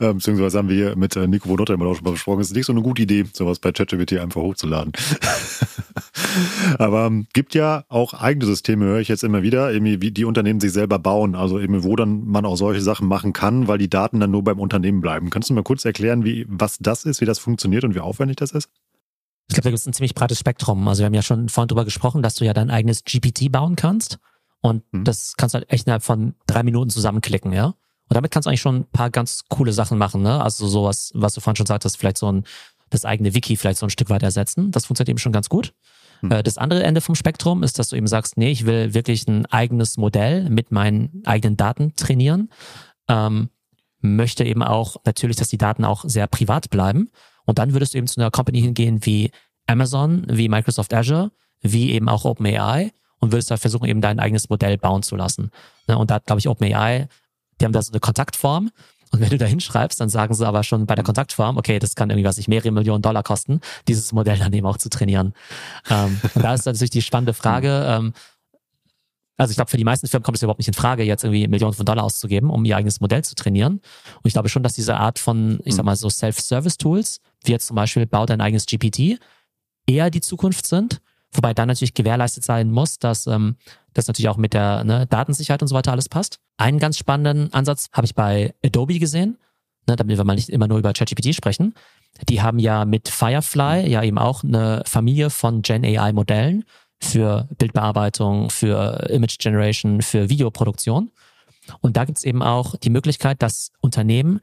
Ähm, 0.00 0.16
beziehungsweise 0.16 0.58
haben 0.58 0.68
wir 0.68 0.74
hier 0.74 0.96
mit 0.96 1.14
äh, 1.14 1.28
Nico 1.28 1.48
Bonotta 1.48 1.72
immer 1.72 1.86
auch 1.86 1.94
schon 1.94 2.04
mal 2.04 2.10
besprochen, 2.10 2.40
es 2.40 2.48
ist 2.48 2.56
nicht 2.56 2.66
so 2.66 2.72
eine 2.72 2.82
gute 2.82 3.02
Idee, 3.02 3.24
sowas 3.32 3.60
bei 3.60 3.70
ChatGPT 3.70 4.14
einfach 4.14 4.40
hochzuladen. 4.40 4.92
Aber 6.78 7.06
ähm, 7.06 7.28
gibt 7.32 7.54
ja 7.54 7.84
auch 7.88 8.12
eigene 8.12 8.46
Systeme, 8.46 8.86
höre 8.86 8.98
ich 8.98 9.06
jetzt 9.06 9.22
immer 9.22 9.42
wieder, 9.42 9.72
irgendwie, 9.72 10.02
wie 10.02 10.10
die 10.10 10.24
Unternehmen 10.24 10.58
sich 10.58 10.72
selber 10.72 10.98
bauen, 10.98 11.36
also 11.36 11.60
eben 11.60 11.84
wo 11.84 11.94
dann 11.94 12.26
man 12.26 12.44
auch 12.44 12.56
solche 12.56 12.80
Sachen 12.80 13.06
machen 13.06 13.32
kann, 13.32 13.68
weil 13.68 13.78
die 13.78 13.88
Daten 13.88 14.18
dann 14.18 14.32
nur 14.32 14.42
beim 14.42 14.58
Unternehmen 14.58 15.00
bleiben. 15.00 15.30
Kannst 15.30 15.48
du 15.48 15.54
mal 15.54 15.62
kurz 15.62 15.84
erklären, 15.84 16.24
wie, 16.24 16.44
was 16.48 16.78
das 16.80 17.04
ist, 17.04 17.20
wie 17.20 17.24
das 17.24 17.38
funktioniert 17.38 17.84
und 17.84 17.94
wie 17.94 18.00
aufwendig 18.00 18.36
das 18.38 18.50
ist? 18.50 18.68
Ich 19.48 19.54
glaube, 19.54 19.62
da 19.62 19.70
gibt 19.70 19.78
es 19.78 19.86
ein 19.86 19.92
ziemlich 19.92 20.14
breites 20.14 20.40
Spektrum. 20.40 20.86
Also 20.88 21.00
wir 21.00 21.06
haben 21.06 21.14
ja 21.14 21.22
schon 21.22 21.48
vorhin 21.48 21.68
drüber 21.68 21.84
gesprochen, 21.84 22.20
dass 22.20 22.34
du 22.34 22.44
ja 22.44 22.52
dein 22.52 22.68
eigenes 22.68 23.04
GPT 23.04 23.50
bauen 23.52 23.76
kannst. 23.76 24.18
Und 24.60 24.82
mhm. 24.92 25.04
das 25.04 25.36
kannst 25.36 25.54
du 25.54 25.58
halt 25.58 25.70
echt 25.70 25.86
innerhalb 25.86 26.02
von 26.02 26.34
drei 26.46 26.62
Minuten 26.62 26.90
zusammenklicken, 26.90 27.52
ja. 27.52 27.66
Und 27.66 28.14
damit 28.14 28.30
kannst 28.30 28.46
du 28.46 28.50
eigentlich 28.50 28.62
schon 28.62 28.76
ein 28.76 28.90
paar 28.90 29.10
ganz 29.10 29.44
coole 29.48 29.72
Sachen 29.72 29.98
machen, 29.98 30.22
ne? 30.22 30.42
Also 30.42 30.66
sowas, 30.66 31.12
was 31.14 31.34
du 31.34 31.40
vorhin 31.40 31.56
schon 31.56 31.66
sagtest, 31.66 31.98
vielleicht 31.98 32.18
so 32.18 32.32
ein, 32.32 32.44
das 32.90 33.04
eigene 33.04 33.34
Wiki 33.34 33.56
vielleicht 33.56 33.78
so 33.78 33.86
ein 33.86 33.90
Stück 33.90 34.10
weit 34.10 34.22
ersetzen. 34.22 34.70
Das 34.70 34.86
funktioniert 34.86 35.10
eben 35.10 35.18
schon 35.18 35.32
ganz 35.32 35.48
gut. 35.48 35.74
Mhm. 36.22 36.42
Das 36.42 36.58
andere 36.58 36.82
Ende 36.82 37.00
vom 37.00 37.14
Spektrum 37.14 37.62
ist, 37.62 37.78
dass 37.78 37.88
du 37.88 37.96
eben 37.96 38.06
sagst, 38.06 38.36
nee, 38.36 38.50
ich 38.50 38.66
will 38.66 38.94
wirklich 38.94 39.28
ein 39.28 39.46
eigenes 39.46 39.96
Modell 39.98 40.48
mit 40.48 40.72
meinen 40.72 41.22
eigenen 41.26 41.56
Daten 41.56 41.94
trainieren. 41.96 42.50
Ähm, 43.08 43.50
möchte 44.00 44.44
eben 44.44 44.62
auch 44.62 44.96
natürlich, 45.04 45.36
dass 45.36 45.48
die 45.48 45.58
Daten 45.58 45.84
auch 45.84 46.04
sehr 46.06 46.26
privat 46.26 46.70
bleiben. 46.70 47.10
Und 47.44 47.58
dann 47.58 47.72
würdest 47.72 47.94
du 47.94 47.98
eben 47.98 48.06
zu 48.06 48.20
einer 48.20 48.30
Company 48.30 48.60
hingehen 48.60 49.04
wie 49.04 49.30
Amazon, 49.66 50.26
wie 50.28 50.48
Microsoft 50.48 50.94
Azure, 50.94 51.30
wie 51.60 51.92
eben 51.92 52.08
auch 52.08 52.24
OpenAI 52.24 52.92
und 53.20 53.32
würdest 53.32 53.50
da 53.50 53.56
versuchen, 53.56 53.86
eben 53.86 54.00
dein 54.00 54.18
eigenes 54.18 54.48
Modell 54.48 54.78
bauen 54.78 55.02
zu 55.02 55.16
lassen. 55.16 55.50
Ne, 55.86 55.98
und 55.98 56.10
da 56.10 56.16
hat, 56.16 56.26
glaube 56.26 56.40
ich, 56.40 56.48
OpenAI, 56.48 57.08
die 57.60 57.64
haben 57.64 57.72
da 57.72 57.82
so 57.82 57.92
eine 57.92 58.00
Kontaktform. 58.00 58.70
Und 59.10 59.20
wenn 59.20 59.30
du 59.30 59.38
da 59.38 59.46
hinschreibst, 59.46 60.00
dann 60.00 60.10
sagen 60.10 60.34
sie 60.34 60.46
aber 60.46 60.62
schon 60.62 60.84
bei 60.84 60.94
der 60.94 61.04
Kontaktform, 61.04 61.56
okay, 61.56 61.78
das 61.78 61.94
kann 61.94 62.10
irgendwie, 62.10 62.26
was 62.26 62.36
ich 62.36 62.46
mehrere 62.46 62.70
Millionen 62.70 63.00
Dollar 63.00 63.22
kosten, 63.22 63.60
dieses 63.88 64.12
Modell 64.12 64.38
dann 64.38 64.52
eben 64.52 64.66
auch 64.66 64.76
zu 64.76 64.90
trainieren. 64.90 65.32
Ähm, 65.88 66.20
und 66.34 66.44
da 66.44 66.52
ist 66.52 66.66
natürlich 66.66 66.90
die 66.90 67.00
spannende 67.00 67.32
Frage, 67.32 67.84
ähm, 67.88 68.12
also 69.38 69.52
ich 69.52 69.56
glaube, 69.56 69.70
für 69.70 69.76
die 69.76 69.84
meisten 69.84 70.08
Firmen 70.08 70.24
kommt 70.24 70.36
es 70.36 70.42
überhaupt 70.42 70.58
nicht 70.58 70.68
in 70.68 70.74
Frage, 70.74 71.04
jetzt 71.04 71.22
irgendwie 71.22 71.46
Millionen 71.46 71.72
von 71.72 71.86
Dollar 71.86 72.04
auszugeben, 72.04 72.50
um 72.50 72.64
ihr 72.64 72.76
eigenes 72.76 73.00
Modell 73.00 73.22
zu 73.24 73.36
trainieren. 73.36 73.74
Und 73.74 74.24
ich 74.24 74.32
glaube 74.32 74.48
schon, 74.48 74.64
dass 74.64 74.74
diese 74.74 74.96
Art 74.96 75.20
von, 75.20 75.60
ich 75.64 75.76
sag 75.76 75.84
mal, 75.84 75.94
so 75.94 76.10
Self-Service-Tools, 76.10 77.20
wie 77.44 77.52
jetzt 77.52 77.68
zum 77.68 77.76
Beispiel, 77.76 78.04
bau 78.04 78.26
dein 78.26 78.40
eigenes 78.40 78.66
GPT, 78.66 79.20
eher 79.86 80.10
die 80.10 80.20
Zukunft 80.20 80.66
sind. 80.66 81.00
Wobei 81.32 81.54
dann 81.54 81.68
natürlich 81.68 81.94
gewährleistet 81.94 82.44
sein 82.44 82.70
muss, 82.70 82.98
dass 82.98 83.26
ähm, 83.26 83.56
das 83.92 84.06
natürlich 84.06 84.28
auch 84.28 84.36
mit 84.36 84.54
der 84.54 84.84
ne, 84.84 85.06
Datensicherheit 85.06 85.62
und 85.62 85.68
so 85.68 85.74
weiter 85.74 85.92
alles 85.92 86.08
passt. 86.08 86.38
Einen 86.56 86.78
ganz 86.78 86.96
spannenden 86.98 87.52
Ansatz 87.52 87.88
habe 87.92 88.06
ich 88.06 88.14
bei 88.14 88.54
Adobe 88.64 88.98
gesehen, 88.98 89.38
ne, 89.86 89.96
damit 89.96 90.16
wir 90.16 90.24
mal 90.24 90.34
nicht 90.34 90.48
immer 90.48 90.68
nur 90.68 90.78
über 90.78 90.92
ChatGPT 90.92 91.34
sprechen. 91.34 91.74
Die 92.28 92.40
haben 92.40 92.58
ja 92.58 92.84
mit 92.84 93.08
Firefly 93.08 93.88
ja 93.88 94.02
eben 94.02 94.18
auch 94.18 94.42
eine 94.42 94.82
Familie 94.86 95.30
von 95.30 95.62
Gen 95.62 95.84
AI 95.84 96.12
Modellen 96.12 96.64
für 97.00 97.46
Bildbearbeitung, 97.58 98.50
für 98.50 99.08
Image 99.10 99.38
Generation, 99.38 100.02
für 100.02 100.28
Videoproduktion. 100.28 101.10
Und 101.80 101.96
da 101.96 102.04
gibt 102.04 102.18
es 102.18 102.24
eben 102.24 102.42
auch 102.42 102.76
die 102.76 102.90
Möglichkeit, 102.90 103.42
dass 103.42 103.70
Unternehmen 103.80 104.40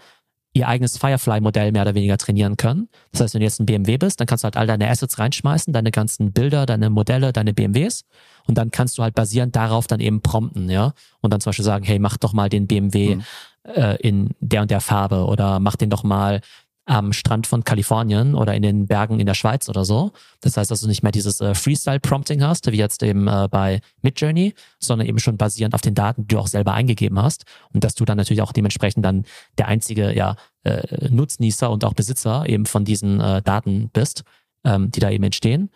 ihr 0.55 0.69
eigenes 0.69 0.97
Firefly-Modell 0.97 1.73
mehr 1.73 1.81
oder 1.81 1.95
weniger 1.95 2.17
trainieren 2.17 2.55
können. 2.55 2.87
Das 3.11 3.21
heißt, 3.21 3.33
wenn 3.33 3.41
du 3.41 3.45
jetzt 3.45 3.59
ein 3.59 3.65
BMW 3.65 3.97
bist, 3.97 4.19
dann 4.19 4.25
kannst 4.25 4.43
du 4.43 4.45
halt 4.45 4.55
all 4.55 4.65
deine 4.65 4.89
Assets 4.89 5.19
reinschmeißen, 5.19 5.73
deine 5.73 5.91
ganzen 5.91 6.31
Bilder, 6.31 6.65
deine 6.65 6.89
Modelle, 6.89 7.33
deine 7.33 7.53
BMWs 7.53 8.05
und 8.47 8.57
dann 8.57 8.71
kannst 8.71 8.97
du 8.97 9.03
halt 9.03 9.15
basierend 9.15 9.55
darauf 9.55 9.87
dann 9.87 9.99
eben 9.99 10.21
prompten, 10.21 10.69
ja. 10.69 10.93
Und 11.19 11.33
dann 11.33 11.41
zum 11.41 11.49
Beispiel 11.49 11.65
sagen, 11.65 11.83
hey, 11.83 11.99
mach 11.99 12.15
doch 12.15 12.31
mal 12.31 12.47
den 12.47 12.67
BMW 12.67 13.15
mhm. 13.15 13.23
äh, 13.63 13.95
in 13.97 14.29
der 14.39 14.61
und 14.61 14.71
der 14.71 14.79
Farbe 14.79 15.25
oder 15.25 15.59
mach 15.59 15.75
den 15.75 15.89
doch 15.89 16.03
mal 16.03 16.39
am 16.85 17.13
Strand 17.13 17.47
von 17.47 17.63
Kalifornien 17.63 18.35
oder 18.35 18.53
in 18.53 18.61
den 18.61 18.85
Bergen 18.85 19.19
in 19.19 19.25
der 19.25 19.33
Schweiz 19.33 19.67
oder 19.69 19.85
so. 19.85 20.11
Das 20.41 20.55
heißt, 20.55 20.69
dass 20.69 20.81
du 20.81 20.87
nicht 20.87 21.01
mehr 21.01 21.11
dieses 21.11 21.41
äh, 21.41 21.55
Freestyle-Prompting 21.55 22.43
hast, 22.43 22.71
wie 22.71 22.77
jetzt 22.77 23.01
eben 23.01 23.27
äh, 23.27 23.47
bei 23.49 23.81
Midjourney, 24.03 24.53
sondern 24.79 25.07
eben 25.07 25.19
schon 25.19 25.37
basierend 25.37 25.73
auf 25.73 25.81
den 25.81 25.95
Daten, 25.95 26.27
die 26.27 26.35
du 26.35 26.39
auch 26.39 26.47
selber 26.47 26.73
eingegeben 26.73 27.19
hast. 27.21 27.45
Und 27.73 27.83
dass 27.83 27.95
du 27.95 28.05
dann 28.05 28.17
natürlich 28.17 28.43
auch 28.43 28.51
dementsprechend 28.51 29.03
dann 29.03 29.25
der 29.57 29.67
einzige 29.67 30.15
ja, 30.15 30.35
äh, 30.63 31.09
Nutznießer 31.09 31.71
und 31.71 31.83
auch 31.83 31.93
Besitzer 31.93 32.47
eben 32.47 32.67
von 32.67 32.85
diesen 32.85 33.19
äh, 33.19 33.41
Daten 33.41 33.89
bist, 33.91 34.23
ähm, 34.63 34.91
die 34.91 34.99
da 34.99 35.09
eben 35.09 35.23
entstehen. 35.23 35.71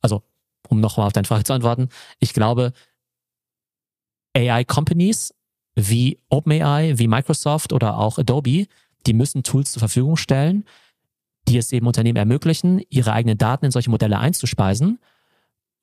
Also, 0.00 0.22
um 0.68 0.80
nochmal 0.80 1.08
auf 1.08 1.12
deine 1.12 1.26
Frage 1.26 1.44
zu 1.44 1.54
antworten, 1.54 1.88
ich 2.20 2.34
glaube, 2.34 2.72
AI-Companies 4.36 5.34
wie 5.74 6.18
OpenAI, 6.28 6.98
wie 6.98 7.08
Microsoft 7.08 7.72
oder 7.72 7.98
auch 7.98 8.18
Adobe 8.18 8.66
die 9.06 9.14
müssen 9.14 9.42
Tools 9.42 9.72
zur 9.72 9.80
Verfügung 9.80 10.16
stellen, 10.16 10.64
die 11.48 11.58
es 11.58 11.72
eben 11.72 11.86
Unternehmen 11.86 12.16
ermöglichen, 12.16 12.82
ihre 12.88 13.12
eigenen 13.12 13.38
Daten 13.38 13.64
in 13.64 13.70
solche 13.70 13.90
Modelle 13.90 14.18
einzuspeisen, 14.18 14.98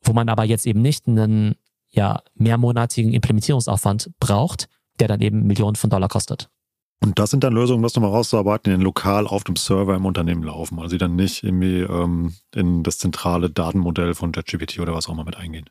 wo 0.03 0.13
man 0.13 0.29
aber 0.29 0.45
jetzt 0.45 0.65
eben 0.65 0.82
nicht 0.82 1.08
einen 1.08 1.55
ja, 1.89 2.21
mehrmonatigen 2.36 3.13
Implementierungsaufwand 3.13 4.12
braucht, 4.19 4.67
der 4.99 5.08
dann 5.08 5.21
eben 5.21 5.45
Millionen 5.47 5.75
von 5.75 5.89
Dollar 5.89 6.08
kostet. 6.08 6.49
Und 7.01 7.17
das 7.17 7.32
sind 7.32 7.43
dann 7.43 7.53
Lösungen, 7.53 7.82
das 7.82 7.95
nochmal 7.95 8.12
rauszuarbeiten, 8.12 8.77
die 8.77 8.84
lokal 8.84 9.25
auf 9.25 9.45
dem 9.45 9.55
Server 9.55 9.95
im 9.95 10.05
Unternehmen 10.05 10.43
laufen, 10.43 10.79
also 10.79 10.95
die 10.95 10.97
dann 10.97 11.15
nicht 11.15 11.43
irgendwie 11.43 11.79
ähm, 11.79 12.34
in 12.53 12.84
das 12.84 12.97
zentrale 12.97 13.49
Datenmodell 13.49 14.13
von 14.15 14.34
JetGPT 14.34 14.79
oder 14.79 14.93
was 14.93 15.08
auch 15.08 15.13
immer 15.13 15.23
mit 15.23 15.38
eingehen. 15.38 15.69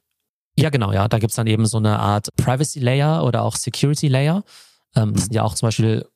Ja, 0.58 0.70
genau, 0.70 0.92
ja. 0.92 1.06
Da 1.06 1.18
gibt's 1.18 1.36
dann 1.36 1.46
eben 1.46 1.66
so 1.66 1.76
eine 1.76 1.98
Art 1.98 2.28
Privacy 2.36 2.80
Layer 2.80 3.24
oder 3.24 3.42
auch 3.42 3.56
Security 3.56 4.08
Layer. 4.08 4.42
Ähm, 4.96 5.12
das 5.12 5.22
mhm. 5.22 5.24
sind 5.24 5.34
ja 5.34 5.42
auch 5.44 5.54
zum 5.54 5.66
Beispiel 5.66 6.06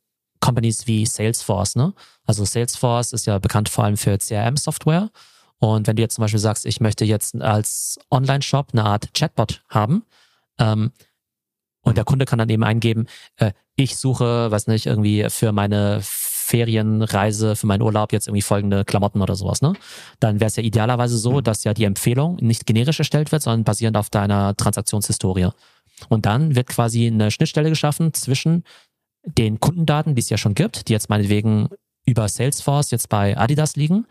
Companies 0.43 0.87
wie 0.87 1.07
Salesforce. 1.07 1.77
Ne? 1.77 1.95
Also 2.27 2.45
Salesforce 2.45 3.15
ist 3.15 3.27
ja 3.27 3.39
bekannt 3.39 3.71
vor 3.71 3.85
allem 3.85 3.97
für 3.97 4.19
CRM-Software. 4.19 5.11
Und 5.59 5.87
wenn 5.87 5.97
du 5.97 6.03
jetzt 6.03 6.17
zum 6.17 6.23
Beispiel 6.23 6.41
sagst, 6.41 6.67
ich 6.67 6.81
möchte 6.81 7.05
jetzt 7.05 7.41
als 7.41 7.99
Online-Shop 8.11 8.69
eine 8.73 8.85
Art 8.85 9.15
Chatbot 9.15 9.63
haben, 9.71 10.05
ähm, 10.59 10.93
und 11.85 11.97
der 11.97 12.05
Kunde 12.05 12.27
kann 12.27 12.39
dann 12.39 12.49
eben 12.49 12.63
eingeben, 12.63 13.07
äh, 13.37 13.53
ich 13.75 13.97
suche, 13.97 14.51
weiß 14.51 14.69
nicht, 14.69 14.87
irgendwie 14.87 15.27
für 15.31 15.53
meine 15.53 15.99
Ferienreise, 16.03 17.57
für 17.57 17.67
meinen 17.67 17.83
Urlaub 17.83 18.13
jetzt 18.13 18.29
irgendwie 18.29 18.43
folgende 18.43 18.85
Klamotten 18.85 19.21
oder 19.21 19.35
sowas, 19.35 19.63
ne? 19.63 19.73
Dann 20.21 20.39
wäre 20.39 20.49
es 20.49 20.57
ja 20.57 20.63
idealerweise 20.63 21.17
so, 21.17 21.33
mhm. 21.33 21.45
dass 21.45 21.65
ja 21.65 21.75
die 21.75 21.85
Empfehlung 21.85 22.37
nicht 22.41 22.67
generisch 22.67 22.99
erstellt 22.99 23.33
wird, 23.33 23.43
sondern 23.43 23.65
basierend 23.65 23.97
auf 23.97 24.11
deiner 24.11 24.57
Transaktionshistorie. 24.57 25.49
Und 26.09 26.27
dann 26.27 26.55
wird 26.55 26.69
quasi 26.69 27.07
eine 27.07 27.31
Schnittstelle 27.31 27.69
geschaffen 27.69 28.13
zwischen 28.13 28.65
den 29.25 29.61
Kundendaten, 29.61 30.15
die 30.15 30.21
es 30.21 30.31
ja 30.31 30.37
schon 30.37 30.55
gibt, 30.55 30.89
die 30.89 30.93
jetzt 30.93 31.09
meinetwegen 31.09 31.69
über 32.05 32.29
Salesforce 32.29 32.91
jetzt 32.91 33.09
bei 33.09 33.37
Adidas 33.37 33.77
liegen 33.77 34.07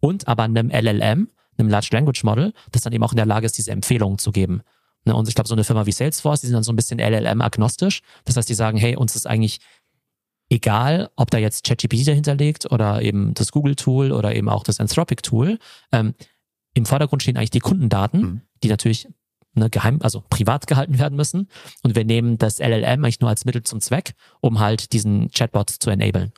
und 0.00 0.28
aber 0.28 0.44
einem 0.44 0.70
LLM, 0.70 1.28
einem 1.56 1.68
Large 1.68 1.88
Language 1.92 2.24
Model, 2.24 2.52
das 2.72 2.82
dann 2.82 2.92
eben 2.92 3.02
auch 3.02 3.12
in 3.12 3.16
der 3.16 3.26
Lage 3.26 3.46
ist, 3.46 3.56
diese 3.58 3.70
Empfehlungen 3.70 4.18
zu 4.18 4.32
geben. 4.32 4.62
Ne, 5.04 5.14
und 5.14 5.28
ich 5.28 5.34
glaube, 5.34 5.48
so 5.48 5.54
eine 5.54 5.64
Firma 5.64 5.86
wie 5.86 5.92
Salesforce, 5.92 6.42
die 6.42 6.48
sind 6.48 6.54
dann 6.54 6.62
so 6.62 6.72
ein 6.72 6.76
bisschen 6.76 6.98
LLM-agnostisch. 6.98 8.02
Das 8.24 8.36
heißt, 8.36 8.48
die 8.48 8.54
sagen, 8.54 8.76
hey, 8.76 8.96
uns 8.96 9.16
ist 9.16 9.26
eigentlich 9.26 9.60
egal, 10.50 11.10
ob 11.16 11.30
da 11.30 11.38
jetzt 11.38 11.64
ChatGPT 11.64 12.06
dahinter 12.06 12.34
liegt 12.34 12.70
oder 12.70 13.00
eben 13.00 13.32
das 13.34 13.52
Google-Tool 13.52 14.12
oder 14.12 14.34
eben 14.34 14.48
auch 14.48 14.64
das 14.64 14.80
Anthropic-Tool. 14.80 15.58
Ähm, 15.92 16.14
Im 16.74 16.86
Vordergrund 16.86 17.22
stehen 17.22 17.36
eigentlich 17.36 17.50
die 17.50 17.60
Kundendaten, 17.60 18.20
mhm. 18.20 18.40
die 18.62 18.68
natürlich 18.68 19.08
ne, 19.54 19.70
geheim, 19.70 19.98
also 20.02 20.22
privat 20.28 20.66
gehalten 20.66 20.98
werden 20.98 21.16
müssen. 21.16 21.48
Und 21.82 21.96
wir 21.96 22.04
nehmen 22.04 22.38
das 22.38 22.58
LLM 22.58 23.04
eigentlich 23.04 23.20
nur 23.20 23.30
als 23.30 23.44
Mittel 23.44 23.62
zum 23.62 23.80
Zweck, 23.80 24.12
um 24.40 24.60
halt 24.60 24.92
diesen 24.92 25.30
Chatbot 25.30 25.70
zu 25.70 25.90
enablen. 25.90 26.32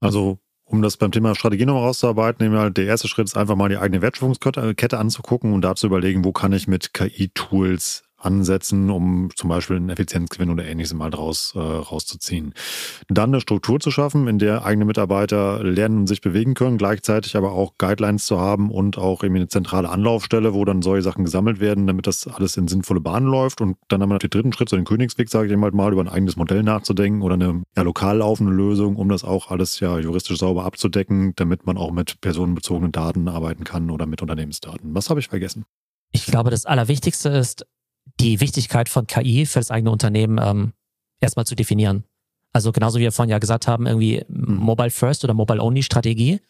Also 0.00 0.38
um 0.64 0.82
das 0.82 0.96
beim 0.96 1.12
Thema 1.12 1.34
Strategie 1.34 1.64
noch 1.64 1.80
rauszuarbeiten, 1.80 2.44
nehmen 2.44 2.54
wir 2.54 2.60
halt, 2.60 2.76
der 2.76 2.86
erste 2.86 3.08
Schritt 3.08 3.26
ist 3.26 3.36
einfach 3.36 3.56
mal 3.56 3.68
die 3.68 3.78
eigene 3.78 4.02
Wertschöpfungskette 4.02 4.98
anzugucken 4.98 5.54
und 5.54 5.62
da 5.62 5.74
zu 5.74 5.86
überlegen, 5.86 6.24
wo 6.24 6.32
kann 6.32 6.52
ich 6.52 6.68
mit 6.68 6.92
KI-Tools 6.92 8.04
ansetzen, 8.18 8.90
um 8.90 9.30
zum 9.34 9.48
Beispiel 9.48 9.76
einen 9.76 9.90
Effizienzgewinn 9.90 10.50
oder 10.50 10.64
ähnliches 10.64 10.92
mal 10.92 11.10
draus 11.10 11.52
äh, 11.54 11.58
rauszuziehen. 11.58 12.52
Dann 13.08 13.30
eine 13.30 13.40
Struktur 13.40 13.80
zu 13.80 13.90
schaffen, 13.90 14.26
in 14.26 14.38
der 14.38 14.64
eigene 14.64 14.84
Mitarbeiter 14.84 15.62
lernen 15.62 15.98
und 15.98 16.06
sich 16.08 16.20
bewegen 16.20 16.54
können, 16.54 16.78
gleichzeitig 16.78 17.36
aber 17.36 17.52
auch 17.52 17.74
Guidelines 17.78 18.26
zu 18.26 18.40
haben 18.40 18.70
und 18.70 18.98
auch 18.98 19.22
irgendwie 19.22 19.40
eine 19.40 19.48
zentrale 19.48 19.88
Anlaufstelle, 19.88 20.52
wo 20.52 20.64
dann 20.64 20.82
solche 20.82 21.02
Sachen 21.02 21.24
gesammelt 21.24 21.60
werden, 21.60 21.86
damit 21.86 22.06
das 22.06 22.26
alles 22.26 22.56
in 22.56 22.68
sinnvolle 22.68 23.00
Bahnen 23.00 23.26
läuft. 23.26 23.60
Und 23.60 23.76
dann 23.88 24.02
haben 24.02 24.10
wir 24.10 24.14
noch 24.14 24.20
den 24.20 24.30
dritten 24.30 24.52
Schritt, 24.52 24.68
so 24.68 24.76
den 24.76 24.84
Königsweg, 24.84 25.28
sage 25.28 25.48
ich 25.48 25.56
mal, 25.56 25.70
mal 25.70 25.92
über 25.92 26.02
ein 26.02 26.08
eigenes 26.08 26.36
Modell 26.36 26.62
nachzudenken 26.62 27.22
oder 27.22 27.34
eine 27.34 27.62
ja, 27.76 27.82
lokal 27.82 28.18
laufende 28.18 28.52
Lösung, 28.52 28.96
um 28.96 29.08
das 29.08 29.24
auch 29.24 29.50
alles 29.50 29.80
ja 29.80 29.98
juristisch 29.98 30.38
sauber 30.38 30.64
abzudecken, 30.64 31.34
damit 31.36 31.66
man 31.66 31.76
auch 31.76 31.92
mit 31.92 32.20
personenbezogenen 32.20 32.92
Daten 32.92 33.28
arbeiten 33.28 33.64
kann 33.64 33.90
oder 33.90 34.06
mit 34.06 34.22
Unternehmensdaten. 34.22 34.94
Was 34.94 35.10
habe 35.10 35.20
ich 35.20 35.28
vergessen? 35.28 35.64
Ich 36.10 36.26
glaube, 36.26 36.50
das 36.50 36.64
Allerwichtigste 36.64 37.28
ist, 37.28 37.66
die 38.20 38.40
Wichtigkeit 38.40 38.88
von 38.88 39.06
KI 39.06 39.46
für 39.46 39.58
das 39.60 39.70
eigene 39.70 39.90
Unternehmen 39.90 40.38
ähm, 40.42 40.72
erstmal 41.20 41.46
zu 41.46 41.54
definieren. 41.54 42.04
Also 42.52 42.72
genauso 42.72 42.98
wie 42.98 43.02
wir 43.02 43.12
vorhin 43.12 43.30
ja 43.30 43.38
gesagt 43.38 43.68
haben, 43.68 43.86
irgendwie 43.86 44.24
mhm. 44.28 44.56
Mobile 44.56 44.90
First 44.90 45.24
oder 45.24 45.34
Mobile 45.34 45.62
Only 45.62 45.82
Strategie, 45.82 46.40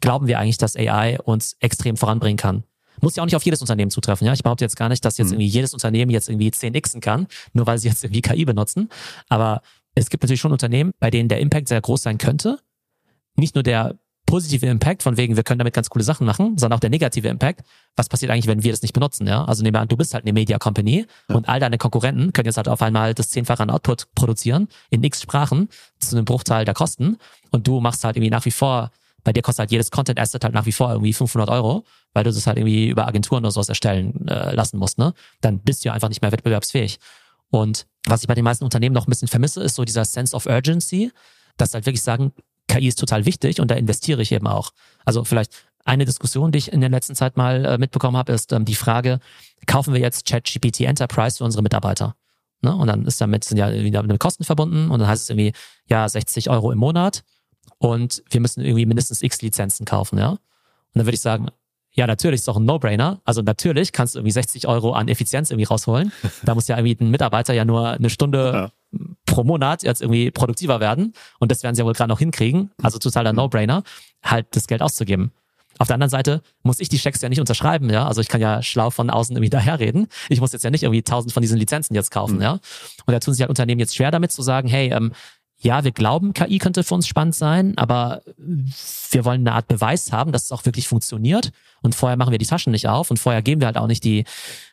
glauben 0.00 0.26
wir 0.26 0.38
eigentlich, 0.38 0.58
dass 0.58 0.76
AI 0.76 1.18
uns 1.20 1.56
extrem 1.60 1.96
voranbringen 1.96 2.36
kann. 2.36 2.64
Muss 3.00 3.16
ja 3.16 3.22
auch 3.22 3.26
nicht 3.26 3.36
auf 3.36 3.44
jedes 3.44 3.60
Unternehmen 3.60 3.90
zutreffen. 3.90 4.26
Ja, 4.26 4.32
ich 4.32 4.42
behaupte 4.42 4.64
jetzt 4.64 4.76
gar 4.76 4.88
nicht, 4.88 5.04
dass 5.04 5.18
jetzt 5.18 5.28
mhm. 5.28 5.34
irgendwie 5.34 5.48
jedes 5.48 5.74
Unternehmen 5.74 6.10
jetzt 6.10 6.28
irgendwie 6.28 6.50
10xen 6.50 7.00
kann, 7.00 7.26
nur 7.52 7.66
weil 7.66 7.78
sie 7.78 7.88
jetzt 7.88 8.04
irgendwie 8.04 8.22
KI 8.22 8.44
benutzen. 8.44 8.88
Aber 9.28 9.62
es 9.94 10.08
gibt 10.08 10.22
natürlich 10.22 10.40
schon 10.40 10.52
Unternehmen, 10.52 10.92
bei 11.00 11.10
denen 11.10 11.28
der 11.28 11.40
Impact 11.40 11.68
sehr 11.68 11.80
groß 11.80 12.02
sein 12.02 12.18
könnte. 12.18 12.58
Nicht 13.34 13.54
nur 13.54 13.64
der 13.64 13.98
positive 14.32 14.64
Impact, 14.64 15.02
von 15.02 15.18
wegen, 15.18 15.36
wir 15.36 15.42
können 15.42 15.58
damit 15.58 15.74
ganz 15.74 15.90
coole 15.90 16.02
Sachen 16.02 16.26
machen, 16.26 16.56
sondern 16.56 16.78
auch 16.78 16.80
der 16.80 16.88
negative 16.88 17.28
Impact. 17.28 17.60
Was 17.96 18.08
passiert 18.08 18.32
eigentlich, 18.32 18.46
wenn 18.46 18.62
wir 18.62 18.70
das 18.70 18.80
nicht 18.80 18.94
benutzen? 18.94 19.26
Ja? 19.26 19.44
Also 19.44 19.62
nehmen 19.62 19.74
wir 19.74 19.80
an, 19.80 19.88
du 19.88 19.96
bist 19.98 20.14
halt 20.14 20.24
eine 20.24 20.32
Media 20.32 20.56
Company 20.56 21.04
ja. 21.28 21.34
und 21.36 21.50
all 21.50 21.60
deine 21.60 21.76
Konkurrenten 21.76 22.32
können 22.32 22.46
jetzt 22.46 22.56
halt 22.56 22.66
auf 22.66 22.80
einmal 22.80 23.12
das 23.12 23.28
zehnfache 23.28 23.62
an 23.62 23.68
Output 23.68 24.06
produzieren 24.14 24.68
in 24.88 25.04
x 25.04 25.20
Sprachen 25.20 25.68
zu 25.98 26.16
einem 26.16 26.24
Bruchteil 26.24 26.64
der 26.64 26.72
Kosten 26.72 27.18
und 27.50 27.66
du 27.66 27.80
machst 27.80 28.04
halt 28.04 28.16
irgendwie 28.16 28.30
nach 28.30 28.46
wie 28.46 28.52
vor 28.52 28.90
bei 29.22 29.34
dir 29.34 29.42
kostet 29.42 29.60
halt 29.60 29.70
jedes 29.70 29.90
Content 29.90 30.18
Asset 30.18 30.42
halt 30.44 30.54
nach 30.54 30.64
wie 30.64 30.72
vor 30.72 30.90
irgendwie 30.90 31.12
500 31.12 31.50
Euro, 31.50 31.84
weil 32.14 32.24
du 32.24 32.32
das 32.32 32.46
halt 32.46 32.56
irgendwie 32.56 32.88
über 32.88 33.06
Agenturen 33.06 33.44
oder 33.44 33.50
sowas 33.50 33.68
erstellen 33.68 34.26
äh, 34.28 34.54
lassen 34.54 34.78
musst, 34.78 34.96
ne? 34.96 35.12
Dann 35.42 35.60
bist 35.60 35.84
du 35.84 35.88
ja 35.88 35.92
einfach 35.92 36.08
nicht 36.08 36.22
mehr 36.22 36.32
wettbewerbsfähig. 36.32 36.98
Und 37.50 37.86
was 38.06 38.22
ich 38.22 38.28
bei 38.28 38.34
den 38.34 38.44
meisten 38.44 38.64
Unternehmen 38.64 38.94
noch 38.94 39.06
ein 39.06 39.10
bisschen 39.10 39.28
vermisse, 39.28 39.62
ist 39.62 39.74
so 39.74 39.84
dieser 39.84 40.06
Sense 40.06 40.34
of 40.34 40.46
Urgency, 40.46 41.12
dass 41.58 41.74
halt 41.74 41.84
wirklich 41.84 42.02
sagen, 42.02 42.32
KI 42.72 42.88
ist 42.88 42.98
total 42.98 43.26
wichtig 43.26 43.60
und 43.60 43.70
da 43.70 43.74
investiere 43.74 44.22
ich 44.22 44.32
eben 44.32 44.46
auch. 44.46 44.72
Also 45.04 45.24
vielleicht 45.24 45.52
eine 45.84 46.04
Diskussion, 46.04 46.52
die 46.52 46.58
ich 46.58 46.72
in 46.72 46.80
der 46.80 46.90
letzten 46.90 47.14
Zeit 47.14 47.36
mal 47.36 47.64
äh, 47.64 47.78
mitbekommen 47.78 48.16
habe, 48.16 48.32
ist 48.32 48.52
ähm, 48.52 48.64
die 48.64 48.74
Frage, 48.74 49.18
kaufen 49.66 49.92
wir 49.92 50.00
jetzt 50.00 50.26
ChatGPT 50.26 50.82
Enterprise 50.82 51.38
für 51.38 51.44
unsere 51.44 51.62
Mitarbeiter? 51.62 52.14
Ne? 52.62 52.74
Und 52.74 52.86
dann 52.86 53.04
ist 53.04 53.20
damit 53.20 53.44
sind 53.44 53.58
ja 53.58 53.72
wieder 53.72 54.02
mit 54.02 54.20
Kosten 54.20 54.44
verbunden 54.44 54.90
und 54.90 55.00
dann 55.00 55.08
heißt 55.08 55.24
es 55.24 55.30
irgendwie, 55.30 55.52
ja, 55.88 56.08
60 56.08 56.50
Euro 56.50 56.70
im 56.70 56.78
Monat 56.78 57.24
und 57.78 58.22
wir 58.30 58.40
müssen 58.40 58.60
irgendwie 58.62 58.86
mindestens 58.86 59.22
x 59.22 59.42
Lizenzen 59.42 59.84
kaufen, 59.84 60.18
ja. 60.18 60.30
Und 60.30 60.38
dann 60.98 61.06
würde 61.06 61.14
ich 61.14 61.20
sagen, 61.20 61.48
ja, 61.94 62.06
natürlich 62.06 62.40
ist 62.40 62.48
doch 62.48 62.56
ein 62.56 62.64
No-Brainer. 62.64 63.20
Also 63.24 63.42
natürlich 63.42 63.92
kannst 63.92 64.14
du 64.14 64.20
irgendwie 64.20 64.32
60 64.32 64.66
Euro 64.66 64.92
an 64.92 65.08
Effizienz 65.08 65.50
irgendwie 65.50 65.64
rausholen. 65.64 66.12
Da 66.42 66.54
muss 66.54 66.68
ja 66.68 66.78
irgendwie 66.78 67.04
ein 67.04 67.10
Mitarbeiter 67.10 67.52
ja 67.52 67.64
nur 67.64 67.88
eine 67.88 68.08
Stunde 68.08 68.70
ja. 68.92 68.98
Pro 69.32 69.44
Monat 69.44 69.82
jetzt 69.82 70.02
irgendwie 70.02 70.30
produktiver 70.30 70.78
werden. 70.78 71.14
Und 71.38 71.50
das 71.50 71.62
werden 71.62 71.74
sie 71.74 71.80
ja 71.80 71.86
wohl 71.86 71.94
gerade 71.94 72.10
noch 72.10 72.18
hinkriegen. 72.18 72.70
Also 72.82 72.98
totaler 72.98 73.32
mhm. 73.32 73.36
No-Brainer, 73.36 73.82
halt 74.22 74.46
das 74.50 74.66
Geld 74.66 74.82
auszugeben. 74.82 75.32
Auf 75.78 75.88
der 75.88 75.94
anderen 75.94 76.10
Seite 76.10 76.42
muss 76.62 76.80
ich 76.80 76.90
die 76.90 76.98
Schecks 76.98 77.22
ja 77.22 77.30
nicht 77.30 77.40
unterschreiben, 77.40 77.88
ja. 77.88 78.06
Also 78.06 78.20
ich 78.20 78.28
kann 78.28 78.42
ja 78.42 78.62
schlau 78.62 78.90
von 78.90 79.08
außen 79.08 79.34
irgendwie 79.34 79.50
daherreden. 79.58 80.06
Ich 80.28 80.40
muss 80.40 80.52
jetzt 80.52 80.64
ja 80.64 80.70
nicht 80.70 80.82
irgendwie 80.82 81.02
tausend 81.02 81.32
von 81.32 81.40
diesen 81.40 81.58
Lizenzen 81.58 81.94
jetzt 81.94 82.10
kaufen, 82.10 82.36
mhm. 82.36 82.42
ja. 82.42 82.52
Und 83.06 83.12
da 83.12 83.20
tun 83.20 83.32
sich 83.32 83.40
halt 83.40 83.48
Unternehmen 83.48 83.80
jetzt 83.80 83.96
schwer 83.96 84.10
damit 84.10 84.32
zu 84.32 84.42
sagen, 84.42 84.68
hey, 84.68 84.92
ähm, 84.92 85.12
ja, 85.58 85.84
wir 85.84 85.92
glauben, 85.92 86.34
KI 86.34 86.58
könnte 86.58 86.82
für 86.82 86.94
uns 86.94 87.06
spannend 87.06 87.36
sein, 87.36 87.78
aber 87.78 88.22
wir 88.36 89.24
wollen 89.24 89.46
eine 89.46 89.52
Art 89.52 89.68
Beweis 89.68 90.10
haben, 90.12 90.32
dass 90.32 90.44
es 90.44 90.52
auch 90.52 90.66
wirklich 90.66 90.88
funktioniert. 90.88 91.52
Und 91.82 91.94
vorher 91.94 92.16
machen 92.16 92.32
wir 92.32 92.38
die 92.38 92.46
Taschen 92.46 92.72
nicht 92.72 92.88
auf 92.88 93.10
und 93.10 93.18
vorher 93.18 93.42
geben 93.42 93.60
wir 93.60 93.66
halt 93.66 93.78
auch 93.78 93.86
nicht 93.86 94.02
die 94.02 94.24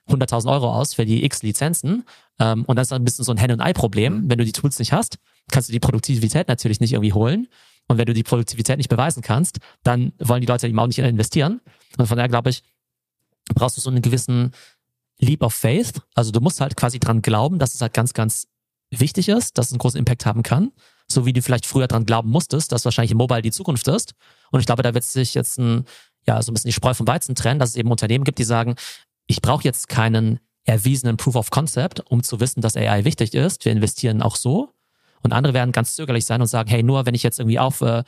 100.000 0.09 0.51
Euro 0.51 0.73
aus 0.73 0.95
für 0.95 1.05
die 1.05 1.23
x 1.23 1.43
Lizenzen. 1.43 2.05
Ähm, 2.39 2.65
und 2.65 2.75
das 2.75 2.87
ist 2.87 2.93
ein 2.93 3.03
bisschen 3.03 3.25
so 3.25 3.31
ein 3.31 3.37
Hen- 3.37 3.51
und 3.51 3.61
Ei-Problem. 3.61 4.29
Wenn 4.29 4.37
du 4.37 4.45
die 4.45 4.51
Tools 4.51 4.79
nicht 4.79 4.93
hast, 4.93 5.17
kannst 5.51 5.69
du 5.69 5.73
die 5.73 5.79
Produktivität 5.79 6.47
natürlich 6.47 6.79
nicht 6.79 6.93
irgendwie 6.93 7.13
holen. 7.13 7.47
Und 7.87 7.97
wenn 7.97 8.05
du 8.05 8.13
die 8.13 8.23
Produktivität 8.23 8.77
nicht 8.77 8.89
beweisen 8.89 9.21
kannst, 9.21 9.57
dann 9.83 10.13
wollen 10.19 10.41
die 10.41 10.47
Leute 10.47 10.67
eben 10.67 10.79
auch 10.79 10.87
nicht 10.87 10.99
investieren. 10.99 11.59
Und 11.97 12.07
von 12.07 12.17
daher 12.17 12.29
glaube 12.29 12.51
ich, 12.51 12.63
brauchst 13.55 13.77
du 13.77 13.81
so 13.81 13.89
einen 13.89 14.01
gewissen 14.01 14.51
Leap 15.19 15.43
of 15.43 15.53
Faith. 15.53 16.01
Also 16.13 16.31
du 16.31 16.39
musst 16.39 16.61
halt 16.61 16.75
quasi 16.75 16.99
dran 16.99 17.21
glauben, 17.21 17.59
dass 17.59 17.73
es 17.73 17.81
halt 17.81 17.93
ganz, 17.93 18.13
ganz 18.13 18.47
wichtig 18.91 19.29
ist, 19.29 19.57
dass 19.57 19.67
es 19.67 19.73
einen 19.73 19.79
großen 19.79 19.99
Impact 19.99 20.25
haben 20.25 20.43
kann. 20.43 20.71
So 21.07 21.25
wie 21.25 21.33
du 21.33 21.41
vielleicht 21.41 21.65
früher 21.65 21.87
dran 21.87 22.05
glauben 22.05 22.29
musstest, 22.29 22.71
dass 22.71 22.85
wahrscheinlich 22.85 23.15
Mobile 23.15 23.41
die 23.41 23.51
Zukunft 23.51 23.87
ist. 23.87 24.13
Und 24.51 24.59
ich 24.59 24.65
glaube, 24.67 24.83
da 24.83 24.93
wird 24.93 25.03
sich 25.03 25.33
jetzt 25.33 25.57
ein, 25.57 25.85
ja, 26.27 26.41
so 26.41 26.51
ein 26.51 26.53
bisschen 26.53 26.69
die 26.69 26.73
Spreu 26.73 26.93
vom 26.93 27.07
Weizen 27.07 27.33
trennen, 27.35 27.59
dass 27.59 27.71
es 27.71 27.75
eben 27.75 27.89
Unternehmen 27.89 28.23
gibt, 28.23 28.37
die 28.37 28.43
sagen, 28.43 28.75
ich 29.25 29.41
brauche 29.41 29.63
jetzt 29.63 29.89
keinen 29.89 30.39
erwiesenen 30.69 31.17
Proof 31.17 31.35
of 31.35 31.49
Concept, 31.49 32.01
um 32.09 32.23
zu 32.23 32.39
wissen, 32.39 32.61
dass 32.61 32.77
AI 32.77 33.03
wichtig 33.03 33.33
ist. 33.33 33.65
Wir 33.65 33.71
investieren 33.71 34.21
auch 34.21 34.35
so. 34.35 34.69
Und 35.21 35.33
andere 35.33 35.53
werden 35.53 35.71
ganz 35.71 35.95
zögerlich 35.95 36.25
sein 36.25 36.41
und 36.41 36.47
sagen, 36.47 36.69
hey, 36.69 36.83
nur 36.83 37.05
wenn 37.05 37.15
ich 37.15 37.23
jetzt 37.23 37.39
irgendwie 37.39 37.59
auf 37.59 37.81
äh, 37.81 38.03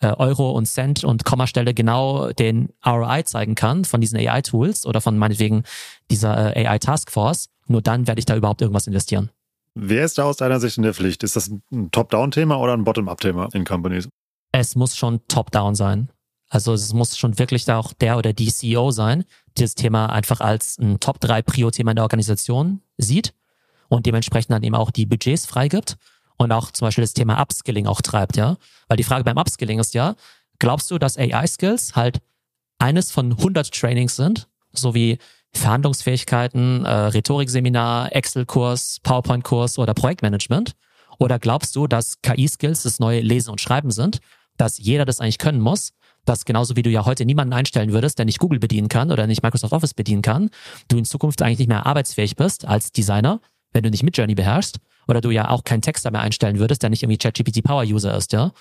äh 0.00 0.12
Euro 0.18 0.52
und 0.52 0.66
Cent 0.66 1.02
und 1.02 1.24
Kommastelle 1.24 1.74
genau 1.74 2.30
den 2.32 2.68
ROI 2.86 3.24
zeigen 3.24 3.54
kann 3.54 3.84
von 3.84 4.00
diesen 4.00 4.18
AI-Tools 4.18 4.86
oder 4.86 5.00
von 5.00 5.18
meinetwegen 5.18 5.64
dieser 6.10 6.56
äh, 6.56 6.66
AI-Taskforce, 6.66 7.48
nur 7.66 7.82
dann 7.82 8.06
werde 8.06 8.20
ich 8.20 8.26
da 8.26 8.36
überhaupt 8.36 8.60
irgendwas 8.60 8.86
investieren. 8.86 9.30
Wer 9.74 10.04
ist 10.04 10.18
da 10.18 10.24
aus 10.24 10.36
deiner 10.36 10.60
Sicht 10.60 10.76
in 10.76 10.82
der 10.82 10.94
Pflicht? 10.94 11.22
Ist 11.22 11.34
das 11.34 11.48
ein 11.48 11.90
Top-Down-Thema 11.90 12.58
oder 12.58 12.74
ein 12.74 12.84
Bottom-Up-Thema 12.84 13.48
in 13.54 13.64
Companies? 13.64 14.08
Es 14.52 14.76
muss 14.76 14.96
schon 14.96 15.26
Top-Down 15.28 15.74
sein. 15.74 16.10
Also 16.50 16.74
es 16.74 16.92
muss 16.92 17.16
schon 17.16 17.38
wirklich 17.38 17.64
da 17.64 17.78
auch 17.78 17.94
der 17.94 18.18
oder 18.18 18.34
die 18.34 18.52
CEO 18.52 18.90
sein, 18.90 19.24
das 19.54 19.74
Thema 19.74 20.06
einfach 20.06 20.40
als 20.40 20.78
ein 20.78 21.00
Top-3-Prio-Thema 21.00 21.92
in 21.92 21.96
der 21.96 22.04
Organisation 22.04 22.80
sieht 22.98 23.34
und 23.88 24.06
dementsprechend 24.06 24.52
dann 24.52 24.62
eben 24.62 24.74
auch 24.74 24.90
die 24.90 25.06
Budgets 25.06 25.46
freigibt 25.46 25.96
und 26.36 26.52
auch 26.52 26.70
zum 26.70 26.86
Beispiel 26.86 27.02
das 27.02 27.12
Thema 27.12 27.40
Upskilling 27.40 27.86
auch 27.86 28.00
treibt, 28.00 28.36
ja. 28.36 28.56
Weil 28.88 28.96
die 28.96 29.04
Frage 29.04 29.24
beim 29.24 29.36
Upskilling 29.36 29.78
ist 29.78 29.94
ja, 29.94 30.14
glaubst 30.58 30.90
du, 30.90 30.98
dass 30.98 31.18
AI-Skills 31.18 31.94
halt 31.94 32.18
eines 32.78 33.10
von 33.10 33.32
100 33.32 33.72
Trainings 33.72 34.16
sind, 34.16 34.48
so 34.72 34.94
wie 34.94 35.18
Verhandlungsfähigkeiten, 35.52 36.84
äh, 36.84 36.90
Rhetorikseminar, 36.90 38.14
Excel-Kurs, 38.14 39.00
PowerPoint-Kurs 39.02 39.78
oder 39.78 39.94
Projektmanagement? 39.94 40.72
Oder 41.18 41.38
glaubst 41.38 41.76
du, 41.76 41.86
dass 41.86 42.20
KI-Skills 42.22 42.82
das 42.82 42.98
neue 42.98 43.20
Lesen 43.20 43.50
und 43.50 43.60
Schreiben 43.60 43.90
sind, 43.90 44.18
dass 44.56 44.78
jeder 44.78 45.04
das 45.04 45.20
eigentlich 45.20 45.38
können 45.38 45.60
muss, 45.60 45.92
dass 46.24 46.44
genauso 46.44 46.76
wie 46.76 46.82
du 46.82 46.90
ja 46.90 47.04
heute 47.04 47.24
niemanden 47.24 47.52
einstellen 47.52 47.92
würdest, 47.92 48.18
der 48.18 48.26
nicht 48.26 48.38
Google 48.38 48.58
bedienen 48.58 48.88
kann 48.88 49.10
oder 49.10 49.26
nicht 49.26 49.42
Microsoft 49.42 49.72
Office 49.72 49.94
bedienen 49.94 50.22
kann, 50.22 50.50
du 50.88 50.98
in 50.98 51.04
Zukunft 51.04 51.42
eigentlich 51.42 51.58
nicht 51.58 51.68
mehr 51.68 51.86
arbeitsfähig 51.86 52.36
bist 52.36 52.64
als 52.66 52.92
Designer, 52.92 53.40
wenn 53.72 53.82
du 53.82 53.90
nicht 53.90 54.02
Midjourney 54.02 54.34
beherrschst, 54.34 54.78
oder 55.08 55.20
du 55.20 55.30
ja 55.30 55.48
auch 55.48 55.64
keinen 55.64 55.82
Texter 55.82 56.10
mehr 56.10 56.20
einstellen 56.20 56.58
würdest, 56.58 56.82
der 56.82 56.90
nicht 56.90 57.02
irgendwie 57.02 57.18
ChatGPT 57.18 57.64
Power 57.64 57.82
User 57.82 58.16
ist, 58.16 58.32
ja. 58.32 58.52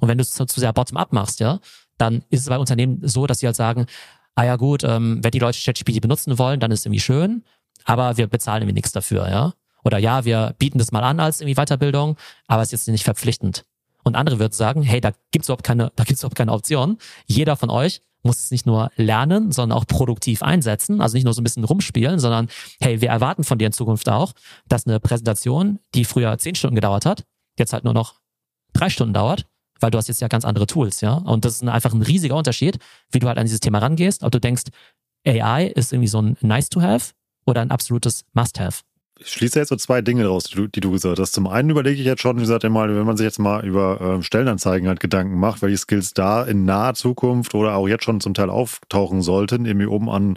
Und 0.00 0.08
wenn 0.08 0.18
du 0.18 0.22
es 0.22 0.30
zu, 0.30 0.44
sehr 0.46 0.72
bottom-up 0.72 1.12
machst, 1.12 1.40
ja, 1.40 1.60
dann 1.96 2.22
ist 2.28 2.40
es 2.40 2.48
bei 2.48 2.58
Unternehmen 2.58 3.00
so, 3.02 3.26
dass 3.26 3.38
sie 3.38 3.46
halt 3.46 3.56
sagen, 3.56 3.86
ah 4.34 4.44
ja 4.44 4.56
gut, 4.56 4.84
ähm, 4.84 5.20
wenn 5.22 5.30
die 5.30 5.38
Leute 5.38 5.58
ChatGPT 5.58 6.00
benutzen 6.02 6.38
wollen, 6.38 6.60
dann 6.60 6.70
ist 6.70 6.80
es 6.80 6.86
irgendwie 6.86 7.00
schön, 7.00 7.44
aber 7.84 8.16
wir 8.18 8.26
bezahlen 8.26 8.62
irgendwie 8.62 8.74
nichts 8.74 8.92
dafür, 8.92 9.30
ja. 9.30 9.54
Oder 9.84 9.98
ja, 9.98 10.24
wir 10.24 10.54
bieten 10.58 10.78
das 10.78 10.90
mal 10.90 11.04
an 11.04 11.20
als 11.20 11.40
irgendwie 11.40 11.54
Weiterbildung, 11.54 12.16
aber 12.48 12.62
es 12.62 12.72
ist 12.72 12.86
jetzt 12.86 12.88
nicht 12.88 13.04
verpflichtend. 13.04 13.64
Und 14.06 14.14
andere 14.14 14.38
würden 14.38 14.52
sagen, 14.52 14.82
hey, 14.82 15.00
da 15.00 15.10
gibt's 15.32 15.48
überhaupt 15.48 15.64
keine, 15.64 15.90
da 15.96 16.04
gibt's 16.04 16.22
überhaupt 16.22 16.36
keine 16.36 16.52
Option. 16.52 16.98
Jeder 17.26 17.56
von 17.56 17.70
euch 17.70 18.02
muss 18.22 18.38
es 18.38 18.50
nicht 18.52 18.66
nur 18.66 18.90
lernen, 18.96 19.50
sondern 19.50 19.76
auch 19.76 19.84
produktiv 19.84 20.42
einsetzen. 20.44 21.00
Also 21.00 21.16
nicht 21.16 21.24
nur 21.24 21.34
so 21.34 21.40
ein 21.40 21.44
bisschen 21.44 21.64
rumspielen, 21.64 22.20
sondern 22.20 22.48
hey, 22.80 23.00
wir 23.00 23.08
erwarten 23.08 23.42
von 23.42 23.58
dir 23.58 23.66
in 23.66 23.72
Zukunft 23.72 24.08
auch, 24.08 24.32
dass 24.68 24.86
eine 24.86 25.00
Präsentation, 25.00 25.80
die 25.96 26.04
früher 26.04 26.38
zehn 26.38 26.54
Stunden 26.54 26.76
gedauert 26.76 27.04
hat, 27.04 27.24
jetzt 27.58 27.72
halt 27.72 27.82
nur 27.82 27.94
noch 27.94 28.14
drei 28.72 28.90
Stunden 28.90 29.12
dauert 29.12 29.46
weil 29.80 29.90
du 29.90 29.98
hast 29.98 30.08
jetzt 30.08 30.22
ja 30.22 30.28
ganz 30.28 30.46
andere 30.46 30.66
Tools, 30.66 31.02
ja. 31.02 31.14
Und 31.14 31.44
das 31.44 31.56
ist 31.56 31.68
einfach 31.68 31.92
ein 31.92 32.00
riesiger 32.00 32.36
Unterschied, 32.36 32.78
wie 33.10 33.18
du 33.18 33.28
halt 33.28 33.36
an 33.36 33.44
dieses 33.44 33.60
Thema 33.60 33.78
rangehst, 33.78 34.22
ob 34.22 34.32
du 34.32 34.40
denkst, 34.40 34.64
AI 35.26 35.66
ist 35.66 35.92
irgendwie 35.92 36.08
so 36.08 36.22
ein 36.22 36.36
nice 36.40 36.68
to 36.68 36.80
have 36.80 37.12
oder 37.46 37.60
ein 37.60 37.70
absolutes 37.70 38.24
must 38.32 38.58
have 38.60 38.82
ich 39.18 39.28
schließe 39.28 39.58
jetzt 39.58 39.70
so 39.70 39.76
zwei 39.76 40.02
Dinge 40.02 40.26
raus, 40.26 40.44
die 40.44 40.56
du, 40.56 40.66
die 40.66 40.80
du 40.80 40.90
gesagt 40.90 41.18
hast. 41.18 41.32
Zum 41.32 41.46
einen 41.46 41.70
überlege 41.70 41.98
ich 41.98 42.06
jetzt 42.06 42.20
schon, 42.20 42.36
wie 42.36 42.40
gesagt, 42.40 42.68
mal, 42.68 42.94
wenn 42.94 43.06
man 43.06 43.16
sich 43.16 43.24
jetzt 43.24 43.38
mal 43.38 43.64
über 43.64 43.98
ähm, 44.00 44.22
Stellenanzeigen 44.22 44.88
halt 44.88 45.00
Gedanken 45.00 45.38
macht, 45.38 45.62
welche 45.62 45.78
Skills 45.78 46.12
da 46.12 46.44
in 46.44 46.66
naher 46.66 46.94
Zukunft 46.94 47.54
oder 47.54 47.76
auch 47.76 47.88
jetzt 47.88 48.04
schon 48.04 48.20
zum 48.20 48.34
Teil 48.34 48.50
auftauchen 48.50 49.22
sollten, 49.22 49.64
irgendwie 49.64 49.86
um 49.86 50.10
an 50.10 50.36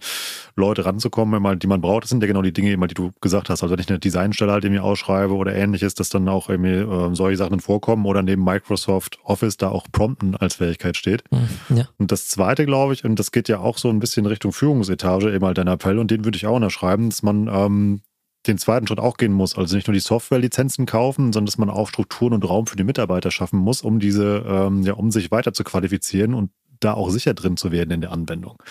Leute 0.56 0.86
ranzukommen, 0.86 1.60
die 1.60 1.68
man 1.68 1.82
braucht. 1.82 2.04
Das 2.04 2.10
sind 2.10 2.22
ja 2.24 2.28
genau 2.28 2.42
die 2.42 2.54
Dinge, 2.54 2.78
die 2.88 2.94
du 2.94 3.12
gesagt 3.20 3.50
hast. 3.50 3.64
Also 3.64 3.74
wenn 3.74 3.82
ich 3.82 3.90
eine 3.90 4.00
Designstelle 4.00 4.52
halt 4.52 4.64
irgendwie 4.64 4.82
ausschreibe 4.82 5.34
oder 5.34 5.54
ähnliches, 5.54 5.94
dass 5.94 6.10
dann 6.10 6.30
auch 6.30 6.50
irgendwie 6.50 6.76
äh, 6.76 7.16
solche 7.16 7.38
Sachen 7.38 7.60
vorkommen 7.60 8.06
oder 8.06 8.24
neben 8.24 8.44
Microsoft 8.46 9.20
Office 9.24 9.58
da 9.58 9.70
auch 9.70 9.88
Prompten 9.92 10.38
als 10.38 10.56
Fähigkeit 10.56 10.96
steht. 10.96 11.24
Mhm, 11.32 11.78
ja. 11.78 11.90
Und 11.98 12.14
das 12.14 12.30
zweite, 12.30 12.66
glaube 12.66 12.94
ich, 12.94 13.04
und 13.04 13.20
das 13.20 13.32
geht 13.32 13.50
ja 13.50 13.60
auch 13.60 13.78
so 13.78 13.90
ein 13.90 14.00
bisschen 14.00 14.26
Richtung 14.26 14.54
Führungsetage, 14.54 15.34
eben 15.34 15.46
halt 15.46 15.58
dein 15.58 15.68
Appell, 15.68 16.00
und 16.00 16.12
den 16.12 16.24
würde 16.24 16.38
ich 16.38 16.48
auch 16.48 16.56
unterschreiben, 16.56 17.10
dass 17.10 17.24
man 17.24 17.50
ähm, 17.52 18.02
den 18.48 18.58
zweiten 18.58 18.88
Schritt 18.88 19.00
auch 19.00 19.18
gehen 19.18 19.34
muss. 19.34 19.58
Also 19.58 19.76
nicht 19.76 19.88
nur 19.88 19.94
die 19.94 20.00
Software-Lizenzen 20.00 20.86
kaufen, 20.86 21.34
sondern 21.34 21.46
dass 21.48 21.58
man 21.58 21.70
auch 21.70 21.90
Strukturen 21.90 22.34
und 22.34 22.48
Raum 22.48 22.68
für 22.68 22.78
die 22.78 22.84
Mitarbeiter 22.84 23.32
schaffen 23.32 23.60
muss, 23.60 23.82
um 23.82 24.00
diese, 24.00 24.44
ähm, 24.48 24.84
ja, 24.84 24.94
um 24.94 25.12
sich 25.12 25.32
weiter 25.32 25.54
zu 25.54 25.64
qualifizieren 25.64 26.34
und 26.34 26.52
da 26.80 26.94
auch 26.94 27.10
sicher 27.10 27.34
drin 27.34 27.58
zu 27.58 27.72
werden 27.72 27.92
in 27.92 28.02
der 28.02 28.12
Anwendung. 28.12 28.62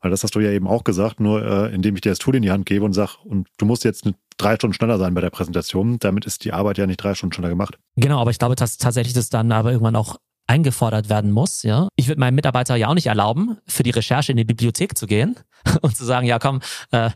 Weil 0.00 0.10
das 0.10 0.22
hast 0.22 0.34
du 0.34 0.40
ja 0.40 0.50
eben 0.50 0.66
auch 0.66 0.84
gesagt, 0.84 1.20
nur 1.20 1.44
äh, 1.44 1.74
indem 1.74 1.94
ich 1.94 2.00
dir 2.00 2.10
das 2.10 2.18
Tool 2.18 2.34
in 2.34 2.42
die 2.42 2.50
Hand 2.50 2.64
gebe 2.64 2.84
und 2.84 2.94
sage, 2.94 3.12
und 3.24 3.48
du 3.58 3.66
musst 3.66 3.84
jetzt 3.84 4.08
drei 4.38 4.54
Stunden 4.54 4.72
schneller 4.72 4.98
sein 4.98 5.12
bei 5.12 5.20
der 5.20 5.30
Präsentation, 5.30 5.98
damit 5.98 6.24
ist 6.24 6.44
die 6.44 6.52
Arbeit 6.52 6.78
ja 6.78 6.86
nicht 6.86 7.02
drei 7.02 7.14
Stunden 7.14 7.34
schneller 7.34 7.50
gemacht. 7.50 7.78
Genau, 7.96 8.20
aber 8.20 8.30
ich 8.30 8.38
glaube, 8.38 8.54
dass 8.54 8.78
tatsächlich 8.78 9.12
das 9.12 9.28
dann 9.28 9.52
aber 9.52 9.72
irgendwann 9.72 9.96
auch 9.96 10.16
eingefordert 10.46 11.08
werden 11.08 11.30
muss. 11.30 11.62
Ja, 11.62 11.88
ich 11.96 12.08
würde 12.08 12.18
meinem 12.18 12.34
Mitarbeiter 12.34 12.74
ja 12.76 12.88
auch 12.88 12.94
nicht 12.94 13.06
erlauben, 13.06 13.58
für 13.66 13.82
die 13.82 13.90
Recherche 13.90 14.32
in 14.32 14.38
die 14.38 14.44
Bibliothek 14.44 14.96
zu 14.96 15.06
gehen 15.06 15.36
und 15.82 15.96
zu 15.96 16.04
sagen, 16.04 16.26
ja 16.26 16.38
komm, 16.38 16.60
äh, 16.92 17.10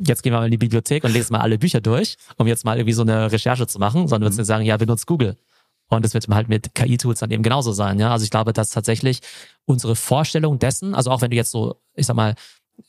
jetzt 0.00 0.22
gehen 0.22 0.32
wir 0.32 0.38
mal 0.38 0.46
in 0.46 0.50
die 0.50 0.58
Bibliothek 0.58 1.04
und 1.04 1.12
lesen 1.12 1.32
mal 1.32 1.40
alle 1.40 1.58
Bücher 1.58 1.80
durch, 1.80 2.16
um 2.36 2.46
jetzt 2.46 2.64
mal 2.64 2.76
irgendwie 2.76 2.94
so 2.94 3.02
eine 3.02 3.30
Recherche 3.30 3.66
zu 3.66 3.78
machen, 3.78 4.08
sondern 4.08 4.26
würdest 4.26 4.40
mhm. 4.40 4.44
sagen, 4.44 4.64
ja, 4.64 4.76
benutzt 4.76 5.06
Google. 5.06 5.36
Und 5.88 6.04
das 6.04 6.14
wird 6.14 6.26
halt 6.28 6.48
mit 6.48 6.74
KI-Tools 6.74 7.18
dann 7.18 7.30
eben 7.30 7.42
genauso 7.42 7.72
sein. 7.72 7.98
Ja, 7.98 8.12
also 8.12 8.22
ich 8.22 8.30
glaube, 8.30 8.52
dass 8.52 8.70
tatsächlich 8.70 9.20
unsere 9.64 9.96
Vorstellung 9.96 10.58
dessen, 10.58 10.94
also 10.94 11.10
auch 11.10 11.20
wenn 11.20 11.30
du 11.30 11.36
jetzt 11.36 11.50
so, 11.50 11.80
ich 11.94 12.06
sag 12.06 12.14
mal, 12.14 12.34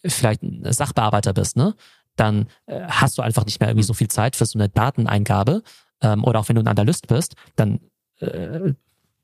vielleicht 0.06 0.44
ein 0.44 0.72
Sachbearbeiter 0.72 1.34
bist, 1.34 1.58
ne, 1.58 1.76
dann 2.16 2.48
äh, 2.68 2.82
hast 2.88 3.18
du 3.18 3.24
einfach 3.24 3.46
nicht 3.46 3.60
mehr 3.60 3.70
irgendwie 3.70 3.86
so 3.86 3.94
viel 3.94 4.08
Zeit 4.08 4.36
für 4.36 4.46
so 4.46 4.58
eine 4.58 4.70
Dateneingabe. 4.70 5.64
Ähm, 6.02 6.24
oder 6.24 6.40
auch 6.40 6.50
wenn 6.50 6.56
du 6.56 6.62
ein 6.62 6.68
Analyst 6.68 7.08
bist, 7.08 7.36
dann, 7.56 7.80
äh, 8.20 8.74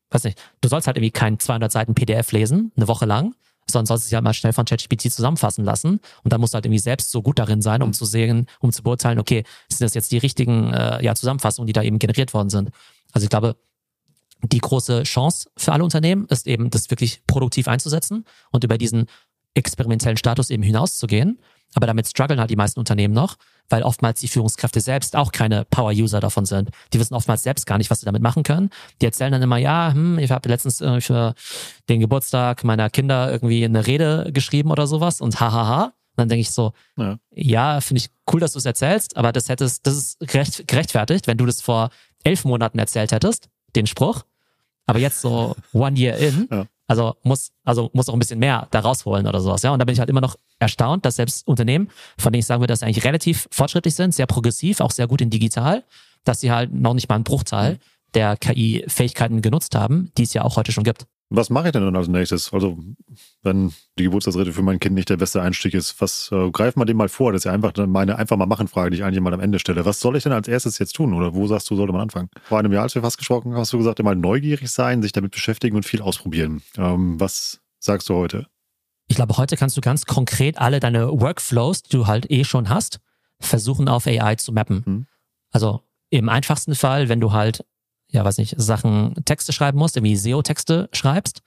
weiß 0.09 0.23
nicht, 0.23 0.41
du 0.61 0.69
sollst 0.69 0.88
halt 0.88 0.97
irgendwie 0.97 1.11
kein 1.11 1.39
200 1.39 1.71
Seiten 1.71 1.93
PDF 1.93 2.31
lesen, 2.31 2.71
eine 2.75 2.88
Woche 2.88 3.05
lang, 3.05 3.35
sondern 3.70 3.86
sollst 3.86 4.05
es 4.05 4.11
ja 4.11 4.22
mal 4.22 4.34
schnell 4.34 4.53
von 4.53 4.65
ChatGPT 4.65 5.11
zusammenfassen 5.11 5.65
lassen. 5.65 5.99
Und 6.24 6.34
dann 6.34 6.41
musst 6.41 6.53
du 6.53 6.55
halt 6.55 6.65
irgendwie 6.65 6.80
selbst 6.80 7.11
so 7.11 7.22
gut 7.22 7.39
darin 7.39 7.61
sein, 7.61 7.82
um 7.82 7.93
zu 7.93 8.05
sehen, 8.05 8.47
um 8.59 8.72
zu 8.72 8.84
beurteilen, 8.84 9.20
okay, 9.20 9.43
sind 9.70 9.86
das 9.86 9.93
jetzt 9.93 10.11
die 10.11 10.18
richtigen 10.18 10.74
äh, 10.74 11.03
ja, 11.03 11.15
Zusammenfassungen, 11.15 11.68
die 11.68 11.74
da 11.74 11.84
eben 11.84 11.99
generiert 11.99 12.34
worden 12.34 12.49
sind. 12.49 12.72
Also 13.11 13.26
ich 13.26 13.30
glaube, 13.30 13.55
die 14.43 14.59
große 14.59 15.03
Chance 15.03 15.49
für 15.57 15.74
alle 15.74 15.84
Unternehmen 15.84 16.26
ist 16.30 16.47
eben, 16.47 16.70
das 16.70 16.89
wirklich 16.89 17.22
produktiv 17.26 17.68
einzusetzen 17.68 18.26
und 18.51 18.63
über 18.63 18.78
diesen 18.78 19.05
experimentellen 19.53 20.18
Status 20.18 20.49
eben 20.49 20.63
hinauszugehen. 20.63 21.39
Aber 21.76 21.88
damit 21.88 22.07
strugglen 22.07 22.39
halt 22.39 22.49
die 22.49 22.55
meisten 22.55 22.80
Unternehmen 22.80 23.13
noch, 23.13 23.36
weil 23.70 23.84
oftmals 23.84 24.20
die 24.20 24.28
Führungskräfte 24.28 24.82
selbst 24.82 25.15
auch 25.15 25.32
keine 25.32 25.65
Power-User 25.65 26.20
davon 26.20 26.45
sind. 26.45 26.70
Die 26.93 26.99
wissen 26.99 27.13
oftmals 27.13 27.43
selbst 27.43 27.65
gar 27.65 27.78
nicht, 27.78 27.89
was 27.89 27.99
sie 27.99 28.05
damit 28.05 28.22
machen 28.22 28.43
können. 28.43 28.70
Die 29.01 29.05
erzählen 29.05 29.32
dann 29.32 29.41
immer, 29.41 29.57
ja, 29.57 29.91
hm, 29.93 30.18
ich 30.20 30.32
habe 30.32 30.47
letztens 30.49 30.82
äh, 30.82 31.01
für 31.01 31.36
den 31.89 31.99
Geburtstag 31.99 32.63
meiner 32.63 32.89
Kinder 32.89 33.32
irgendwie 33.32 33.65
eine 33.65 33.86
Rede 33.86 34.30
geschrieben 34.32 34.72
oder 34.72 34.88
sowas 34.88 35.22
und 35.22 35.39
hahaha. 35.39 35.86
Und 35.86 36.22
dann 36.22 36.30
denke 36.30 36.41
ich 36.41 36.51
so, 36.51 36.74
ja, 36.95 37.18
ja 37.32 37.82
finde 37.82 37.99
ich 37.99 38.09
cool, 38.32 38.39
dass 38.39 38.53
du 38.53 38.59
es 38.59 38.65
erzählst, 38.65 39.18
aber 39.18 39.32
das 39.32 39.49
hättest, 39.49 39.86
das 39.86 39.95
ist 39.95 40.20
gerecht, 40.20 40.68
gerechtfertigt, 40.68 41.28
wenn 41.28 41.38
du 41.38 41.45
das 41.45 41.61
vor 41.61 41.89
elf 42.24 42.43
Monaten 42.45 42.80
erzählt 42.80 43.11
hättest, 43.11 43.49
den 43.76 43.86
Spruch. 43.86 44.24
Aber 44.88 44.99
jetzt 44.99 45.22
so 45.22 45.55
one 45.74 45.97
year 45.97 46.18
in, 46.18 46.47
ja. 46.49 46.65
Also 46.88 47.15
muss, 47.23 47.51
also 47.63 47.89
muss 47.93 48.09
auch 48.09 48.13
ein 48.13 48.19
bisschen 48.19 48.39
mehr 48.39 48.67
da 48.71 48.79
rausholen 48.79 49.27
oder 49.27 49.41
sowas. 49.41 49.61
Ja, 49.61 49.71
und 49.71 49.79
da 49.79 49.85
bin 49.85 49.93
ich 49.93 49.99
halt 49.99 50.09
immer 50.09 50.21
noch 50.21 50.38
erstaunt, 50.59 51.05
dass 51.05 51.17
selbst 51.17 51.47
Unternehmen, 51.47 51.89
von 52.17 52.31
denen 52.31 52.39
ich 52.39 52.45
sagen 52.45 52.61
würde, 52.61 52.71
dass 52.71 52.79
sie 52.79 52.85
eigentlich 52.85 53.03
relativ 53.03 53.47
fortschrittlich 53.51 53.95
sind, 53.95 54.15
sehr 54.15 54.25
progressiv, 54.25 54.79
auch 54.79 54.91
sehr 54.91 55.07
gut 55.07 55.21
in 55.21 55.29
digital, 55.29 55.83
dass 56.23 56.39
sie 56.39 56.51
halt 56.51 56.73
noch 56.73 56.93
nicht 56.93 57.09
mal 57.09 57.15
einen 57.15 57.23
Bruchteil 57.23 57.79
der 58.13 58.38
KI-Fähigkeiten 58.38 59.41
genutzt 59.41 59.75
haben, 59.75 60.11
die 60.17 60.23
es 60.23 60.33
ja 60.33 60.43
auch 60.43 60.55
heute 60.55 60.71
schon 60.71 60.83
gibt. 60.83 61.05
Was 61.30 61.49
mache 61.49 61.67
ich 61.67 61.71
denn 61.73 61.84
dann 61.84 61.95
als 61.95 62.07
nächstes? 62.07 62.53
Also, 62.53 62.78
wenn 63.43 63.73
die 63.99 64.03
Geburtstagsrede 64.03 64.53
für 64.53 64.61
mein 64.61 64.80
Kind 64.80 64.95
nicht 64.95 65.09
der 65.09 65.17
beste 65.17 65.41
Einstieg 65.41 65.73
ist, 65.73 65.99
was 65.99 66.30
äh, 66.32 66.49
greifen 66.51 66.80
wir 66.80 66.86
dem 66.86 66.95
mal 66.95 67.09
vor? 67.09 67.34
Das 67.34 67.41
ist 67.41 67.45
ja 67.45 67.51
einfach 67.51 67.73
meine 67.86 68.17
einfach 68.17 68.38
mal 68.38 68.45
machen 68.45 68.69
Frage, 68.69 68.91
die 68.91 68.97
ich 68.97 69.03
eigentlich 69.03 69.19
mal 69.19 69.34
am 69.34 69.41
Ende 69.41 69.59
stelle. 69.59 69.84
Was 69.86 69.99
soll 69.99 70.15
ich 70.15 70.23
denn 70.23 70.32
als 70.32 70.47
erstes 70.47 70.80
jetzt 70.80 70.93
tun? 70.93 71.13
Oder 71.13 71.34
wo 71.34 71.45
sagst 71.45 71.69
du, 71.69 71.75
sollte 71.75 71.91
man 71.91 72.01
anfangen? 72.01 72.30
Vor 72.43 72.59
einem 72.59 72.71
Jahr, 72.71 72.84
als 72.84 72.95
wir 72.95 73.01
fast 73.01 73.17
gesprochen 73.17 73.51
haben, 73.51 73.59
hast 73.59 73.73
du 73.73 73.78
gesagt, 73.78 73.99
immer 73.99 74.15
neugierig 74.15 74.71
sein, 74.71 75.01
sich 75.01 75.11
damit 75.11 75.32
beschäftigen 75.32 75.75
und 75.75 75.84
viel 75.84 76.01
ausprobieren. 76.01 76.61
Ähm, 76.78 77.19
was 77.19 77.59
sagst 77.80 78.07
du 78.07 78.15
heute? 78.15 78.47
Ich 79.09 79.17
glaube, 79.17 79.36
heute 79.38 79.57
kannst 79.57 79.75
du 79.75 79.82
ganz 79.82 80.05
konkret 80.05 80.57
alle 80.57 80.80
deine 80.80 81.07
Workflows, 81.09 81.84
die 81.84 81.97
du 81.97 82.07
halt 82.07 82.32
eh 82.32 82.45
schon 82.45 82.69
hast, 82.69 82.99
versuchen 83.39 83.89
auf 83.89 84.07
AI 84.07 84.36
zu 84.36 84.53
mappen. 84.53 84.86
Hm. 84.86 85.07
Also 85.51 85.82
im 86.09 86.30
einfachsten 86.30 86.75
Fall, 86.75 87.09
wenn 87.09 87.19
du 87.19 87.34
halt 87.34 87.65
ja, 88.09 88.23
weiß 88.23 88.37
nicht, 88.37 88.55
Sachen, 88.57 89.15
Texte 89.25 89.53
schreiben 89.53 89.77
musst, 89.77 89.97
irgendwie 89.97 90.15
SEO-Texte 90.15 90.89
schreibst, 90.93 91.41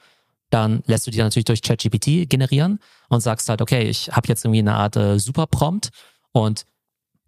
dann 0.50 0.82
lässt 0.86 1.06
du 1.06 1.10
die 1.10 1.18
natürlich 1.18 1.44
durch 1.44 1.62
ChatGPT 1.62 2.28
generieren 2.28 2.80
und 3.08 3.20
sagst 3.20 3.48
halt, 3.48 3.62
okay, 3.62 3.88
ich 3.88 4.10
habe 4.10 4.28
jetzt 4.28 4.44
irgendwie 4.44 4.58
eine 4.58 4.74
Art 4.74 4.96
äh, 4.96 5.18
Super-Prompt 5.18 5.90
und 6.32 6.66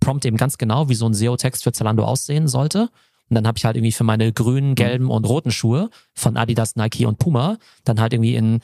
prompt 0.00 0.24
eben 0.24 0.36
ganz 0.36 0.58
genau, 0.58 0.88
wie 0.88 0.94
so 0.94 1.06
ein 1.06 1.14
SEO-Text 1.14 1.62
für 1.62 1.72
Zalando 1.72 2.04
aussehen 2.04 2.48
sollte. 2.48 2.90
Und 3.30 3.36
dann 3.36 3.46
habe 3.46 3.56
ich 3.56 3.64
halt 3.64 3.76
irgendwie 3.76 3.92
für 3.92 4.04
meine 4.04 4.32
grünen, 4.32 4.70
mhm. 4.70 4.74
gelben 4.74 5.10
und 5.10 5.24
roten 5.24 5.52
Schuhe 5.52 5.88
von 6.14 6.36
Adidas, 6.36 6.76
Nike 6.76 7.06
und 7.06 7.18
Puma 7.18 7.56
dann 7.84 8.00
halt 8.00 8.12
irgendwie 8.12 8.34
in, 8.34 8.60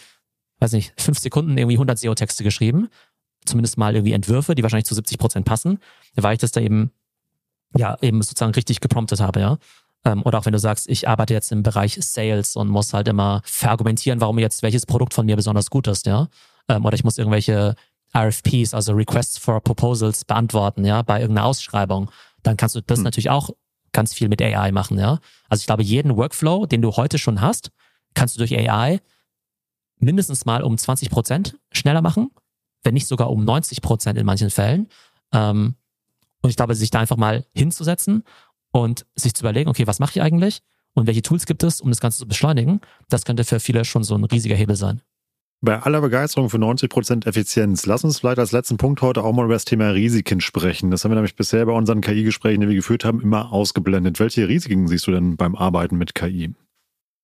weiß 0.59 0.73
nicht, 0.73 0.93
fünf 1.01 1.19
Sekunden 1.19 1.57
irgendwie 1.57 1.77
100 1.77 1.99
SEO-Texte 1.99 2.45
geschrieben. 2.45 2.89
Zumindest 3.47 3.79
mal 3.79 3.95
irgendwie 3.95 4.13
Entwürfe, 4.13 4.55
die 4.55 4.63
wahrscheinlich 4.63 4.87
zu 4.87 4.95
70 4.95 5.19
Prozent 5.19 5.47
passen, 5.47 5.79
weil 6.17 6.35
ich 6.35 6.41
das 6.41 6.53
da 6.53 6.61
eben, 6.61 6.91
ja, 7.77 7.97
eben 8.03 8.21
sozusagen 8.21 8.53
richtig 8.53 8.81
gepromptet 8.81 9.21
habe, 9.21 9.41
ja. 9.41 9.59
Ähm, 10.05 10.23
oder 10.25 10.39
auch 10.39 10.47
wenn 10.47 10.53
du 10.53 10.59
sagst, 10.59 10.89
ich 10.89 11.09
arbeite 11.09 11.35
jetzt 11.35 11.51
im 11.53 11.63
Bereich 11.63 11.99
Sales 12.01 12.57
und 12.57 12.69
muss 12.69 12.93
halt 12.93 13.09
immer 13.09 13.43
verargumentieren, 13.45 14.21
warum 14.21 14.39
jetzt 14.39 14.63
welches 14.63 14.87
Produkt 14.87 15.15
von 15.15 15.27
mir 15.27 15.37
besonders 15.37 15.71
gut 15.71 15.87
ist, 15.89 16.07
ja. 16.07 16.29
Ähm, 16.69 16.85
oder 16.85 16.95
ich 16.95 17.05
muss 17.05 17.19
irgendwelche 17.19 17.75
RFPs, 18.17 18.75
also 18.75 18.93
Requests 18.93 19.39
for 19.39 19.61
Proposals 19.61 20.25
beantworten, 20.25 20.85
ja, 20.85 21.03
bei 21.03 21.21
irgendeiner 21.21 21.47
Ausschreibung. 21.47 22.11
Dann 22.43 22.57
kannst 22.57 22.75
du 22.75 22.81
das 22.81 22.99
hm. 22.99 23.05
natürlich 23.05 23.31
auch 23.31 23.51
ganz 23.93 24.15
viel 24.15 24.29
mit 24.29 24.41
AI 24.41 24.73
machen, 24.73 24.99
ja. 24.99 25.19
Also 25.49 25.63
ich 25.63 25.67
glaube, 25.67 25.83
jeden 25.83 26.17
Workflow, 26.17 26.67
den 26.67 26.83
du 26.83 26.93
heute 26.93 27.19
schon 27.19 27.41
hast, 27.41 27.71
kannst 28.15 28.37
du 28.37 28.39
durch 28.39 28.57
AI 28.57 29.01
mindestens 29.99 30.45
mal 30.45 30.63
um 30.63 30.79
20 30.79 31.11
Prozent 31.11 31.59
schneller 31.73 32.03
machen, 32.03 32.31
wenn 32.85 32.95
nicht 32.95 33.07
sogar 33.07 33.31
um 33.31 33.45
90 33.45 33.83
Prozent 33.83 34.19
in 34.19 34.27
manchen 34.27 34.51
Fällen. 34.51 34.89
Ähm, 35.33 35.75
und 36.41 36.51
ich 36.51 36.57
glaube, 36.57 36.75
sich 36.75 36.91
da 36.91 37.01
einfach 37.01 37.17
mal 37.17 37.45
hinzusetzen 37.53 38.23
und 38.73 39.07
sich 39.15 39.35
zu 39.35 39.43
überlegen, 39.43 39.69
okay, 39.69 39.87
was 39.87 39.99
mache 39.99 40.13
ich 40.17 40.23
eigentlich 40.23 40.61
und 40.95 41.07
welche 41.07 41.23
Tools 41.23 41.47
gibt 41.47 41.63
es, 41.63 41.81
um 41.81 41.91
das 41.91 42.01
Ganze 42.01 42.19
zu 42.19 42.27
beschleunigen, 42.27 42.81
das 43.09 43.25
könnte 43.25 43.45
für 43.45 43.61
viele 43.61 43.85
schon 43.85 44.05
so 44.05 44.15
ein 44.15 44.25
riesiger 44.25 44.57
Hebel 44.57 44.77
sein. 44.77 45.03
Bei 45.61 45.81
aller 45.81 46.01
Begeisterung 46.01 46.51
für 46.51 46.59
90% 46.59 47.27
Effizienz, 47.27 47.85
lass 47.85 48.05
uns 48.05 48.21
vielleicht 48.21 48.39
als 48.39 48.53
letzten 48.53 48.77
Punkt 48.77 49.03
heute 49.03 49.25
auch 49.25 49.33
mal 49.33 49.45
über 49.45 49.55
das 49.55 49.65
Thema 49.65 49.91
Risiken 49.91 50.41
sprechen. 50.41 50.93
Das 50.93 51.03
haben 51.03 51.11
wir 51.11 51.17
nämlich 51.17 51.35
bisher 51.35 51.67
bei 51.67 51.73
unseren 51.73 52.01
KI-Gesprächen, 52.01 52.61
die 52.61 52.69
wir 52.69 52.77
geführt 52.77 53.05
haben, 53.05 53.21
immer 53.21 53.53
ausgeblendet. 53.53 54.21
Welche 54.21 54.47
Risiken 54.47 54.87
siehst 54.87 55.09
du 55.09 55.11
denn 55.11 55.37
beim 55.37 55.57
Arbeiten 55.57 55.97
mit 55.99 56.15
KI? 56.15 56.55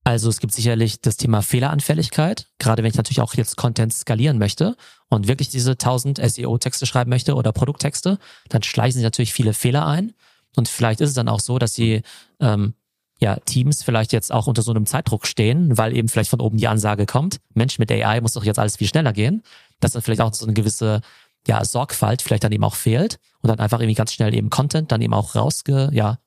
Also 0.03 0.29
es 0.29 0.41
gibt 0.41 0.53
sicherlich 0.53 1.01
das 1.01 1.17
Thema 1.17 1.43
Fehleranfälligkeit, 1.43 2.51
gerade 2.59 2.83
wenn 2.83 2.91
ich 2.91 2.97
natürlich 2.97 3.21
auch 3.21 3.35
jetzt 3.35 3.57
Content 3.57 3.95
skalieren 3.95 4.39
möchte 4.39 4.77
und 5.09 5.29
wirklich 5.29 5.49
diese 5.49 5.73
1000 5.73 6.19
SEO-Texte 6.19 6.87
schreiben 6.87 7.11
möchte 7.11 7.37
oder 7.37 7.53
Produkttexte, 7.53 8.19
dann 8.49 8.63
schleichen 8.65 8.95
sich 8.95 9.05
natürlich 9.05 9.33
viele 9.33 9.55
Fehler 9.55 9.87
ein. 9.87 10.13
Und 10.57 10.69
vielleicht 10.69 11.01
ist 11.01 11.11
es 11.11 11.15
dann 11.15 11.29
auch 11.29 11.41
so, 11.41 11.59
dass 11.59 11.73
die 11.75 12.03
ähm, 12.41 12.75
ja, 13.21 13.37
Teams 13.37 13.83
vielleicht 13.83 14.13
jetzt 14.13 14.33
auch 14.33 14.47
unter 14.47 14.63
so 14.63 14.73
einem 14.73 14.87
Zeitdruck 14.87 15.27
stehen, 15.27 15.79
weil 15.79 15.97
eben 15.97 16.09
vielleicht 16.09 16.31
von 16.31 16.41
oben 16.41 16.57
die 16.57 16.69
Ansage 16.69 17.07
kommt, 17.07 17.41
Mensch, 17.55 17.79
mit 17.79 17.91
AI 17.91 18.21
muss 18.21 18.33
doch 18.33 18.45
jetzt 18.45 18.59
alles 18.59 18.77
viel 18.77 18.89
schneller 18.89 19.13
gehen, 19.13 19.43
dass 19.81 19.93
dann 19.93 20.03
vielleicht 20.03 20.21
auch 20.21 20.35
so 20.35 20.47
eine 20.47 20.55
gewisse 20.55 21.01
ja, 21.47 21.65
Sorgfalt 21.65 22.23
vielleicht 22.23 22.45
dann 22.45 22.53
eben 22.53 22.65
auch 22.65 22.75
fehlt 22.75 23.19
und 23.41 23.49
dann 23.49 23.61
einfach 23.61 23.81
irgendwie 23.81 23.95
ganz 23.95 24.13
schnell 24.13 24.35
eben 24.35 24.51
Content 24.51 24.91
dann 24.93 25.03
eben 25.03 25.15
auch 25.15 25.35
rausgeschossen 25.35 25.93
ja, 25.95 26.19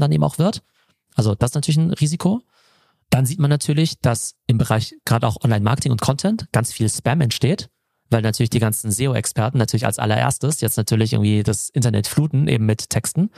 dann 0.00 0.12
eben 0.12 0.24
auch 0.24 0.38
wird. 0.38 0.62
Also 1.14 1.34
das 1.34 1.50
ist 1.50 1.54
natürlich 1.54 1.78
ein 1.78 1.92
Risiko. 1.92 2.42
Dann 3.10 3.24
sieht 3.24 3.38
man 3.38 3.50
natürlich, 3.50 4.00
dass 4.00 4.34
im 4.46 4.58
Bereich 4.58 4.94
gerade 5.04 5.26
auch 5.26 5.42
Online-Marketing 5.42 5.92
und 5.92 6.00
Content 6.00 6.48
ganz 6.52 6.72
viel 6.72 6.88
Spam 6.88 7.20
entsteht, 7.20 7.70
weil 8.10 8.22
natürlich 8.22 8.50
die 8.50 8.58
ganzen 8.58 8.90
SEO-Experten 8.90 9.58
natürlich 9.58 9.86
als 9.86 9.98
allererstes 9.98 10.60
jetzt 10.60 10.76
natürlich 10.76 11.12
irgendwie 11.12 11.42
das 11.42 11.68
Internet 11.68 12.08
fluten 12.08 12.48
eben 12.48 12.66
mit 12.66 12.90
Texten 12.90 13.30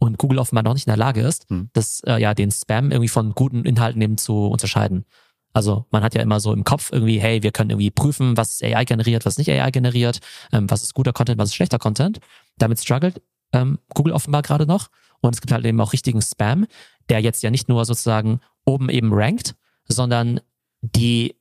und 0.00 0.18
Google 0.18 0.38
offenbar 0.38 0.64
noch 0.64 0.74
nicht 0.74 0.86
in 0.86 0.90
der 0.90 0.96
Lage 0.96 1.20
ist, 1.20 1.48
hm. 1.48 1.68
das, 1.72 2.00
äh, 2.06 2.20
ja, 2.20 2.34
den 2.34 2.50
Spam 2.50 2.90
irgendwie 2.90 3.08
von 3.08 3.32
guten 3.32 3.64
Inhalten 3.64 4.00
eben 4.02 4.18
zu 4.18 4.46
unterscheiden. 4.46 5.04
Also 5.52 5.86
man 5.90 6.02
hat 6.02 6.14
ja 6.14 6.22
immer 6.22 6.40
so 6.40 6.52
im 6.52 6.64
Kopf 6.64 6.90
irgendwie, 6.92 7.20
hey, 7.20 7.42
wir 7.42 7.52
können 7.52 7.70
irgendwie 7.70 7.90
prüfen, 7.90 8.36
was 8.36 8.62
AI 8.62 8.84
generiert, 8.84 9.26
was 9.26 9.36
nicht 9.36 9.50
AI 9.50 9.70
generiert, 9.70 10.20
ähm, 10.52 10.70
was 10.70 10.82
ist 10.82 10.94
guter 10.94 11.12
Content, 11.12 11.38
was 11.38 11.50
ist 11.50 11.54
schlechter 11.54 11.78
Content. 11.78 12.18
Damit 12.56 12.80
struggelt 12.80 13.20
ähm, 13.52 13.78
Google 13.94 14.12
offenbar 14.12 14.42
gerade 14.42 14.66
noch. 14.66 14.88
Und 15.20 15.34
es 15.34 15.40
gibt 15.40 15.52
halt 15.52 15.64
eben 15.66 15.80
auch 15.80 15.92
richtigen 15.92 16.22
Spam, 16.22 16.66
der 17.08 17.20
jetzt 17.20 17.42
ja 17.42 17.50
nicht 17.50 17.68
nur 17.68 17.84
sozusagen 17.84 18.40
oben 18.64 18.88
eben 18.88 19.12
rankt, 19.12 19.54
sondern 19.86 20.40
die 20.80 21.36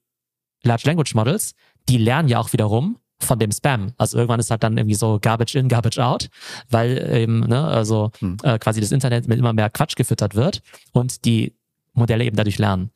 Large 0.63 0.83
Language 0.85 1.15
Models, 1.15 1.53
die 1.87 1.97
lernen 1.97 2.27
ja 2.27 2.39
auch 2.39 2.51
wiederum 2.51 2.97
von 3.21 3.39
dem 3.39 3.51
Spam. 3.51 3.93
Also 3.97 4.17
irgendwann 4.17 4.39
ist 4.39 4.51
halt 4.51 4.63
dann 4.63 4.77
irgendwie 4.77 4.95
so 4.95 5.19
Garbage 5.21 5.55
in, 5.55 5.67
Garbage 5.67 5.99
out, 5.99 6.29
weil 6.69 6.97
eben, 7.13 7.41
ne, 7.41 7.63
also 7.65 8.11
hm. 8.19 8.37
äh, 8.43 8.57
quasi 8.59 8.81
das 8.81 8.91
Internet 8.91 9.27
mit 9.27 9.39
immer 9.39 9.53
mehr 9.53 9.69
Quatsch 9.69 9.95
gefüttert 9.95 10.35
wird 10.35 10.61
und 10.93 11.25
die 11.25 11.53
Modelle 11.93 12.23
eben 12.23 12.35
dadurch 12.35 12.57
lernen. 12.57 12.91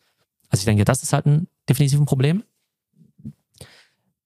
Also 0.50 0.62
ich 0.62 0.66
denke, 0.66 0.86
das 0.86 1.04
ist 1.04 1.14
halt 1.14 1.26
ein 1.26 1.48
definitiv 1.68 2.00
ein 2.00 2.06
Problem. 2.06 2.44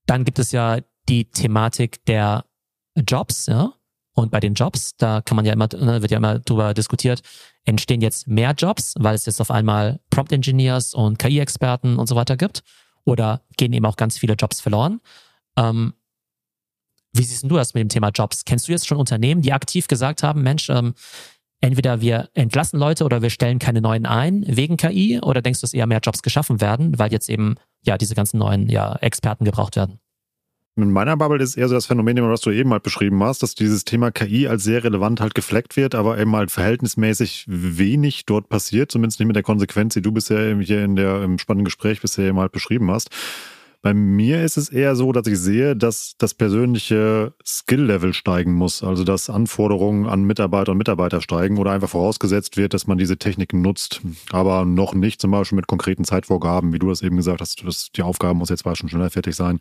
Dann 0.05 0.23
gibt 0.23 0.39
es 0.39 0.51
ja 0.51 0.79
die 1.09 1.25
Thematik 1.25 2.03
der 2.05 2.45
Jobs, 2.95 3.47
ja. 3.47 3.73
Und 4.13 4.31
bei 4.31 4.39
den 4.39 4.55
Jobs, 4.55 4.95
da 4.97 5.21
kann 5.21 5.35
man 5.35 5.45
ja 5.45 5.53
immer, 5.53 5.67
ne, 5.67 6.01
wird 6.01 6.09
ja 6.09 6.17
immer 6.17 6.39
drüber 6.39 6.73
diskutiert, 6.73 7.21
entstehen 7.65 8.01
jetzt 8.01 8.27
mehr 8.27 8.53
Jobs, 8.57 8.95
weil 8.97 9.13
es 9.13 9.27
jetzt 9.27 9.39
auf 9.39 9.51
einmal 9.51 9.99
Prompt 10.09 10.31
Engineers 10.31 10.95
und 10.95 11.19
KI-Experten 11.19 11.97
und 11.97 12.07
so 12.07 12.15
weiter 12.15 12.35
gibt? 12.35 12.63
Oder 13.05 13.41
gehen 13.57 13.73
eben 13.73 13.85
auch 13.85 13.95
ganz 13.95 14.17
viele 14.17 14.33
Jobs 14.33 14.59
verloren? 14.59 15.01
Ähm, 15.57 15.93
wie 17.13 17.23
siehst 17.23 17.43
du 17.43 17.55
das 17.55 17.73
mit 17.73 17.81
dem 17.81 17.89
Thema 17.89 18.09
Jobs? 18.09 18.45
Kennst 18.45 18.67
du 18.67 18.71
jetzt 18.71 18.87
schon 18.87 18.97
Unternehmen, 18.97 19.41
die 19.41 19.53
aktiv 19.53 19.87
gesagt 19.87 20.23
haben, 20.23 20.43
Mensch, 20.43 20.69
ähm, 20.69 20.93
entweder 21.61 22.01
wir 22.01 22.29
entlassen 22.33 22.79
Leute 22.79 23.03
oder 23.03 23.21
wir 23.21 23.29
stellen 23.29 23.59
keine 23.59 23.81
neuen 23.81 24.05
ein 24.05 24.45
wegen 24.47 24.77
KI? 24.77 25.19
Oder 25.21 25.41
denkst 25.41 25.59
du, 25.59 25.63
dass 25.63 25.73
eher 25.73 25.87
mehr 25.87 25.99
Jobs 26.01 26.21
geschaffen 26.21 26.61
werden, 26.61 26.97
weil 26.99 27.11
jetzt 27.11 27.29
eben 27.29 27.55
ja 27.83 27.97
diese 27.97 28.15
ganzen 28.15 28.37
neuen 28.37 28.69
ja, 28.69 28.95
Experten 28.97 29.45
gebraucht 29.45 29.75
werden? 29.75 29.99
In 30.75 30.91
meiner 30.91 31.17
Bubble 31.17 31.41
ist 31.41 31.57
eher 31.57 31.67
so 31.67 31.73
das 31.73 31.87
Phänomen, 31.87 32.21
was 32.29 32.41
du 32.41 32.51
eben 32.51 32.71
halt 32.71 32.83
beschrieben 32.83 33.23
hast, 33.23 33.41
dass 33.41 33.55
dieses 33.55 33.83
Thema 33.83 34.11
KI 34.11 34.47
als 34.47 34.63
sehr 34.63 34.83
relevant 34.83 35.19
halt 35.19 35.33
gefleckt 35.33 35.75
wird, 35.75 35.95
aber 35.95 36.19
eben 36.19 36.35
halt 36.35 36.51
verhältnismäßig 36.51 37.45
wenig 37.47 38.27
dort 38.27 38.47
passiert, 38.47 38.91
zumindest 38.91 39.19
nicht 39.19 39.25
mit 39.25 39.35
der 39.35 39.41
Konsequenz, 39.41 39.95
die 39.95 40.03
du 40.03 40.11
bisher 40.11 40.55
hier 40.59 40.83
in 40.83 40.95
der 40.95 41.23
im 41.23 41.39
spannenden 41.39 41.65
Gespräch 41.65 41.99
bisher 41.99 42.25
eben 42.25 42.37
halt 42.37 42.51
beschrieben 42.51 42.91
hast. 42.91 43.09
Bei 43.81 43.93
mir 43.93 44.43
ist 44.43 44.57
es 44.57 44.69
eher 44.69 44.95
so, 44.95 45.11
dass 45.11 45.27
ich 45.27 45.37
sehe, 45.37 45.75
dass 45.75 46.15
das 46.17 46.33
persönliche 46.33 47.33
Skill-Level 47.45 48.13
steigen 48.13 48.53
muss. 48.53 48.83
Also 48.83 49.03
dass 49.03 49.29
Anforderungen 49.29 50.07
an 50.07 50.23
Mitarbeiter 50.23 50.71
und 50.71 50.77
Mitarbeiter 50.77 51.21
steigen 51.21 51.57
oder 51.57 51.71
einfach 51.71 51.89
vorausgesetzt 51.89 52.57
wird, 52.57 52.73
dass 52.73 52.87
man 52.87 52.97
diese 52.97 53.17
Techniken 53.17 53.61
nutzt. 53.61 54.01
Aber 54.31 54.65
noch 54.65 54.93
nicht 54.93 55.21
zum 55.21 55.31
Beispiel 55.31 55.55
mit 55.55 55.67
konkreten 55.67 56.03
Zeitvorgaben, 56.03 56.73
wie 56.73 56.79
du 56.79 56.89
das 56.89 57.01
eben 57.01 57.17
gesagt 57.17 57.41
hast, 57.41 57.65
dass 57.65 57.91
die 57.91 58.01
Aufgabe 58.01 58.33
muss 58.33 58.49
jetzt 58.49 58.63
schon 58.63 58.89
schneller 58.89 59.09
fertig 59.09 59.35
sein. 59.35 59.59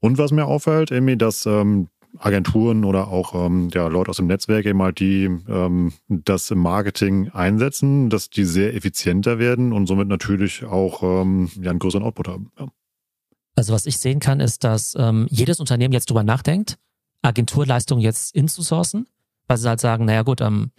Und 0.00 0.16
was 0.16 0.32
mir 0.32 0.46
auffällt, 0.46 0.90
irgendwie, 0.90 1.16
dass 1.16 1.44
ähm, 1.44 1.88
Agenturen 2.18 2.84
oder 2.84 3.08
auch 3.08 3.34
ähm, 3.34 3.68
ja, 3.72 3.86
Leute 3.86 4.10
aus 4.10 4.16
dem 4.16 4.26
Netzwerk 4.26 4.66
eben 4.66 4.82
halt, 4.82 4.98
die 4.98 5.24
ähm, 5.48 5.92
das 6.08 6.50
im 6.50 6.58
Marketing 6.58 7.28
einsetzen, 7.28 8.10
dass 8.10 8.30
die 8.30 8.44
sehr 8.44 8.74
effizienter 8.74 9.38
werden 9.38 9.72
und 9.72 9.86
somit 9.86 10.08
natürlich 10.08 10.64
auch 10.64 11.02
ähm, 11.02 11.50
ja, 11.60 11.70
einen 11.70 11.78
größeren 11.78 12.04
Output 12.04 12.28
haben. 12.28 12.50
Ja. 12.58 12.68
Also 13.60 13.74
was 13.74 13.84
ich 13.84 13.98
sehen 13.98 14.20
kann, 14.20 14.40
ist, 14.40 14.64
dass 14.64 14.96
ähm, 14.98 15.26
jedes 15.28 15.60
Unternehmen 15.60 15.92
jetzt 15.92 16.08
drüber 16.08 16.24
nachdenkt, 16.24 16.78
Agenturleistungen 17.20 18.02
jetzt 18.02 18.34
inzusourcen, 18.34 19.06
weil 19.48 19.58
sie 19.58 19.68
halt 19.68 19.80
sagen, 19.80 20.06
naja 20.06 20.22
gut, 20.22 20.40
ähm, 20.40 20.70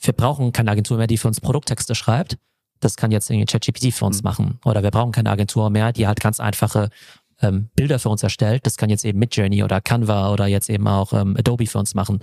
wir 0.00 0.14
brauchen 0.14 0.52
keine 0.52 0.70
Agentur 0.70 0.96
mehr, 0.96 1.06
die 1.06 1.18
für 1.18 1.28
uns 1.28 1.38
Produkttexte 1.38 1.94
schreibt. 1.94 2.38
Das 2.80 2.96
kann 2.96 3.10
jetzt 3.10 3.28
irgendwie 3.28 3.44
ChatGPT 3.44 3.92
für 3.92 4.06
uns 4.06 4.22
mhm. 4.22 4.24
machen. 4.24 4.60
Oder 4.64 4.82
wir 4.82 4.90
brauchen 4.90 5.12
keine 5.12 5.28
Agentur 5.28 5.68
mehr, 5.68 5.92
die 5.92 6.06
halt 6.06 6.18
ganz 6.20 6.40
einfache 6.40 6.88
ähm, 7.42 7.68
Bilder 7.76 7.98
für 7.98 8.08
uns 8.08 8.22
erstellt. 8.22 8.64
Das 8.64 8.78
kann 8.78 8.88
jetzt 8.88 9.04
eben 9.04 9.18
Midjourney 9.18 9.62
oder 9.62 9.82
Canva 9.82 10.32
oder 10.32 10.46
jetzt 10.46 10.70
eben 10.70 10.88
auch 10.88 11.12
ähm, 11.12 11.36
Adobe 11.36 11.66
für 11.66 11.78
uns 11.78 11.94
machen. 11.94 12.20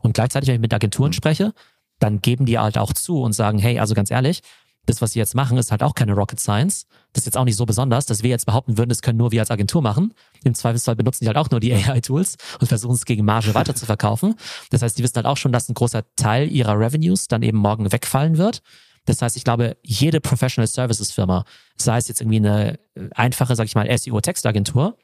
Und 0.00 0.14
gleichzeitig, 0.14 0.48
wenn 0.48 0.54
ich 0.54 0.60
mit 0.62 0.72
Agenturen 0.72 1.10
mhm. 1.10 1.12
spreche, 1.14 1.52
dann 1.98 2.22
geben 2.22 2.46
die 2.46 2.58
halt 2.58 2.78
auch 2.78 2.94
zu 2.94 3.20
und 3.20 3.34
sagen, 3.34 3.58
hey, 3.58 3.80
also 3.80 3.92
ganz 3.92 4.10
ehrlich, 4.10 4.40
das, 4.86 5.02
was 5.02 5.12
sie 5.12 5.18
jetzt 5.18 5.34
machen, 5.34 5.58
ist 5.58 5.70
halt 5.70 5.82
auch 5.82 5.94
keine 5.94 6.14
Rocket 6.14 6.40
Science. 6.40 6.86
Das 7.12 7.22
ist 7.22 7.26
jetzt 7.26 7.36
auch 7.36 7.44
nicht 7.44 7.56
so 7.56 7.66
besonders, 7.66 8.06
dass 8.06 8.22
wir 8.22 8.30
jetzt 8.30 8.46
behaupten 8.46 8.78
würden, 8.78 8.88
das 8.88 9.02
können 9.02 9.18
nur 9.18 9.30
wir 9.30 9.40
als 9.40 9.50
Agentur 9.50 9.82
machen. 9.82 10.14
Im 10.42 10.54
Zweifelsfall 10.54 10.96
benutzen 10.96 11.24
die 11.24 11.28
halt 11.28 11.36
auch 11.36 11.50
nur 11.50 11.60
die 11.60 11.72
AI-Tools 11.72 12.36
und 12.60 12.66
versuchen 12.66 12.94
es 12.94 13.04
gegen 13.04 13.24
Marge 13.24 13.54
weiter 13.54 13.74
zu 13.74 13.86
verkaufen. 13.86 14.34
Das 14.70 14.82
heißt, 14.82 14.98
die 14.98 15.02
wissen 15.02 15.16
halt 15.16 15.26
auch 15.26 15.36
schon, 15.36 15.52
dass 15.52 15.68
ein 15.68 15.74
großer 15.74 16.04
Teil 16.16 16.50
ihrer 16.50 16.78
Revenues 16.78 17.28
dann 17.28 17.42
eben 17.42 17.58
morgen 17.58 17.92
wegfallen 17.92 18.38
wird. 18.38 18.62
Das 19.06 19.22
heißt, 19.22 19.36
ich 19.36 19.44
glaube, 19.44 19.76
jede 19.82 20.20
Professional 20.20 20.66
Services 20.66 21.12
Firma, 21.12 21.44
sei 21.76 21.98
es 21.98 22.08
jetzt 22.08 22.20
irgendwie 22.20 22.36
eine 22.36 22.78
einfache, 23.14 23.56
sag 23.56 23.66
ich 23.66 23.74
mal, 23.74 23.86
SEO-Textagentur, 23.86 24.96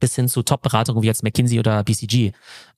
bis 0.00 0.14
hin 0.14 0.28
zu 0.28 0.42
Top-Beratungen 0.42 1.02
wie 1.02 1.06
jetzt 1.06 1.22
McKinsey 1.22 1.58
oder 1.58 1.84
BCG, 1.84 2.32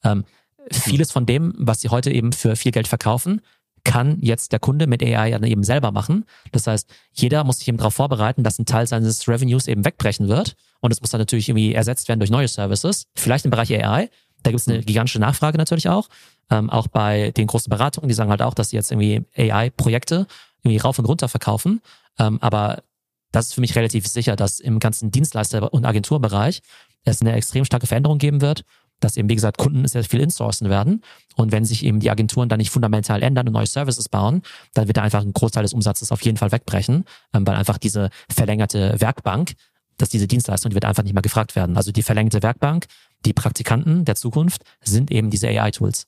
ähm, 0.04 0.24
vieles 0.70 1.12
von 1.12 1.26
dem, 1.26 1.54
was 1.56 1.80
sie 1.80 1.88
heute 1.88 2.10
eben 2.10 2.32
für 2.32 2.56
viel 2.56 2.72
Geld 2.72 2.88
verkaufen, 2.88 3.40
kann 3.86 4.18
jetzt 4.20 4.50
der 4.50 4.58
Kunde 4.58 4.88
mit 4.88 5.00
AI 5.00 5.30
dann 5.30 5.44
eben 5.44 5.62
selber 5.62 5.92
machen. 5.92 6.24
Das 6.50 6.66
heißt, 6.66 6.90
jeder 7.12 7.44
muss 7.44 7.58
sich 7.58 7.68
eben 7.68 7.78
darauf 7.78 7.94
vorbereiten, 7.94 8.42
dass 8.42 8.58
ein 8.58 8.66
Teil 8.66 8.84
seines 8.86 9.28
Revenues 9.28 9.68
eben 9.68 9.84
wegbrechen 9.84 10.26
wird. 10.26 10.56
Und 10.80 10.90
es 10.90 11.00
muss 11.00 11.10
dann 11.10 11.20
natürlich 11.20 11.48
irgendwie 11.48 11.72
ersetzt 11.72 12.08
werden 12.08 12.18
durch 12.18 12.30
neue 12.30 12.48
Services. 12.48 13.06
Vielleicht 13.14 13.44
im 13.44 13.52
Bereich 13.52 13.72
AI. 13.72 14.10
Da 14.42 14.50
gibt 14.50 14.60
es 14.60 14.66
eine 14.66 14.80
gigantische 14.80 15.20
Nachfrage 15.20 15.56
natürlich 15.56 15.88
auch. 15.88 16.08
Ähm, 16.50 16.68
auch 16.68 16.88
bei 16.88 17.30
den 17.30 17.46
großen 17.46 17.70
Beratungen, 17.70 18.08
die 18.08 18.14
sagen 18.14 18.30
halt 18.30 18.42
auch, 18.42 18.54
dass 18.54 18.70
sie 18.70 18.76
jetzt 18.76 18.90
irgendwie 18.90 19.24
AI-Projekte 19.36 20.26
irgendwie 20.64 20.78
rauf 20.78 20.98
und 20.98 21.04
runter 21.04 21.28
verkaufen. 21.28 21.80
Ähm, 22.18 22.38
aber 22.40 22.82
das 23.30 23.46
ist 23.46 23.54
für 23.54 23.60
mich 23.60 23.76
relativ 23.76 24.06
sicher, 24.08 24.34
dass 24.34 24.58
im 24.58 24.80
ganzen 24.80 25.12
Dienstleister- 25.12 25.72
und 25.72 25.84
Agenturbereich 25.84 26.60
es 27.04 27.20
eine 27.20 27.34
extrem 27.34 27.64
starke 27.64 27.86
Veränderung 27.86 28.18
geben 28.18 28.40
wird 28.40 28.64
dass 29.00 29.16
eben, 29.16 29.28
wie 29.28 29.34
gesagt, 29.34 29.58
Kunden 29.58 29.86
sehr 29.86 30.04
viel 30.04 30.20
insourcen 30.20 30.68
werden. 30.68 31.02
Und 31.36 31.52
wenn 31.52 31.64
sich 31.64 31.84
eben 31.84 32.00
die 32.00 32.10
Agenturen 32.10 32.48
dann 32.48 32.58
nicht 32.58 32.70
fundamental 32.70 33.22
ändern 33.22 33.46
und 33.46 33.52
neue 33.52 33.66
Services 33.66 34.08
bauen, 34.08 34.42
dann 34.74 34.86
wird 34.86 34.96
da 34.96 35.02
einfach 35.02 35.22
ein 35.22 35.32
Großteil 35.32 35.62
des 35.62 35.74
Umsatzes 35.74 36.12
auf 36.12 36.22
jeden 36.22 36.36
Fall 36.36 36.52
wegbrechen, 36.52 37.04
ähm, 37.34 37.46
weil 37.46 37.56
einfach 37.56 37.78
diese 37.78 38.10
verlängerte 38.30 39.00
Werkbank, 39.00 39.54
dass 39.98 40.08
diese 40.08 40.26
Dienstleistung, 40.26 40.70
die 40.70 40.74
wird 40.74 40.84
einfach 40.84 41.02
nicht 41.02 41.14
mehr 41.14 41.22
gefragt 41.22 41.56
werden. 41.56 41.76
Also 41.76 41.92
die 41.92 42.02
verlängerte 42.02 42.42
Werkbank, 42.42 42.86
die 43.24 43.32
Praktikanten 43.32 44.04
der 44.04 44.14
Zukunft 44.14 44.62
sind 44.82 45.10
eben 45.10 45.30
diese 45.30 45.48
AI-Tools. 45.48 46.06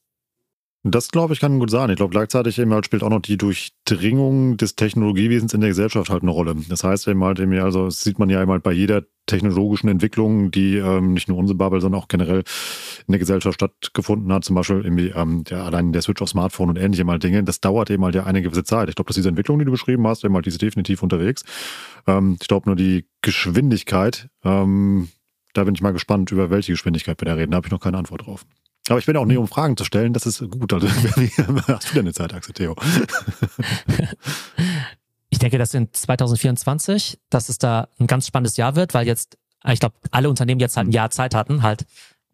Das 0.85 1.09
glaube 1.09 1.35
ich 1.35 1.41
kann 1.41 1.59
gut 1.59 1.71
sein. 1.71 1.91
Ich 1.91 1.97
glaube 1.97 2.13
gleichzeitig 2.13 2.59
eben 2.59 2.73
halt 2.73 2.87
spielt 2.87 3.03
auch 3.03 3.11
noch 3.11 3.21
die 3.21 3.37
Durchdringung 3.37 4.57
des 4.57 4.77
Technologiewesens 4.77 5.53
in 5.53 5.61
der 5.61 5.71
Gesellschaft 5.71 6.09
halt 6.09 6.23
eine 6.23 6.31
Rolle. 6.31 6.55
Das 6.69 6.85
heißt 6.85 7.09
eben 7.09 7.23
halt, 7.25 7.41
eben, 7.41 7.53
also 7.59 7.87
das 7.87 8.03
sieht 8.03 8.21
man 8.21 8.31
ja 8.31 8.41
eben 8.41 8.51
halt 8.51 8.63
bei 8.63 8.73
jeder 8.73 9.03
technologischen 9.27 9.89
Entwicklung, 9.89 10.53
die 10.53 10.77
ähm, 10.77 11.15
nicht 11.15 11.29
nur 11.29 11.37
unsere 11.37 11.57
Bubble, 11.57 11.81
sondern 11.81 12.01
auch 12.01 12.07
generell 12.07 12.45
in 13.07 13.13
der 13.13 13.19
Gesellschaft 13.19 13.57
stattgefunden 13.57 14.33
hat. 14.33 14.45
Zum 14.45 14.55
Beispiel 14.55 14.83
irgendwie 14.83 15.09
ähm, 15.09 15.43
ja, 15.49 15.65
allein 15.65 15.93
der 15.93 16.03
Switch 16.03 16.23
auf 16.23 16.29
Smartphone 16.29 16.71
und 16.71 16.79
ähnliche 16.79 17.05
mal 17.05 17.19
Dinge. 17.19 17.43
Das 17.43 17.61
dauert 17.61 17.91
eben 17.91 18.05
halt 18.05 18.15
ja 18.15 18.25
eine 18.25 18.41
gewisse 18.41 18.63
Zeit. 18.63 18.89
Ich 18.89 18.95
glaube, 18.95 19.09
dass 19.09 19.17
diese 19.17 19.29
Entwicklung, 19.29 19.59
die 19.59 19.65
du 19.65 19.73
beschrieben 19.73 20.07
hast, 20.07 20.25
eben 20.25 20.35
halt, 20.35 20.47
die 20.47 20.57
definitiv 20.57 21.03
unterwegs. 21.03 21.43
Ähm, 22.07 22.39
ich 22.41 22.47
glaube 22.47 22.69
nur 22.69 22.77
die 22.77 23.05
Geschwindigkeit, 23.23 24.29
ähm, 24.45 25.09
da 25.55 25.65
bin 25.65 25.75
ich 25.75 25.83
mal 25.83 25.93
gespannt, 25.93 26.31
über 26.31 26.51
welche 26.51 26.73
Geschwindigkeit 26.73 27.21
wir 27.21 27.27
da 27.27 27.35
reden. 27.35 27.51
Da 27.51 27.57
habe 27.57 27.67
ich 27.67 27.73
noch 27.73 27.81
keine 27.81 27.99
Antwort 27.99 28.27
drauf. 28.27 28.47
Aber 28.89 28.99
ich 28.99 29.07
bin 29.07 29.17
auch 29.17 29.25
nicht, 29.25 29.39
um 29.39 29.49
Fragen 29.49 29.77
zu 29.77 29.85
stellen. 29.85 30.13
Das 30.13 30.27
ist 30.27 30.39
gut. 30.51 30.73
Also, 30.73 30.89
hast 30.89 31.91
du 31.91 31.95
denn 31.95 32.05
eine 32.05 32.13
Zeitachse, 32.13 32.53
Theo? 32.53 32.77
ich 35.31 35.39
denke, 35.39 35.59
dass 35.59 35.75
in 35.75 35.93
2024, 35.93 37.19
dass 37.31 37.49
es 37.49 37.59
da 37.59 37.89
ein 37.99 38.07
ganz 38.07 38.27
spannendes 38.27 38.57
Jahr 38.57 38.77
wird, 38.77 38.95
weil 38.95 39.07
jetzt, 39.07 39.39
ich 39.67 39.81
glaube, 39.81 39.97
alle 40.11 40.29
Unternehmen 40.29 40.61
jetzt 40.61 40.77
halt 40.77 40.89
ein 40.89 40.93
Jahr 40.93 41.11
Zeit 41.11 41.35
hatten, 41.35 41.63
halt 41.63 41.87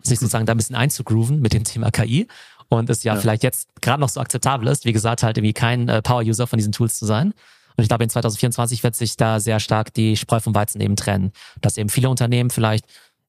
sich 0.03 0.19
sozusagen 0.19 0.47
da 0.47 0.53
ein 0.53 0.59
bisschen 0.59 0.77
einzugrooven 0.77 1.41
mit 1.41 1.53
dem 1.53 1.65
Thema 1.65 1.91
KI 1.91 2.29
und 2.69 2.91
es 2.91 3.05
ja, 3.05 3.15
ja. 3.15 3.21
vielleicht 3.21 3.43
jetzt 3.43 3.69
gerade 3.81 4.01
noch 4.01 4.09
so 4.09 4.21
akzeptabel 4.21 4.69
ist, 4.69 4.85
wie 4.85 4.93
gesagt, 4.93 5.23
halt 5.23 5.39
irgendwie 5.39 5.53
kein 5.53 5.89
äh, 5.89 6.03
Power-User 6.03 6.47
von 6.47 6.59
diesen 6.59 6.73
Tools 6.73 6.99
zu 6.99 7.07
sein. 7.07 7.33
Und 7.77 7.83
ich 7.83 7.89
glaube, 7.89 8.05
in 8.05 8.11
2024 8.11 8.83
wird 8.83 8.95
sich 8.95 9.17
da 9.17 9.41
sehr 9.41 9.61
stark 9.61 9.93
die 9.95 10.17
Spreu 10.17 10.41
vom 10.41 10.55
Weizen 10.55 10.81
eben 10.81 10.97
trennen, 10.97 11.33
dass 11.61 11.77
eben 11.77 11.89
viele 11.89 12.09
Unternehmen 12.09 12.51
vielleicht 12.51 12.87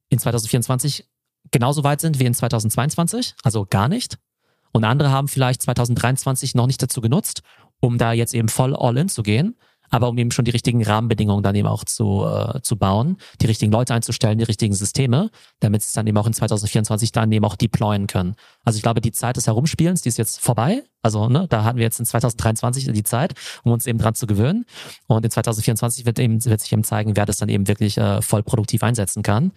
in 0.09 0.19
2024 0.19 1.07
genauso 1.51 1.83
weit 1.83 2.01
sind 2.01 2.19
wie 2.19 2.25
in 2.25 2.33
2022, 2.33 3.35
also 3.43 3.65
gar 3.69 3.87
nicht. 3.87 4.17
Und 4.71 4.83
andere 4.83 5.11
haben 5.11 5.27
vielleicht 5.27 5.61
2023 5.61 6.55
noch 6.55 6.67
nicht 6.67 6.81
dazu 6.81 6.99
genutzt, 7.01 7.41
um 7.79 7.97
da 7.97 8.11
jetzt 8.11 8.33
eben 8.33 8.49
voll 8.49 8.75
all 8.75 8.97
in 8.97 9.09
zu 9.09 9.23
gehen, 9.23 9.55
aber 9.89 10.09
um 10.09 10.17
eben 10.17 10.31
schon 10.31 10.45
die 10.45 10.51
richtigen 10.51 10.83
Rahmenbedingungen 10.83 11.43
dann 11.43 11.55
eben 11.55 11.67
auch 11.67 11.83
zu, 11.83 12.25
äh, 12.25 12.61
zu 12.61 12.75
bauen, 12.75 13.17
die 13.41 13.45
richtigen 13.45 13.71
Leute 13.71 13.93
einzustellen, 13.93 14.37
die 14.37 14.43
richtigen 14.43 14.73
Systeme, 14.73 15.29
damit 15.59 15.81
sie 15.81 15.87
es 15.87 15.93
dann 15.93 16.07
eben 16.07 16.17
auch 16.17 16.27
in 16.27 16.33
2024 16.33 17.11
dann 17.11 17.31
eben 17.31 17.45
auch 17.45 17.55
deployen 17.55 18.07
können. 18.07 18.35
Also 18.63 18.77
ich 18.77 18.83
glaube, 18.83 19.01
die 19.01 19.11
Zeit 19.11 19.37
des 19.37 19.47
Herumspielens, 19.47 20.01
die 20.01 20.09
ist 20.09 20.17
jetzt 20.17 20.41
vorbei. 20.41 20.83
Also 21.01 21.29
ne, 21.29 21.47
da 21.47 21.63
hatten 21.63 21.77
wir 21.77 21.85
jetzt 21.85 21.99
in 21.99 22.05
2023 22.05 22.91
die 22.91 23.03
Zeit, 23.03 23.33
um 23.63 23.71
uns 23.71 23.87
eben 23.87 23.99
dran 23.99 24.15
zu 24.15 24.27
gewöhnen. 24.27 24.65
Und 25.07 25.23
in 25.23 25.31
2024 25.31 26.05
wird, 26.05 26.19
eben, 26.19 26.43
wird 26.43 26.61
sich 26.61 26.71
eben 26.73 26.83
zeigen, 26.83 27.15
wer 27.15 27.25
das 27.25 27.37
dann 27.37 27.49
eben 27.49 27.67
wirklich 27.67 27.97
äh, 27.97 28.21
voll 28.21 28.43
produktiv 28.43 28.83
einsetzen 28.83 29.23
kann 29.23 29.51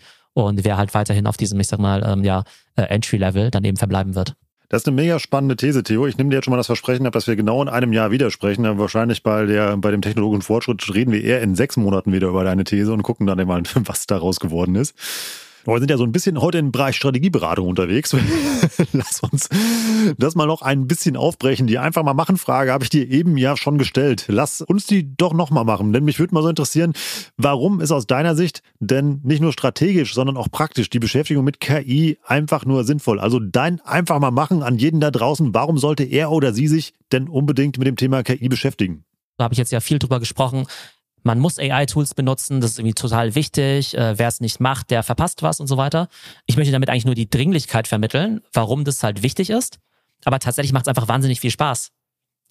und 0.46 0.64
wer 0.64 0.76
halt 0.76 0.94
weiterhin 0.94 1.26
auf 1.26 1.36
diesem, 1.36 1.58
ich 1.60 1.68
sag 1.68 1.78
mal, 1.78 2.02
ähm, 2.06 2.24
ja, 2.24 2.44
äh, 2.76 2.82
Entry-Level 2.82 3.50
dann 3.50 3.64
eben 3.64 3.76
verbleiben 3.76 4.14
wird. 4.14 4.34
Das 4.68 4.82
ist 4.82 4.88
eine 4.88 4.96
mega 4.96 5.18
spannende 5.18 5.56
These, 5.56 5.82
Theo. 5.82 6.06
Ich 6.06 6.18
nehme 6.18 6.28
dir 6.28 6.36
jetzt 6.36 6.44
schon 6.44 6.52
mal 6.52 6.58
das 6.58 6.66
Versprechen 6.66 7.06
ab, 7.06 7.14
dass 7.14 7.26
wir 7.26 7.36
genau 7.36 7.62
in 7.62 7.68
einem 7.68 7.94
Jahr 7.94 8.10
widersprechen. 8.10 8.64
Wahrscheinlich 8.78 9.22
bei, 9.22 9.46
der, 9.46 9.78
bei 9.78 9.90
dem 9.90 10.02
technologischen 10.02 10.42
Fortschritt 10.42 10.94
reden 10.94 11.10
wir 11.10 11.24
eher 11.24 11.40
in 11.40 11.54
sechs 11.54 11.78
Monaten 11.78 12.12
wieder 12.12 12.28
über 12.28 12.44
deine 12.44 12.64
These 12.64 12.92
und 12.92 13.02
gucken 13.02 13.26
dann 13.26 13.44
mal, 13.46 13.62
was 13.74 14.06
daraus 14.06 14.40
geworden 14.40 14.74
ist. 14.74 14.94
Wir 15.74 15.80
sind 15.80 15.90
ja 15.90 15.98
so 15.98 16.04
ein 16.04 16.12
bisschen 16.12 16.40
heute 16.40 16.58
im 16.58 16.72
Bereich 16.72 16.96
Strategieberatung 16.96 17.68
unterwegs. 17.68 18.16
Lass 18.92 19.20
uns 19.20 19.48
das 20.16 20.34
mal 20.34 20.46
noch 20.46 20.62
ein 20.62 20.86
bisschen 20.86 21.16
aufbrechen. 21.16 21.66
Die 21.66 21.78
einfach 21.78 22.02
mal 22.02 22.14
machen 22.14 22.38
Frage 22.38 22.72
habe 22.72 22.84
ich 22.84 22.90
dir 22.90 23.08
eben 23.08 23.36
ja 23.36 23.56
schon 23.56 23.78
gestellt. 23.78 24.24
Lass 24.28 24.62
uns 24.62 24.86
die 24.86 25.14
doch 25.16 25.34
noch 25.34 25.50
mal 25.50 25.64
machen, 25.64 25.92
denn 25.92 26.04
mich 26.04 26.18
würde 26.18 26.34
mal 26.34 26.42
so 26.42 26.48
interessieren, 26.48 26.94
warum 27.36 27.80
ist 27.80 27.92
aus 27.92 28.06
deiner 28.06 28.34
Sicht 28.34 28.62
denn 28.80 29.20
nicht 29.24 29.40
nur 29.40 29.52
strategisch, 29.52 30.14
sondern 30.14 30.36
auch 30.36 30.50
praktisch 30.50 30.88
die 30.90 30.98
Beschäftigung 30.98 31.44
mit 31.44 31.60
KI 31.60 32.18
einfach 32.24 32.64
nur 32.64 32.84
sinnvoll? 32.84 33.20
Also 33.20 33.38
dein 33.38 33.80
einfach 33.80 34.18
mal 34.20 34.30
machen 34.30 34.62
an 34.62 34.78
jeden 34.78 35.00
da 35.00 35.10
draußen. 35.10 35.54
Warum 35.54 35.78
sollte 35.78 36.04
er 36.04 36.30
oder 36.30 36.52
sie 36.52 36.68
sich 36.68 36.94
denn 37.12 37.28
unbedingt 37.28 37.78
mit 37.78 37.86
dem 37.86 37.96
Thema 37.96 38.22
KI 38.22 38.48
beschäftigen? 38.48 39.04
Da 39.36 39.44
habe 39.44 39.54
ich 39.54 39.58
jetzt 39.58 39.70
ja 39.70 39.80
viel 39.80 39.98
drüber 39.98 40.18
gesprochen 40.18 40.66
man 41.28 41.40
muss 41.40 41.58
AI-Tools 41.58 42.14
benutzen, 42.14 42.62
das 42.62 42.70
ist 42.70 42.78
irgendwie 42.78 42.94
total 42.94 43.34
wichtig, 43.34 43.94
äh, 43.94 44.18
wer 44.18 44.28
es 44.28 44.40
nicht 44.40 44.60
macht, 44.60 44.90
der 44.90 45.02
verpasst 45.02 45.42
was 45.42 45.60
und 45.60 45.66
so 45.66 45.76
weiter. 45.76 46.08
Ich 46.46 46.56
möchte 46.56 46.72
damit 46.72 46.88
eigentlich 46.88 47.04
nur 47.04 47.14
die 47.14 47.28
Dringlichkeit 47.28 47.86
vermitteln, 47.86 48.40
warum 48.54 48.84
das 48.84 49.02
halt 49.02 49.22
wichtig 49.22 49.50
ist. 49.50 49.78
Aber 50.24 50.38
tatsächlich 50.38 50.72
macht 50.72 50.86
es 50.86 50.88
einfach 50.88 51.06
wahnsinnig 51.06 51.38
viel 51.38 51.50
Spaß. 51.50 51.90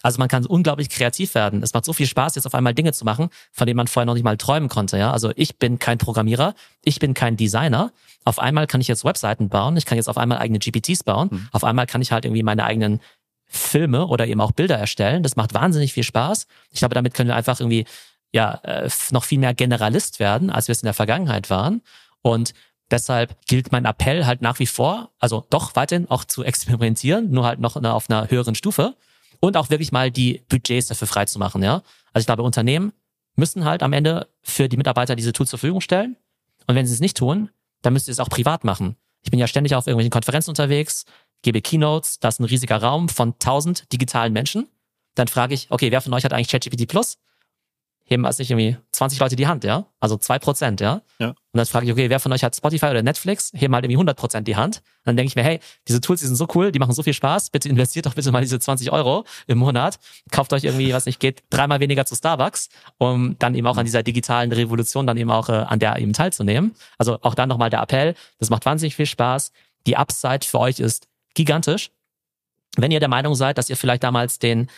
Also 0.03 0.19
man 0.19 0.27
kann 0.27 0.45
unglaublich 0.45 0.89
kreativ 0.89 1.33
werden. 1.33 1.63
Es 1.63 1.73
macht 1.73 1.85
so 1.85 1.91
viel 1.91 2.05
Spaß, 2.05 2.35
jetzt 2.35 2.45
auf 2.45 2.53
einmal 2.53 2.75
Dinge 2.75 2.93
zu 2.93 3.03
machen, 3.03 3.29
von 3.51 3.65
denen 3.65 3.77
man 3.77 3.87
vorher 3.87 4.05
noch 4.05 4.13
nicht 4.13 4.23
mal 4.23 4.37
träumen 4.37 4.69
konnte. 4.69 4.95
Ja? 4.99 5.11
Also 5.11 5.31
ich 5.35 5.57
bin 5.57 5.79
kein 5.79 5.97
Programmierer, 5.97 6.53
ich 6.83 6.99
bin 6.99 7.15
kein 7.15 7.35
Designer. 7.35 7.91
Auf 8.25 8.37
einmal 8.37 8.67
kann 8.67 8.79
ich 8.79 8.87
jetzt 8.87 9.03
Webseiten 9.03 9.49
bauen, 9.49 9.75
ich 9.75 9.87
kann 9.87 9.95
jetzt 9.95 10.07
auf 10.07 10.19
einmal 10.19 10.37
eigene 10.37 10.59
GPTs 10.59 11.03
bauen, 11.03 11.29
mhm. 11.31 11.47
auf 11.51 11.63
einmal 11.63 11.87
kann 11.87 12.03
ich 12.03 12.11
halt 12.11 12.25
irgendwie 12.25 12.43
meine 12.43 12.63
eigenen 12.63 12.99
Filme 13.47 14.05
oder 14.05 14.27
eben 14.27 14.41
auch 14.41 14.51
Bilder 14.51 14.77
erstellen. 14.77 15.23
Das 15.23 15.35
macht 15.35 15.55
wahnsinnig 15.55 15.93
viel 15.93 16.03
Spaß. 16.03 16.45
Ich 16.71 16.79
glaube, 16.79 16.93
damit 16.93 17.15
können 17.15 17.29
wir 17.29 17.35
einfach 17.35 17.59
irgendwie 17.59 17.85
ja 18.33 18.55
äh, 18.63 18.89
noch 19.11 19.23
viel 19.23 19.39
mehr 19.39 19.53
Generalist 19.53 20.19
werden, 20.19 20.49
als 20.49 20.67
wir 20.67 20.73
es 20.73 20.81
in 20.81 20.87
der 20.87 20.93
Vergangenheit 20.93 21.49
waren. 21.49 21.81
Und 22.21 22.53
deshalb 22.91 23.35
gilt 23.47 23.71
mein 23.71 23.85
Appell 23.85 24.25
halt 24.25 24.41
nach 24.41 24.59
wie 24.59 24.67
vor, 24.67 25.11
also 25.19 25.45
doch 25.49 25.75
weiterhin 25.75 26.09
auch 26.09 26.23
zu 26.23 26.43
experimentieren, 26.43 27.31
nur 27.31 27.45
halt 27.45 27.59
noch 27.59 27.75
auf 27.75 28.09
einer 28.09 28.29
höheren 28.29 28.55
Stufe 28.55 28.95
und 29.39 29.57
auch 29.57 29.69
wirklich 29.69 29.91
mal 29.91 30.11
die 30.11 30.43
Budgets 30.49 30.87
dafür 30.87 31.07
freizumachen, 31.07 31.63
ja. 31.63 31.83
Also 32.13 32.23
ich 32.23 32.25
glaube, 32.25 32.43
Unternehmen 32.43 32.93
müssen 33.35 33.65
halt 33.65 33.83
am 33.83 33.93
Ende 33.93 34.27
für 34.41 34.67
die 34.67 34.77
Mitarbeiter 34.77 35.15
diese 35.15 35.31
Tools 35.33 35.49
zur 35.49 35.59
Verfügung 35.59 35.81
stellen. 35.81 36.17
Und 36.65 36.75
wenn 36.75 36.85
sie 36.85 36.93
es 36.93 36.99
nicht 36.99 37.17
tun, 37.17 37.49
dann 37.81 37.93
müsst 37.93 38.07
ihr 38.07 38.11
es 38.11 38.19
auch 38.19 38.29
privat 38.29 38.63
machen. 38.63 38.97
Ich 39.21 39.31
bin 39.31 39.39
ja 39.39 39.47
ständig 39.47 39.75
auf 39.75 39.85
irgendwelchen 39.87 40.11
Konferenzen 40.11 40.49
unterwegs, 40.49 41.05
gebe 41.43 41.61
Keynotes, 41.61 42.19
das 42.19 42.35
ist 42.35 42.39
ein 42.39 42.45
riesiger 42.45 42.77
Raum 42.77 43.09
von 43.09 43.37
tausend 43.39 43.91
digitalen 43.93 44.33
Menschen. 44.33 44.67
Dann 45.15 45.27
frage 45.27 45.53
ich, 45.53 45.67
okay, 45.69 45.91
wer 45.91 46.01
von 46.01 46.13
euch 46.13 46.23
hat 46.23 46.33
eigentlich 46.33 46.49
ChatGPT 46.49 46.87
Plus? 46.87 47.17
Heben 48.07 48.25
als 48.25 48.39
nicht 48.39 48.49
irgendwie 48.49 48.77
20 48.91 49.19
Leute 49.19 49.35
die 49.35 49.47
Hand, 49.47 49.65
ja? 49.65 49.85
Also 49.99 50.15
zwei 50.15 50.39
Prozent, 50.39 50.79
ja? 50.79 51.01
ja? 51.19 51.29
Und 51.29 51.35
dann 51.51 51.65
frage 51.65 51.85
ich, 51.85 51.91
okay, 51.91 52.09
wer 52.09 52.21
von 52.21 52.31
euch 52.31 52.41
hat 52.41 52.55
Spotify 52.55 52.87
oder 52.87 53.03
Netflix? 53.03 53.51
Heben 53.53 53.75
halt 53.75 53.83
irgendwie 53.83 53.97
100 53.97 54.17
Prozent 54.17 54.47
die 54.47 54.55
Hand. 54.55 54.77
Und 54.77 55.07
dann 55.07 55.17
denke 55.17 55.27
ich 55.27 55.35
mir, 55.35 55.43
hey, 55.43 55.59
diese 55.89 55.99
Tools, 55.99 56.21
die 56.21 56.27
sind 56.27 56.37
so 56.37 56.47
cool, 56.55 56.71
die 56.71 56.79
machen 56.79 56.93
so 56.93 57.03
viel 57.03 57.13
Spaß. 57.13 57.49
Bitte 57.49 57.67
investiert 57.67 58.05
doch 58.05 58.13
bitte 58.13 58.31
mal 58.31 58.41
diese 58.41 58.59
20 58.59 58.93
Euro 58.93 59.25
im 59.45 59.57
Monat. 59.57 59.99
Kauft 60.31 60.53
euch 60.53 60.63
irgendwie, 60.63 60.93
was 60.93 61.05
nicht 61.05 61.19
geht, 61.19 61.43
dreimal 61.49 61.81
weniger 61.81 62.05
zu 62.05 62.15
Starbucks, 62.15 62.69
um 62.97 63.35
dann 63.39 63.55
eben 63.55 63.67
auch 63.67 63.77
an 63.77 63.85
dieser 63.85 64.03
digitalen 64.03 64.53
Revolution 64.53 65.05
dann 65.05 65.17
eben 65.17 65.29
auch 65.29 65.49
äh, 65.49 65.51
an 65.51 65.79
der 65.79 65.99
eben 65.99 66.13
teilzunehmen. 66.13 66.75
Also 66.97 67.19
auch 67.21 67.35
dann 67.35 67.49
nochmal 67.49 67.69
der 67.69 67.81
Appell. 67.81 68.15
Das 68.39 68.49
macht 68.49 68.65
wahnsinnig 68.65 68.95
viel 68.95 69.05
Spaß. 69.05 69.51
Die 69.85 69.97
Upside 69.97 70.45
für 70.47 70.59
euch 70.59 70.79
ist 70.79 71.09
gigantisch. 71.33 71.91
Wenn 72.77 72.91
ihr 72.91 73.01
der 73.01 73.09
Meinung 73.09 73.35
seid, 73.35 73.57
dass 73.57 73.69
ihr 73.69 73.75
vielleicht 73.75 74.03
damals 74.03 74.39
den 74.39 74.69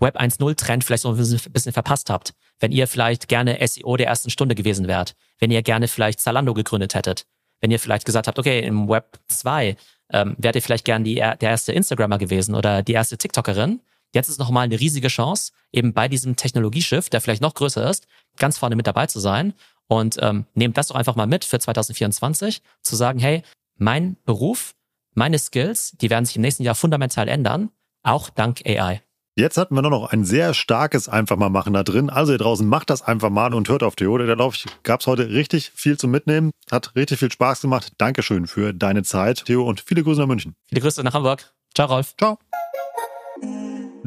Web 0.00 0.16
1.0 0.20 0.56
Trend 0.56 0.84
vielleicht 0.84 1.02
so 1.02 1.10
ein 1.10 1.16
bisschen 1.16 1.72
verpasst 1.72 2.10
habt, 2.10 2.34
wenn 2.60 2.72
ihr 2.72 2.86
vielleicht 2.86 3.28
gerne 3.28 3.58
SEO 3.66 3.96
der 3.96 4.06
ersten 4.06 4.30
Stunde 4.30 4.54
gewesen 4.54 4.88
wärt, 4.88 5.14
wenn 5.38 5.50
ihr 5.50 5.62
gerne 5.62 5.88
vielleicht 5.88 6.20
Zalando 6.20 6.54
gegründet 6.54 6.94
hättet, 6.94 7.26
wenn 7.60 7.70
ihr 7.70 7.78
vielleicht 7.78 8.04
gesagt 8.04 8.26
habt, 8.26 8.38
okay, 8.38 8.60
im 8.60 8.88
Web 8.88 9.18
2 9.28 9.76
ähm, 10.12 10.34
wärt 10.38 10.56
ihr 10.56 10.62
vielleicht 10.62 10.84
gern 10.84 11.04
die, 11.04 11.16
der 11.16 11.40
erste 11.40 11.72
Instagrammer 11.72 12.18
gewesen 12.18 12.54
oder 12.54 12.82
die 12.82 12.92
erste 12.92 13.18
TikTokerin. 13.18 13.80
Jetzt 14.14 14.28
ist 14.28 14.38
nochmal 14.38 14.64
eine 14.64 14.80
riesige 14.80 15.08
Chance, 15.08 15.52
eben 15.72 15.92
bei 15.92 16.08
diesem 16.08 16.36
Technologieschiff, 16.36 17.10
der 17.10 17.20
vielleicht 17.20 17.42
noch 17.42 17.54
größer 17.54 17.88
ist, 17.88 18.06
ganz 18.38 18.56
vorne 18.56 18.76
mit 18.76 18.86
dabei 18.86 19.06
zu 19.06 19.20
sein. 19.20 19.54
Und 19.86 20.16
ähm, 20.20 20.46
nehmt 20.54 20.76
das 20.76 20.88
doch 20.88 20.96
einfach 20.96 21.16
mal 21.16 21.26
mit 21.26 21.44
für 21.44 21.58
2024, 21.58 22.62
zu 22.82 22.96
sagen, 22.96 23.18
hey, 23.18 23.42
mein 23.76 24.16
Beruf, 24.24 24.74
meine 25.14 25.38
Skills, 25.38 25.92
die 25.92 26.10
werden 26.10 26.24
sich 26.24 26.36
im 26.36 26.42
nächsten 26.42 26.62
Jahr 26.62 26.74
fundamental 26.74 27.28
ändern, 27.28 27.70
auch 28.02 28.30
dank 28.30 28.62
AI. 28.66 29.02
Jetzt 29.38 29.56
hatten 29.56 29.76
wir 29.76 29.82
nur 29.82 29.92
noch 29.92 30.10
ein 30.10 30.24
sehr 30.24 30.52
starkes 30.52 31.08
einfach 31.08 31.36
mal 31.36 31.48
machen 31.48 31.72
da 31.72 31.84
drin. 31.84 32.10
Also 32.10 32.32
ihr 32.32 32.38
draußen 32.38 32.66
macht 32.66 32.90
das 32.90 33.02
einfach 33.02 33.30
mal 33.30 33.54
und 33.54 33.68
hört 33.68 33.84
auf 33.84 33.94
Theo. 33.94 34.18
Da 34.18 34.34
glaube 34.34 34.56
ich, 34.56 34.66
gab 34.82 34.98
es 34.98 35.06
heute 35.06 35.28
richtig 35.30 35.70
viel 35.76 35.96
zu 35.96 36.08
mitnehmen. 36.08 36.50
Hat 36.72 36.96
richtig 36.96 37.20
viel 37.20 37.30
Spaß 37.30 37.60
gemacht. 37.60 37.92
Dankeschön 37.98 38.48
für 38.48 38.74
deine 38.74 39.04
Zeit, 39.04 39.44
Theo, 39.44 39.64
und 39.64 39.80
viele 39.80 40.02
Grüße 40.02 40.20
nach 40.20 40.26
München. 40.26 40.56
Viele 40.68 40.80
Grüße 40.80 41.04
nach 41.04 41.14
Hamburg. 41.14 41.54
Ciao, 41.72 41.86
Rolf. 41.86 42.16
Ciao. 42.18 42.36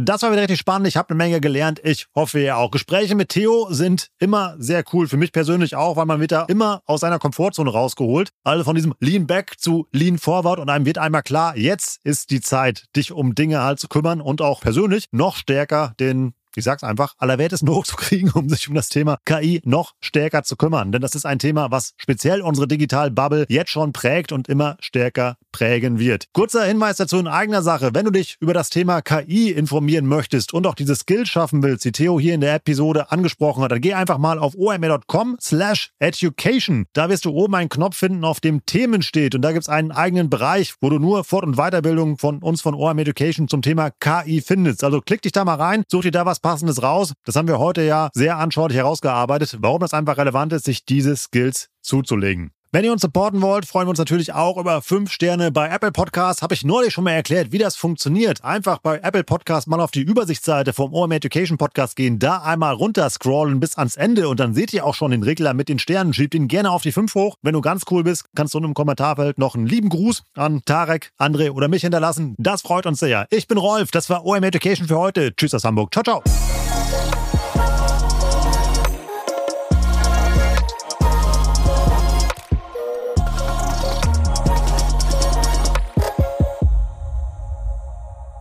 Das 0.04 0.24
war 0.24 0.32
wieder 0.32 0.42
richtig 0.42 0.60
spannend. 0.60 0.88
Ich 0.88 0.98
habe 0.98 1.10
eine 1.10 1.18
Menge 1.18 1.40
gelernt. 1.40 1.80
Ich 1.84 2.08
hoffe 2.16 2.40
ja 2.40 2.56
auch. 2.56 2.72
Gespräche 2.72 3.14
mit 3.14 3.30
Theo 3.30 3.68
sind 3.70 4.08
immer 4.18 4.56
sehr 4.58 4.84
cool. 4.94 5.08
Für 5.08 5.18
mich 5.18 5.32
persönlich 5.32 5.76
auch, 5.76 5.96
weil 5.96 6.08
man 6.08 6.20
wird 6.20 6.32
da 6.32 6.46
immer 6.46 6.82
aus 6.88 7.02
seiner 7.02 7.20
Komfortzone 7.20 7.70
rausgeholt. 7.70 8.32
Also 8.44 8.64
von 8.64 8.76
diesem 8.76 8.96
Lean 9.00 9.28
Back 9.28 9.60
zu 9.60 9.88
Lean 9.92 10.18
Forward 10.18 10.58
und 10.58 10.70
einem 10.72 10.86
wird 10.88 10.98
einmal 10.98 11.22
klar, 11.22 11.56
jetzt 11.56 12.00
ist 12.04 12.32
die 12.32 12.42
Zeit, 12.42 12.86
dich 12.96 13.12
um 13.12 13.36
Dinge 13.36 13.62
halt 13.62 13.80
zu 13.80 13.88
kümmern 13.90 14.22
und 14.22 14.42
auch 14.42 14.62
persönlich 14.62 15.06
noch 15.12 15.36
stärker 15.36 15.94
den 16.00 16.34
ich 16.56 16.64
sag's 16.64 16.84
einfach, 16.84 17.16
aller 17.18 17.38
Welt 17.38 17.54
ist 17.54 17.68
hochzukriegen, 17.68 18.32
um 18.34 18.50
sich 18.50 18.68
um 18.68 18.76
das 18.76 18.90
Thema 18.90 19.18
KI 19.26 19.62
noch 19.66 19.94
stärker 20.00 20.44
zu 20.44 20.56
kümmern. 20.56 20.92
Denn 20.92 21.02
das 21.02 21.16
ist 21.16 21.26
ein 21.26 21.40
Thema, 21.40 21.72
was 21.72 21.94
speziell 21.98 22.42
unsere 22.42 22.68
Digital-Bubble 22.68 23.46
jetzt 23.50 23.72
schon 23.72 23.94
prägt 23.94 24.32
und 24.32 24.48
immer 24.48 24.78
stärker 24.80 25.38
prägen 25.52 26.00
wird. 26.00 26.28
Kurzer 26.34 26.64
Hinweis 26.64 26.98
dazu 26.98 27.18
in 27.18 27.28
eigener 27.28 27.62
Sache. 27.62 27.92
Wenn 27.94 28.06
du 28.06 28.12
dich 28.12 28.38
über 28.40 28.54
das 28.54 28.70
Thema 28.70 29.02
KI 29.02 29.52
informieren 29.52 30.06
möchtest 30.06 30.54
und 30.54 30.66
auch 30.68 30.76
diese 30.76 30.96
Skills 30.96 31.30
schaffen 31.30 31.64
willst, 31.64 31.86
die 31.86 31.92
Theo 31.92 32.20
hier 32.20 32.34
in 32.34 32.42
der 32.42 32.56
Episode 32.56 33.12
angesprochen 33.12 33.64
hat, 33.64 33.72
dann 33.72 33.82
geh 33.82 33.94
einfach 33.94 34.18
mal 34.18 34.40
auf 34.40 34.56
omr.com 34.56 35.38
slash 35.42 35.92
education. 36.00 36.86
Da 36.94 37.10
wirst 37.10 37.26
du 37.26 37.32
oben 37.32 37.56
einen 37.56 37.70
Knopf 37.70 37.98
finden, 37.98 38.24
auf 38.24 38.40
dem 38.40 38.66
Themen 38.66 39.02
steht. 39.02 39.36
Und 39.36 39.42
da 39.42 39.52
gibt's 39.52 39.70
einen 39.70 39.92
eigenen 39.92 40.30
Bereich, 40.30 40.76
wo 40.82 40.90
du 40.90 41.00
nur 41.00 41.24
Fort- 41.24 41.46
und 41.46 41.56
Weiterbildung 41.56 42.18
von 42.18 42.40
uns 42.40 42.62
von 42.62 42.74
OM 42.74 42.98
Education 43.00 43.48
zum 43.48 43.62
Thema 43.62 43.92
KI 43.92 44.42
findest. 44.42 44.84
Also 44.84 45.02
klick 45.02 45.22
dich 45.22 45.32
da 45.32 45.46
mal 45.46 45.56
rein, 45.56 45.84
such 45.88 46.04
dir 46.04 46.12
da 46.12 46.26
was 46.26 46.41
Passendes 46.42 46.82
raus. 46.82 47.14
Das 47.26 47.36
haben 47.36 47.48
wir 47.48 47.60
heute 47.60 47.82
ja 47.82 48.10
sehr 48.14 48.38
anschaulich 48.38 48.78
herausgearbeitet, 48.78 49.58
warum 49.60 49.80
das 49.80 49.94
einfach 49.94 50.18
relevant 50.18 50.54
ist, 50.54 50.66
sich 50.66 50.86
diese 50.86 51.16
Skills 51.16 51.70
zuzulegen. 51.82 52.52
Wenn 52.74 52.86
ihr 52.86 52.94
uns 52.94 53.02
supporten 53.02 53.42
wollt, 53.42 53.66
freuen 53.66 53.88
wir 53.88 53.90
uns 53.90 54.00
natürlich 54.00 54.32
auch 54.32 54.56
über 54.56 54.82
5 54.82 55.12
Sterne 55.12 55.52
bei 55.52 55.68
Apple 55.68 55.92
Podcasts. 55.92 56.42
Habe 56.42 56.54
ich 56.54 56.64
neulich 56.64 56.94
schon 56.94 57.04
mal 57.04 57.12
erklärt, 57.12 57.52
wie 57.52 57.58
das 57.58 57.76
funktioniert. 57.76 58.46
Einfach 58.46 58.78
bei 58.78 59.00
Apple 59.00 59.26
Podcasts 59.26 59.68
mal 59.68 59.82
auf 59.82 59.92
die 59.92 60.00
Übersichtsseite 60.00 60.72
vom 60.72 60.94
OM 60.94 61.12
Education 61.12 61.58
Podcast 61.58 61.98
gehen, 61.98 62.18
da 62.18 62.38
einmal 62.38 62.74
runter 62.74 63.10
scrollen 63.10 63.60
bis 63.60 63.78
ans 63.78 63.98
Ende 63.98 64.30
und 64.30 64.40
dann 64.40 64.54
seht 64.54 64.72
ihr 64.72 64.86
auch 64.86 64.96
schon 64.96 65.12
den 65.12 65.22
Regler 65.22 65.54
mit 65.54 65.68
den 65.68 65.80
Sternen. 65.80 66.14
Schiebt 66.14 66.34
ihn 66.34 66.48
gerne 66.48 66.72
auf 66.72 66.82
die 66.82 66.94
5 66.94 67.14
hoch. 67.14 67.36
Wenn 67.42 67.56
du 67.56 67.60
ganz 67.60 67.84
cool 67.92 68.06
bist, 68.06 68.24
kannst 68.38 68.54
du 68.54 68.60
im 68.60 68.74
Kommentarfeld 68.74 69.38
noch 69.38 69.54
einen 69.56 69.68
lieben 69.68 69.90
Gruß 69.90 70.24
an 70.36 70.62
Tarek, 70.64 71.12
André 71.20 71.52
oder 71.52 71.68
mich 71.68 71.82
hinterlassen. 71.82 72.36
Das 72.38 72.62
freut 72.62 72.86
uns 72.86 73.02
sehr. 73.02 73.28
Ich 73.32 73.50
bin 73.50 73.58
Rolf, 73.58 73.92
das 73.92 74.10
war 74.10 74.26
OM 74.26 74.44
Education 74.44 74.88
für 74.88 74.98
heute. 74.98 75.36
Tschüss 75.36 75.54
aus 75.54 75.66
Hamburg. 75.66 75.92
Ciao, 75.92 76.04
ciao. 76.04 76.61